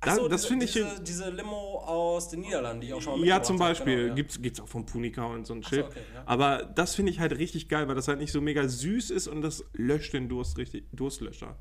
[0.00, 3.00] Ach so, das diese- finde ich- Diese, diese Limo aus den Niederlanden, die ich auch
[3.02, 3.96] schon mal Ja, zum Beispiel.
[3.96, 4.14] genau, ja.
[4.14, 5.84] Gibt's, gibt's auch von Punika und so ein so, Shit.
[5.86, 6.22] okay, ja.
[6.26, 9.26] Aber das finde ich halt richtig geil, weil das halt nicht so mega süß ist
[9.26, 11.56] und das löscht den Durst richtig, Durstlöscher.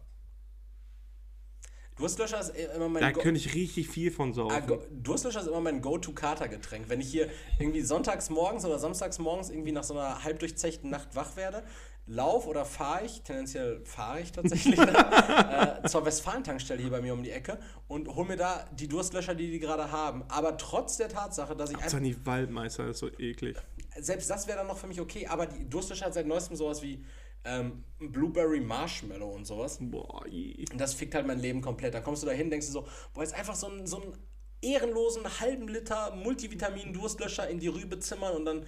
[1.97, 4.67] Durstlöscher ist immer mein Da Go- könnte ich richtig viel von Ah, saufen.
[4.67, 6.89] Go Durstlöscher ist immer mein Go-To-Kater-Getränk.
[6.89, 11.15] Wenn ich hier irgendwie sonntags morgens oder samstags morgens irgendwie nach so einer halbdurchzechten Nacht
[11.15, 11.63] wach werde,
[12.07, 14.95] lauf oder fahre ich, tendenziell fahre ich tatsächlich, dann,
[15.83, 19.35] äh, zur Westfalen-Tankstelle hier bei mir um die Ecke und hol mir da die Durstlöscher,
[19.35, 20.23] die die gerade haben.
[20.27, 23.57] Aber trotz der Tatsache, dass ich Das doch nicht Waldmeister, das ist so eklig.
[23.99, 26.81] selbst das wäre dann noch für mich okay, aber die Durstlöscher hat seit neuestem sowas
[26.81, 27.03] wie
[27.45, 29.77] ähm, Blueberry Marshmallow und sowas.
[29.79, 30.23] Boah.
[30.25, 31.93] Und das fickt halt mein Leben komplett.
[31.93, 34.17] Dann kommst du da hin, denkst du so, boah, jetzt einfach so einen, so einen
[34.61, 38.65] ehrenlosen halben Liter Multivitamin-Durstlöscher in die Rübe zimmern und dann,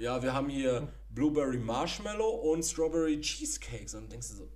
[0.00, 3.94] ja, wir haben hier Blueberry Marshmallow und Strawberry Cheesecakes.
[3.94, 4.48] Und dann denkst du so,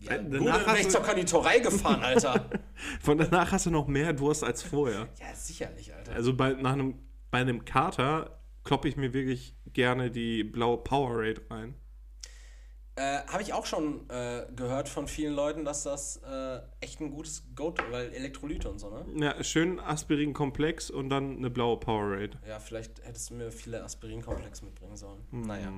[0.00, 2.50] ja, Äh, danach wäre ich zur Konditorei gefahren, Alter.
[3.00, 5.08] Von danach hast du noch mehr Durst als vorher.
[5.18, 6.12] ja, sicherlich, Alter.
[6.12, 6.98] Also bei, nach einem,
[7.30, 11.74] bei einem Kater kloppe ich mir wirklich gerne die blaue Powerade rein.
[12.96, 17.10] Äh, Habe ich auch schon äh, gehört von vielen Leuten, dass das äh, echt ein
[17.10, 19.04] gutes Go-To, weil Elektrolyte und so, ne?
[19.24, 22.38] Ja, schön Aspirin-Komplex und dann eine blaue Powerade.
[22.46, 25.24] Ja, vielleicht hättest du mir viele Aspirin-Komplex mitbringen sollen.
[25.32, 25.72] Naja.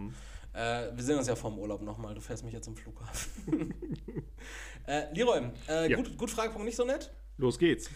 [0.52, 2.14] Äh, wir sehen uns ja vorm Urlaub nochmal.
[2.14, 3.74] Du fährst mich jetzt zum Flughafen.
[4.86, 5.96] äh, Leroy, äh, Ja.
[5.96, 7.12] gut, gut Fragepunkt, nicht so nett?
[7.38, 7.88] Los geht's.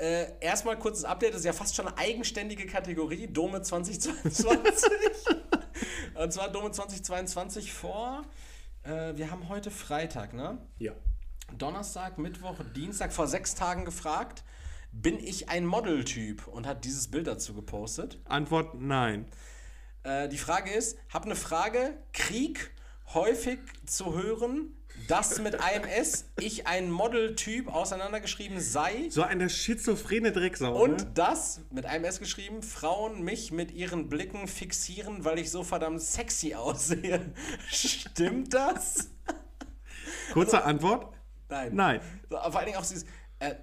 [0.00, 4.90] Äh, erstmal kurzes Update, das ist ja fast schon eine eigenständige Kategorie, Dome 2022.
[6.14, 8.22] Und zwar Dome 2022 vor,
[8.88, 10.58] äh, wir haben heute Freitag, ne?
[10.78, 10.92] Ja.
[11.56, 14.44] Donnerstag, Mittwoch, Dienstag, vor sechs Tagen gefragt,
[14.92, 16.46] bin ich ein Modeltyp?
[16.46, 18.20] Und hat dieses Bild dazu gepostet.
[18.24, 19.26] Antwort nein.
[20.02, 22.70] Äh, die Frage ist, hab eine Frage, Krieg
[23.14, 24.74] häufig zu hören,
[25.08, 30.80] dass mit AMS ich ein Modeltyp auseinandergeschrieben sei So eine schizophrene Drecksau.
[30.80, 31.10] und ne?
[31.14, 36.54] dass mit AMS geschrieben Frauen mich mit ihren Blicken fixieren, weil ich so verdammt sexy
[36.54, 37.32] aussehe.
[37.68, 39.10] Stimmt das?
[40.32, 41.14] Kurze Antwort.
[41.48, 41.74] Nein.
[41.74, 42.00] Nein.
[42.28, 43.04] So, vor allen Dingen auch dieses,
[43.38, 43.54] äh,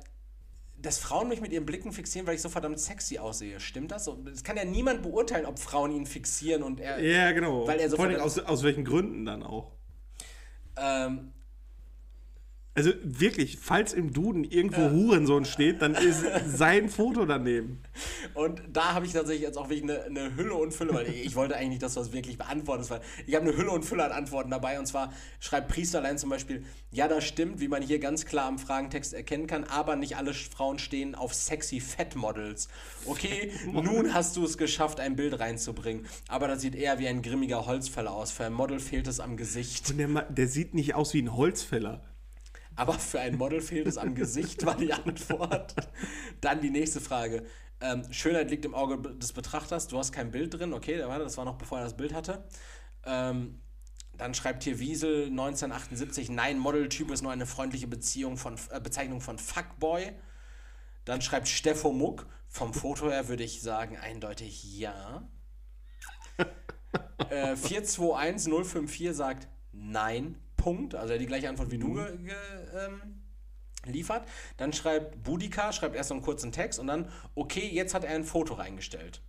[0.77, 3.59] dass Frauen mich mit ihren Blicken fixieren, weil ich so verdammt sexy aussehe.
[3.59, 4.09] Stimmt das?
[4.25, 6.99] Das kann ja niemand beurteilen, ob Frauen ihn fixieren und er.
[6.99, 7.67] Ja, genau.
[7.67, 9.71] Weil er so Vor allem aus, aus welchen Gründen dann auch.
[10.77, 11.31] Ähm,
[12.77, 17.81] Also wirklich, falls im Duden irgendwo Hurensohn steht, dann ist sein Foto daneben.
[18.33, 21.25] Und da habe ich tatsächlich jetzt auch wirklich eine, eine Hülle und Fülle, weil ich,
[21.25, 23.85] ich wollte eigentlich nicht, dass du das wirklich beantwortest, weil ich habe eine Hülle und
[23.85, 24.77] Fülle an Antworten dabei.
[24.77, 28.59] Und zwar schreibt Priesterlein zum Beispiel, ja, das stimmt, wie man hier ganz klar am
[28.59, 32.67] Fragentext erkennen kann, aber nicht alle Frauen stehen auf sexy Fettmodels.
[33.05, 36.07] Okay, nun hast du es geschafft, ein Bild reinzubringen.
[36.27, 38.31] Aber das sieht eher wie ein grimmiger Holzfäller aus.
[38.31, 39.91] Für ein Model fehlt es am Gesicht.
[39.91, 42.01] Und der, der sieht nicht aus wie ein Holzfäller.
[42.75, 45.75] Aber für ein Model fehlt es am Gesicht, war die Antwort.
[46.41, 47.45] Dann die nächste Frage.
[47.81, 49.87] Ähm, Schönheit liegt im Auge des Betrachters.
[49.87, 50.73] Du hast kein Bild drin.
[50.73, 52.43] Okay, das war noch bevor er das Bild hatte.
[53.05, 53.61] Ähm,
[54.17, 59.21] dann schreibt hier Wiesel 1978, nein, Modeltyp ist nur eine freundliche Beziehung von, äh, Bezeichnung
[59.21, 60.13] von Fuckboy.
[61.03, 65.27] Dann schreibt Steffo Muck, vom Foto her würde ich sagen eindeutig ja.
[67.29, 70.95] äh, 421054 sagt nein, Punkt.
[70.95, 72.33] Also er hat die gleiche Antwort wie du ge, ge,
[72.75, 73.21] ähm,
[73.85, 74.27] liefert.
[74.57, 78.15] Dann schreibt Budika, schreibt erst so einen kurzen Text und dann, okay, jetzt hat er
[78.15, 79.21] ein Foto reingestellt.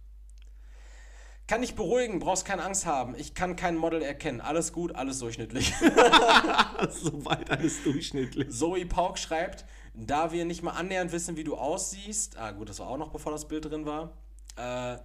[1.47, 3.14] Kann dich beruhigen, brauchst keine Angst haben.
[3.18, 4.41] Ich kann kein Model erkennen.
[4.41, 5.74] Alles gut, alles durchschnittlich.
[6.89, 8.51] Soweit alles durchschnittlich.
[8.51, 12.39] Zoe Pauk schreibt, da wir nicht mal annähernd wissen, wie du aussiehst.
[12.39, 14.16] Ah, gut, das war auch noch bevor das Bild drin war.
[14.57, 14.97] Äh,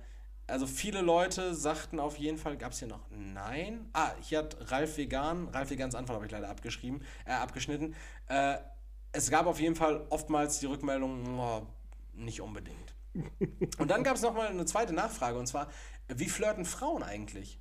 [0.51, 3.89] also viele Leute sagten auf jeden Fall, gab es hier noch Nein?
[3.93, 7.95] Ah, hier hat Ralf Vegan, Ralf Vegans Antwort habe ich leider abgeschrieben, äh, abgeschnitten.
[8.27, 8.57] Äh,
[9.13, 11.65] es gab auf jeden Fall oftmals die Rückmeldung, oh,
[12.13, 12.93] nicht unbedingt.
[13.77, 15.69] Und dann gab es nochmal eine zweite Nachfrage und zwar,
[16.07, 17.59] wie flirten Frauen eigentlich?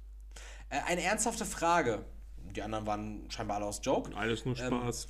[0.68, 2.04] Äh, eine ernsthafte Frage.
[2.36, 4.16] Die anderen waren scheinbar alle aus Joke.
[4.16, 5.08] Alles nur Ähm, Spaß.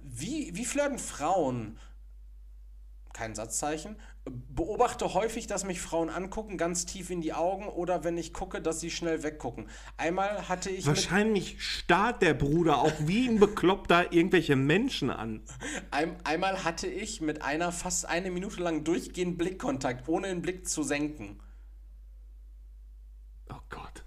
[0.00, 1.78] Wie, wie flirten Frauen?
[3.12, 3.96] Kein Satzzeichen.
[4.30, 8.60] Beobachte häufig, dass mich Frauen angucken, ganz tief in die Augen oder wenn ich gucke,
[8.60, 9.68] dass sie schnell weggucken.
[9.96, 15.42] Einmal hatte ich Wahrscheinlich starrt der Bruder auch wie ein Bekloppter irgendwelche Menschen an.
[15.90, 20.68] ein, einmal hatte ich mit einer fast eine Minute lang durchgehend Blickkontakt, ohne den Blick
[20.68, 21.40] zu senken.
[23.50, 24.04] Oh Gott.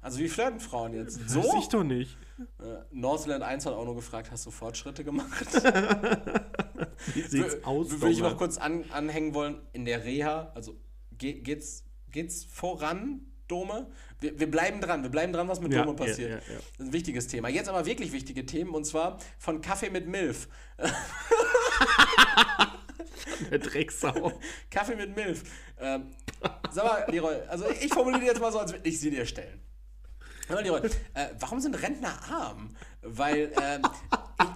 [0.00, 1.20] Also wie flirten Frauen jetzt?
[1.24, 1.58] Weiß So?
[1.58, 2.16] ich doch nicht.
[2.38, 5.46] Äh, Northland 1 hat auch nur gefragt, hast du Fortschritte gemacht?
[7.14, 7.90] Wie sieht's aus?
[7.90, 10.76] Würde ich noch kurz an, anhängen wollen, in der Reha, also
[11.12, 13.90] ge geht's, geht's voran, Dome?
[14.20, 16.30] Wir, wir bleiben dran, wir bleiben dran, was mit Ja, Dome passiert.
[16.30, 16.42] ja, ja.
[16.56, 17.48] Das ist ein wichtiges Thema.
[17.48, 20.48] Jetzt aber wirklich wichtige Themen und zwar von Kaffee mit Milf.
[23.50, 24.32] Der Drecksau.
[24.70, 25.42] Kaffee mit Milf.
[25.78, 26.06] Ähm,
[26.70, 29.60] sag mal, Leroy, also ich formuliere jetzt mal so, als würde ich sie dir stellen.
[30.48, 30.80] Sag mal, Leroy,
[31.14, 32.70] äh, warum sind Rentner arm?
[33.02, 33.82] Weil ähm,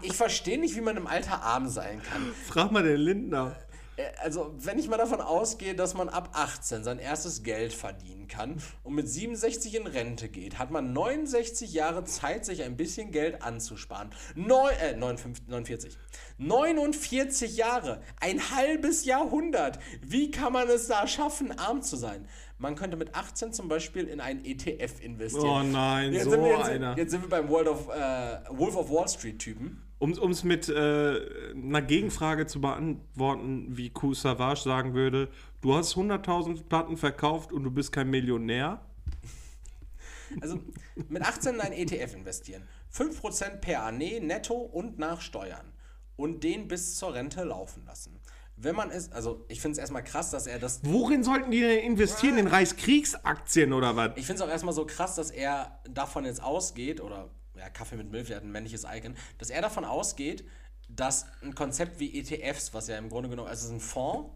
[0.03, 2.33] ich, ich verstehe nicht, wie man im Alter arm sein kann.
[2.47, 3.57] Frag mal den Lindner.
[3.97, 8.29] Äh, Also, wenn ich mal davon ausgehe, dass man ab 18 sein erstes Geld verdienen
[8.29, 13.11] kann und mit 67 in Rente geht, hat man 69 Jahre Zeit, sich ein bisschen
[13.11, 14.11] Geld anzusparen.
[14.35, 15.99] Neu, äh, 59, 49.
[16.37, 19.79] 49 Jahre, ein halbes Jahrhundert.
[20.03, 22.29] Wie kann man es da schaffen, arm zu sein?
[22.59, 25.47] Man könnte mit 18 zum Beispiel in einen ETF investieren.
[25.47, 26.97] Oh nein, Jetzt so sind wir, jetzt, einer.
[26.99, 29.83] jetzt sind wir beim World of, äh, Wolf of Wall Street Typen.
[30.01, 35.29] Um es mit äh, einer Gegenfrage zu beantworten, wie Q Savage sagen würde,
[35.61, 38.81] du hast 100.000 Platten verkauft und du bist kein Millionär.
[40.43, 40.61] Also
[41.09, 42.63] mit 18 in einen ETF investieren.
[42.93, 45.73] 5% per Annee netto und nach Steuern.
[46.17, 48.18] Und den bis zur Rente laufen lassen.
[48.61, 50.81] Wenn man es, also ich finde es erstmal krass, dass er das.
[50.83, 52.39] Worin sollten die investieren?
[52.39, 54.13] In Reichskriegsaktien oder was?
[54.17, 57.97] Ich finde es auch erstmal so krass, dass er davon jetzt ausgeht, oder ja, Kaffee
[57.97, 60.45] mit Milch, der hat ein männliches Icon, dass er davon ausgeht,
[60.89, 64.31] dass ein Konzept wie ETFs, was ja im Grunde genommen, also es ist ein Fonds,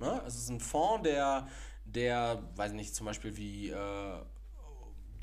[0.00, 0.22] ne?
[0.26, 1.46] es ist ein Fonds, der,
[1.84, 4.22] der, weiß nicht, zum Beispiel wie äh,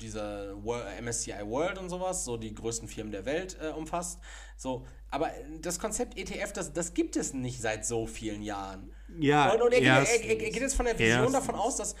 [0.00, 0.54] dieser
[1.00, 4.20] MSCI World und sowas, so die größten Firmen der Welt äh, umfasst.
[4.56, 8.92] So, aber das Konzept ETF, das, das gibt es nicht seit so vielen Jahren.
[9.18, 11.32] Ja, und, und er, er, er, er geht jetzt von der Vision erstens.
[11.32, 11.94] davon aus, dass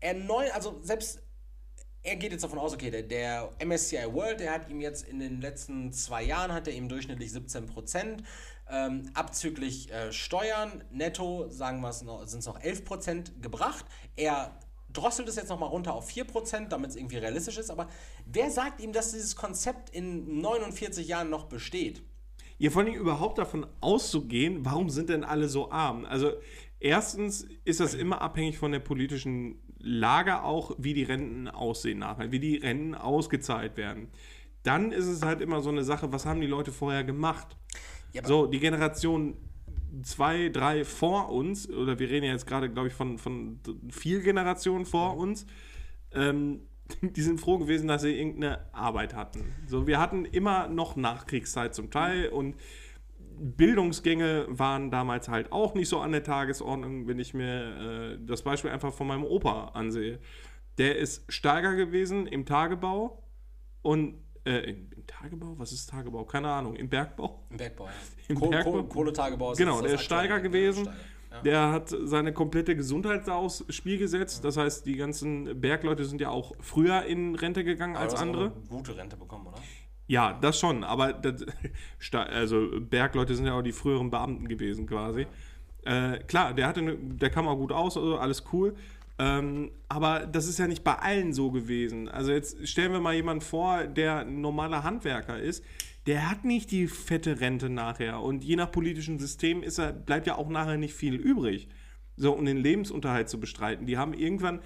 [0.00, 1.22] er neu, also selbst
[2.02, 5.20] er geht jetzt davon aus, okay, der, der MSCI World, der hat ihm jetzt in
[5.20, 8.22] den letzten zwei Jahren, hat er ihm durchschnittlich 17 Prozent,
[8.70, 13.84] ähm, abzüglich äh, Steuern, netto, sagen wir es noch, sind es noch 11 Prozent gebracht.
[14.16, 14.58] Er
[14.92, 17.70] drosselt es jetzt nochmal runter auf 4 Prozent, damit es irgendwie realistisch ist.
[17.70, 17.88] Aber
[18.26, 22.02] wer sagt ihm, dass dieses Konzept in 49 Jahren noch besteht?
[22.58, 26.04] Ja, vor allem überhaupt davon auszugehen, warum sind denn alle so arm?
[26.04, 26.32] Also
[26.78, 32.32] erstens ist das immer abhängig von der politischen Lage auch, wie die Renten aussehen nachher,
[32.32, 34.08] wie die Renten ausgezahlt werden.
[34.62, 37.56] Dann ist es halt immer so eine Sache, was haben die Leute vorher gemacht?
[38.12, 39.36] Ja, so, die Generation
[40.02, 43.60] zwei, drei vor uns, oder wir reden ja jetzt gerade, glaube ich, von, von
[43.90, 45.46] vier Generationen vor uns,
[46.12, 46.60] ähm,
[47.02, 49.44] die sind froh gewesen, dass sie irgendeine Arbeit hatten.
[49.66, 52.56] So, wir hatten immer noch Nachkriegszeit zum Teil und
[53.42, 58.42] Bildungsgänge waren damals halt auch nicht so an der Tagesordnung, wenn ich mir äh, das
[58.42, 60.18] Beispiel einfach von meinem Opa ansehe.
[60.76, 63.22] Der ist Steiger gewesen im Tagebau
[63.82, 65.54] und äh, im, im Tagebau?
[65.58, 66.24] Was ist Tagebau?
[66.24, 66.74] Keine Ahnung.
[66.76, 67.44] Im Bergbau?
[67.50, 67.90] Im Bergbau, ja.
[68.28, 68.72] Im Koh- Bergbau?
[68.72, 70.84] Koh- Kohletagebau Genau, der ist Steiger gewesen.
[70.84, 70.98] Steiger,
[71.32, 71.42] ja.
[71.42, 74.44] Der hat seine komplette Gesundheit da aufs Spiel gesetzt.
[74.44, 78.52] Das heißt, die ganzen Bergleute sind ja auch früher in Rente gegangen Aber als andere.
[78.68, 79.58] gute Rente bekommen, oder?
[80.08, 81.44] Ja, das schon, aber das,
[82.12, 85.26] also Bergleute sind ja auch die früheren Beamten gewesen quasi.
[85.84, 88.74] Äh, klar, der hatte eine, der kam auch gut aus, also alles cool.
[89.20, 92.08] Ähm, aber das ist ja nicht bei allen so gewesen.
[92.08, 95.62] Also jetzt stellen wir mal jemanden vor, der ein normaler Handwerker ist.
[96.06, 98.22] Der hat nicht die fette Rente nachher.
[98.22, 101.68] Und je nach politischem System ist er, bleibt ja auch nachher nicht viel übrig.
[102.16, 103.84] So, um den Lebensunterhalt zu bestreiten.
[103.84, 104.62] Die haben irgendwann,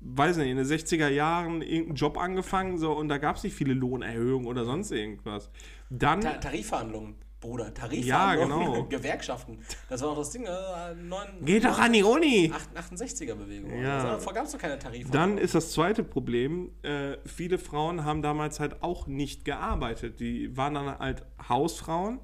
[0.00, 3.54] weiß nicht, in den 60er Jahren irgendeinen Job angefangen so, und da gab es nicht
[3.54, 5.50] viele Lohnerhöhungen oder sonst irgendwas.
[5.90, 7.66] Dann, Ta Tarifverhandlungen, Bruder.
[7.66, 8.72] Ja, Tarifverhandlungen.
[8.72, 8.84] genau.
[8.88, 9.58] Gewerkschaften.
[9.88, 10.44] Das war auch das Ding.
[10.44, 12.52] Äh, 9, geh doch an die Uni!
[12.74, 13.80] 68er-Bewegung.
[13.80, 13.96] Ja.
[13.96, 15.36] Also, davor gab es doch keine Tarifverhandlungen.
[15.36, 20.20] Dann ist das zweite Problem, äh, viele Frauen haben damals halt auch nicht gearbeitet.
[20.20, 22.20] Die waren dann halt Hausfrauen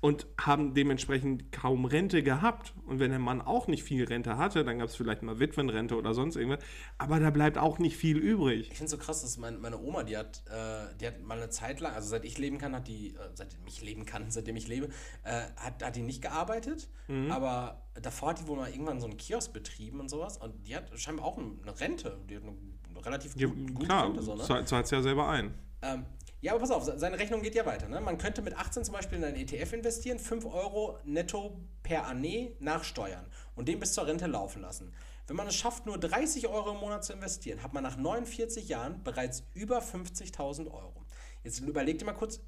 [0.00, 2.72] und haben dementsprechend kaum Rente gehabt.
[2.86, 5.96] Und wenn der Mann auch nicht viel Rente hatte, dann gab es vielleicht mal Witwenrente
[5.96, 6.64] oder sonst irgendwas.
[6.96, 8.68] Aber da bleibt auch nicht viel übrig.
[8.70, 11.36] Ich finde es so krass, dass mein, meine Oma, die hat, äh, die hat mal
[11.36, 14.24] eine Zeit lang, also seit ich leben kann, hat die, äh, seitdem ich leben kann,
[14.30, 14.88] seitdem ich lebe,
[15.24, 16.88] äh, hat, hat die nicht gearbeitet.
[17.08, 17.30] Mhm.
[17.30, 20.38] Aber davor hat die wohl mal irgendwann so einen Kiosk betrieben und sowas.
[20.38, 22.18] Und die hat scheinbar auch eine Rente.
[22.30, 22.56] Die hat eine,
[23.04, 24.22] relativ Ja, gut, gute klar, Rente.
[24.22, 24.44] So, ne?
[24.44, 25.54] zahlt es ja selber ein.
[25.82, 26.04] Ähm,
[26.40, 27.88] ja, aber pass auf, se- seine Rechnung geht ja weiter.
[27.88, 28.00] Ne?
[28.00, 32.52] Man könnte mit 18 zum Beispiel in einen ETF investieren, 5 Euro netto per Année
[32.60, 34.92] nach Steuern und den bis zur Rente laufen lassen.
[35.26, 38.68] Wenn man es schafft, nur 30 Euro im Monat zu investieren, hat man nach 49
[38.68, 41.04] Jahren bereits über 50.000 Euro.
[41.44, 42.40] Jetzt überleg dir mal kurz,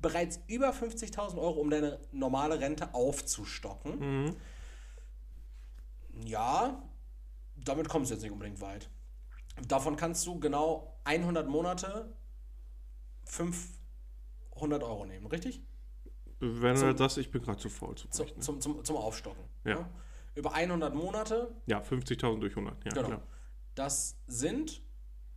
[0.00, 4.36] bereits über 50.000 Euro, um deine normale Rente aufzustocken.
[6.24, 6.82] Ja,
[7.56, 8.88] damit kommst du jetzt nicht unbedingt weit.
[9.66, 12.12] Davon kannst du genau 100 Monate
[13.30, 15.62] 500 Euro nehmen, richtig?
[16.40, 18.42] Wenn Zum- das, ich bin gerade zu faul zu Zum, rechnen.
[18.42, 19.44] zum, zum, zum Aufstocken.
[19.64, 19.76] Ja.
[19.80, 19.86] ne?
[20.34, 22.84] Über 100 Monate, Ja, 50.000 durch 100.
[22.84, 23.06] Ja, genau.
[23.08, 23.22] klar.
[23.74, 24.82] Das sind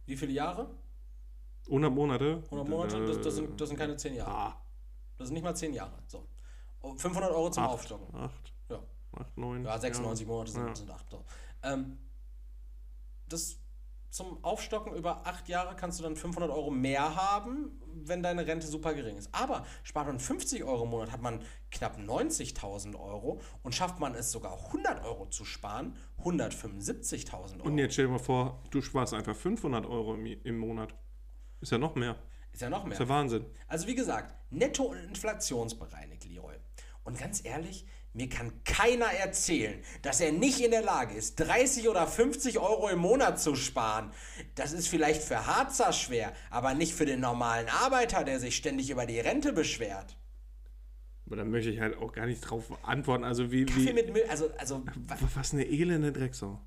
[0.05, 0.69] wie viele Jahre?
[1.67, 2.43] 100 Monate?
[2.45, 4.31] 100 Monate, das, das, sind, das sind keine 10 Jahre.
[4.31, 4.61] Ah,
[5.17, 5.97] Das sind nicht mal 10 Jahre.
[6.07, 6.27] So.
[6.81, 8.13] Oh, 500 Euro zum acht, Aufstocken.
[8.15, 8.83] acht, Ja.
[9.13, 9.63] acht, neun.
[9.65, 10.75] Ja, 96 Monate sind, Ja.
[10.75, 11.09] sind 8.
[11.09, 11.23] So.
[11.63, 11.97] Ähm,
[13.27, 13.57] das
[14.13, 18.67] zum Aufstocken über 8 Jahre kannst du dann 500 Euro mehr haben, wenn deine Rente
[18.67, 19.33] super gering ist.
[19.33, 21.41] Aber spart man 50 Euro im Monat, hat man
[21.71, 27.63] knapp 90.000 Euro und schafft man es sogar 100 Euro zu sparen, 175.000 Euro.
[27.63, 30.93] Und jetzt stell dir mal vor, du sparst einfach 500 Euro im, im Monat.
[31.59, 32.15] Ist ja noch mehr.
[32.51, 32.93] ist ja noch mehr.
[32.93, 33.47] Ist ja Wahnsinn.
[33.67, 36.57] Also wie gesagt, netto- und inflationsbereinigt, Leroy.
[37.03, 41.89] Und ganz ehrlich, mir kann keiner erzählen, dass er nicht in der Lage ist, 30
[41.89, 44.11] oder 50 Euro im Monat zu sparen.
[44.55, 48.89] Das ist vielleicht für Harzer schwer, aber nicht für den normalen Arbeiter, der sich ständig
[48.91, 50.15] über die Rente beschwert.
[51.25, 53.23] Aber da möchte ich halt auch gar nicht drauf antworten.
[53.23, 56.61] Also wie, Kaffee wie mit Milch, also, also wa- was eine elende Drecksau.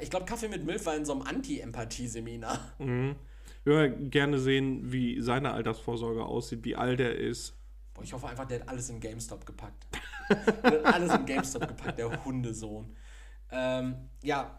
[0.00, 2.74] ich glaube, Kaffee mit Milch war in so einem Anti-Empathie-Seminar.
[2.78, 7.57] Ich würde gerne sehen, wie seine Altersvorsorge aussieht, wie alt er ist.
[7.98, 9.88] Boah, ich hoffe einfach, der hat alles in GameStop gepackt.
[10.62, 12.96] der hat alles in GameStop gepackt, der Hundesohn.
[13.50, 14.56] Ähm, ja,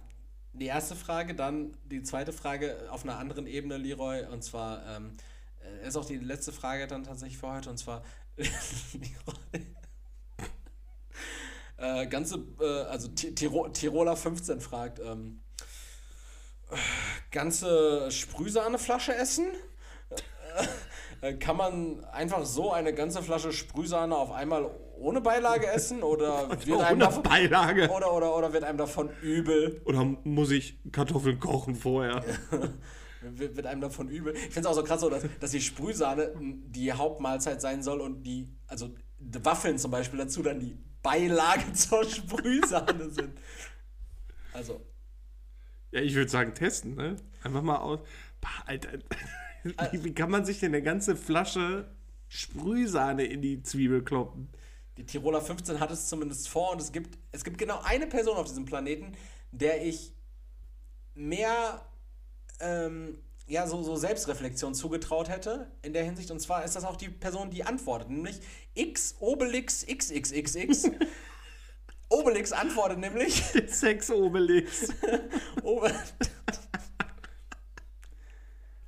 [0.51, 5.15] die erste Frage, dann die zweite Frage auf einer anderen Ebene, Leroy, und zwar, ähm,
[5.61, 8.03] äh, äh, ist auch die letzte Frage dann tatsächlich für heute und zwar
[11.77, 15.39] äh, ganze, äh, also Tiro Tiroler 15 fragt, ähm,
[17.31, 19.47] ganze Sprühsahneflasche essen?
[21.21, 26.49] Äh, kann man einfach so eine ganze Flasche Sprühsahne auf einmal ohne Beilage essen oder
[26.65, 27.89] wird einem davon, Beilage.
[27.89, 29.81] Oder, oder, oder wird einem davon übel?
[29.85, 32.23] Oder muss ich Kartoffeln kochen vorher?
[33.21, 34.33] wird, einem davon übel.
[34.35, 38.01] Ich finde es auch so krass, so, dass, dass die Sprühsahne die Hauptmahlzeit sein soll
[38.01, 38.89] und die, also
[39.19, 43.37] die Waffeln zum Beispiel dazu dann die Beilage zur Sprühsahne sind.
[44.53, 44.85] Also.
[45.91, 47.15] Ja, ich würde sagen, testen, ne?
[47.43, 47.99] Einfach mal aus.
[48.65, 48.89] Alter,
[49.91, 51.95] wie kann man sich denn eine ganze Flasche
[52.27, 54.49] Sprühsahne in die Zwiebel kloppen?
[54.97, 58.37] Die Tiroler 15 hat es zumindest vor und es gibt, es gibt genau eine Person
[58.37, 59.13] auf diesem Planeten,
[59.51, 60.13] der ich
[61.15, 61.85] mehr
[62.59, 66.31] ähm, ja, so, so Selbstreflexion zugetraut hätte in der Hinsicht.
[66.31, 68.39] Und zwar ist das auch die Person, die antwortet, nämlich
[68.75, 70.91] X Obelix XXXX.
[72.09, 73.43] Obelix antwortet nämlich.
[73.67, 74.89] Sex Obelix.
[75.63, 75.93] Obe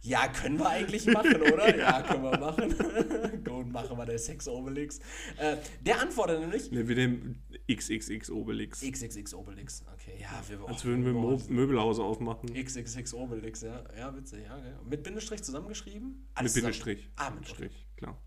[0.03, 1.77] ja, können wir eigentlich machen, oder?
[1.77, 3.43] ja, können wir machen.
[3.43, 4.99] Gut, machen wir der Sex Obelix.
[5.37, 6.71] Äh, der antwortet nämlich.
[6.71, 8.81] Ne, wir nehmen XXX Obelix.
[8.81, 10.17] XXX Obelix, okay.
[10.19, 12.51] Ja, wir, Als würden wir Mo Möbelhaus aufmachen.
[12.53, 13.83] XXX Obelix, ja.
[13.97, 14.57] Ja, witzig, ja.
[14.57, 14.73] Okay.
[14.89, 16.27] Mit Bindestrich zusammengeschrieben?
[16.33, 17.09] Alles mit Bindestrich.
[17.15, 18.19] Ah, mit Strich, klar.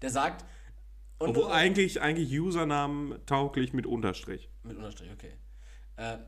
[0.00, 0.44] Der sagt.
[1.18, 4.48] Und Obwohl eigentlich, eigentlich Usernamen tauglich mit Unterstrich.
[4.62, 5.32] Mit Unterstrich, okay.
[5.96, 6.18] Äh,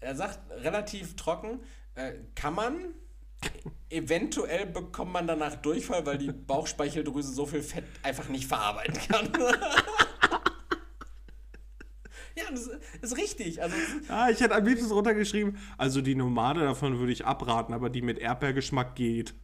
[0.00, 1.60] er sagt relativ trocken,
[1.94, 2.94] äh, kann man
[3.88, 9.32] Eventuell bekommt man danach Durchfall, weil die Bauchspeicheldrüse so viel Fett einfach nicht verarbeiten kann.
[12.36, 12.70] ja, das
[13.02, 13.60] ist richtig.
[13.60, 13.74] Also,
[14.08, 18.02] ah, ich hätte am liebsten runtergeschrieben, also die Nomade davon würde ich abraten, aber die
[18.02, 19.34] mit Erdbeergeschmack geht.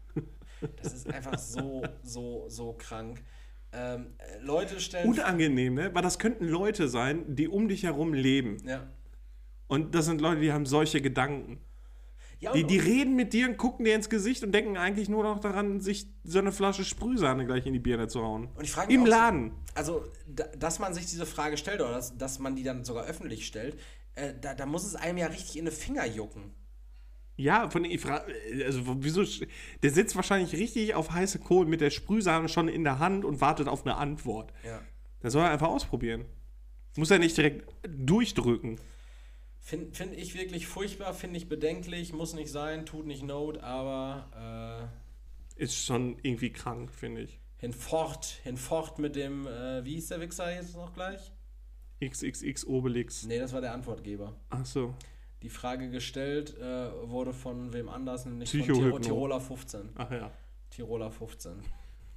[0.76, 3.22] Das ist einfach so, so, so krank.
[3.72, 5.08] Ähm, Leute stellen.
[5.08, 5.94] Unangenehm, ne?
[5.94, 8.58] Weil das könnten Leute sein, die um dich herum leben.
[8.64, 8.86] Ja.
[9.66, 11.60] Und das sind Leute, die haben solche Gedanken.
[12.38, 15.22] Ja, die, die reden mit dir und gucken dir ins Gesicht und denken eigentlich nur
[15.22, 18.48] noch daran, sich so eine Flasche Sprühsahne gleich in die Birne zu hauen.
[18.54, 19.50] Und ich frage Im Laden.
[19.50, 20.04] So, also,
[20.58, 23.78] dass man sich diese Frage stellt oder dass, dass man die dann sogar öffentlich stellt,
[24.16, 26.54] äh, da, da muss es einem ja richtig in die Finger jucken.
[27.36, 28.32] Ja, von ich frage,
[28.64, 29.22] also wieso,
[29.82, 33.40] der sitzt wahrscheinlich richtig auf heiße Kohlen mit der Sprühsahne schon in der Hand und
[33.40, 34.52] wartet auf eine Antwort.
[34.64, 34.80] Ja.
[35.20, 36.24] Da soll er einfach ausprobieren.
[36.96, 38.80] Muss er nicht direkt durchdrücken.
[39.66, 44.88] Finde find ich wirklich furchtbar, finde ich bedenklich, muss nicht sein, tut nicht Not, aber.
[45.58, 47.40] Äh, ist schon irgendwie krank, finde ich.
[47.56, 51.32] Hinfort, hinfort mit dem, äh, wie hieß der Wichser jetzt noch gleich?
[52.00, 53.24] XXX Obelix.
[53.24, 54.36] Nee, das war der Antwortgeber.
[54.50, 54.94] Ach so.
[55.42, 59.90] Die Frage gestellt äh, wurde von wem anders, nämlich von Tir Tiroler 15.
[59.96, 60.30] Ach ja.
[60.70, 61.54] Tiroler 15.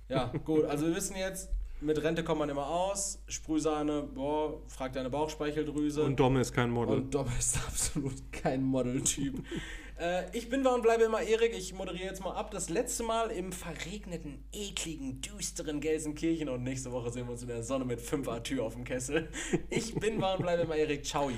[0.07, 1.49] Ja, gut, also wir wissen jetzt,
[1.81, 3.21] mit Rente kommt man immer aus.
[3.27, 6.03] Sprühsahne, boah, fragt deine Bauchspeicheldrüse.
[6.03, 6.97] Und Dom ist kein Model.
[6.97, 9.43] Und Dom ist absolut kein Modeltyp.
[9.99, 11.53] äh, ich bin war und bleibe immer Erik.
[11.55, 12.51] Ich moderiere jetzt mal ab.
[12.51, 16.49] Das letzte Mal im verregneten, ekligen, düsteren Gelsenkirchen.
[16.49, 19.29] Und nächste Woche sehen wir uns in der Sonne mit 5 Tür auf dem Kessel.
[19.69, 21.05] Ich bin war und bleibe immer Erik.
[21.05, 21.31] Ciao.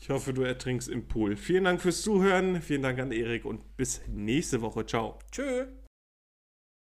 [0.00, 1.36] Ich hoffe, du ertrinkst im Pool.
[1.36, 2.60] Vielen Dank fürs Zuhören.
[2.60, 4.84] Vielen Dank an Erik und bis nächste Woche.
[4.84, 5.18] Ciao.
[5.30, 5.66] Tschö.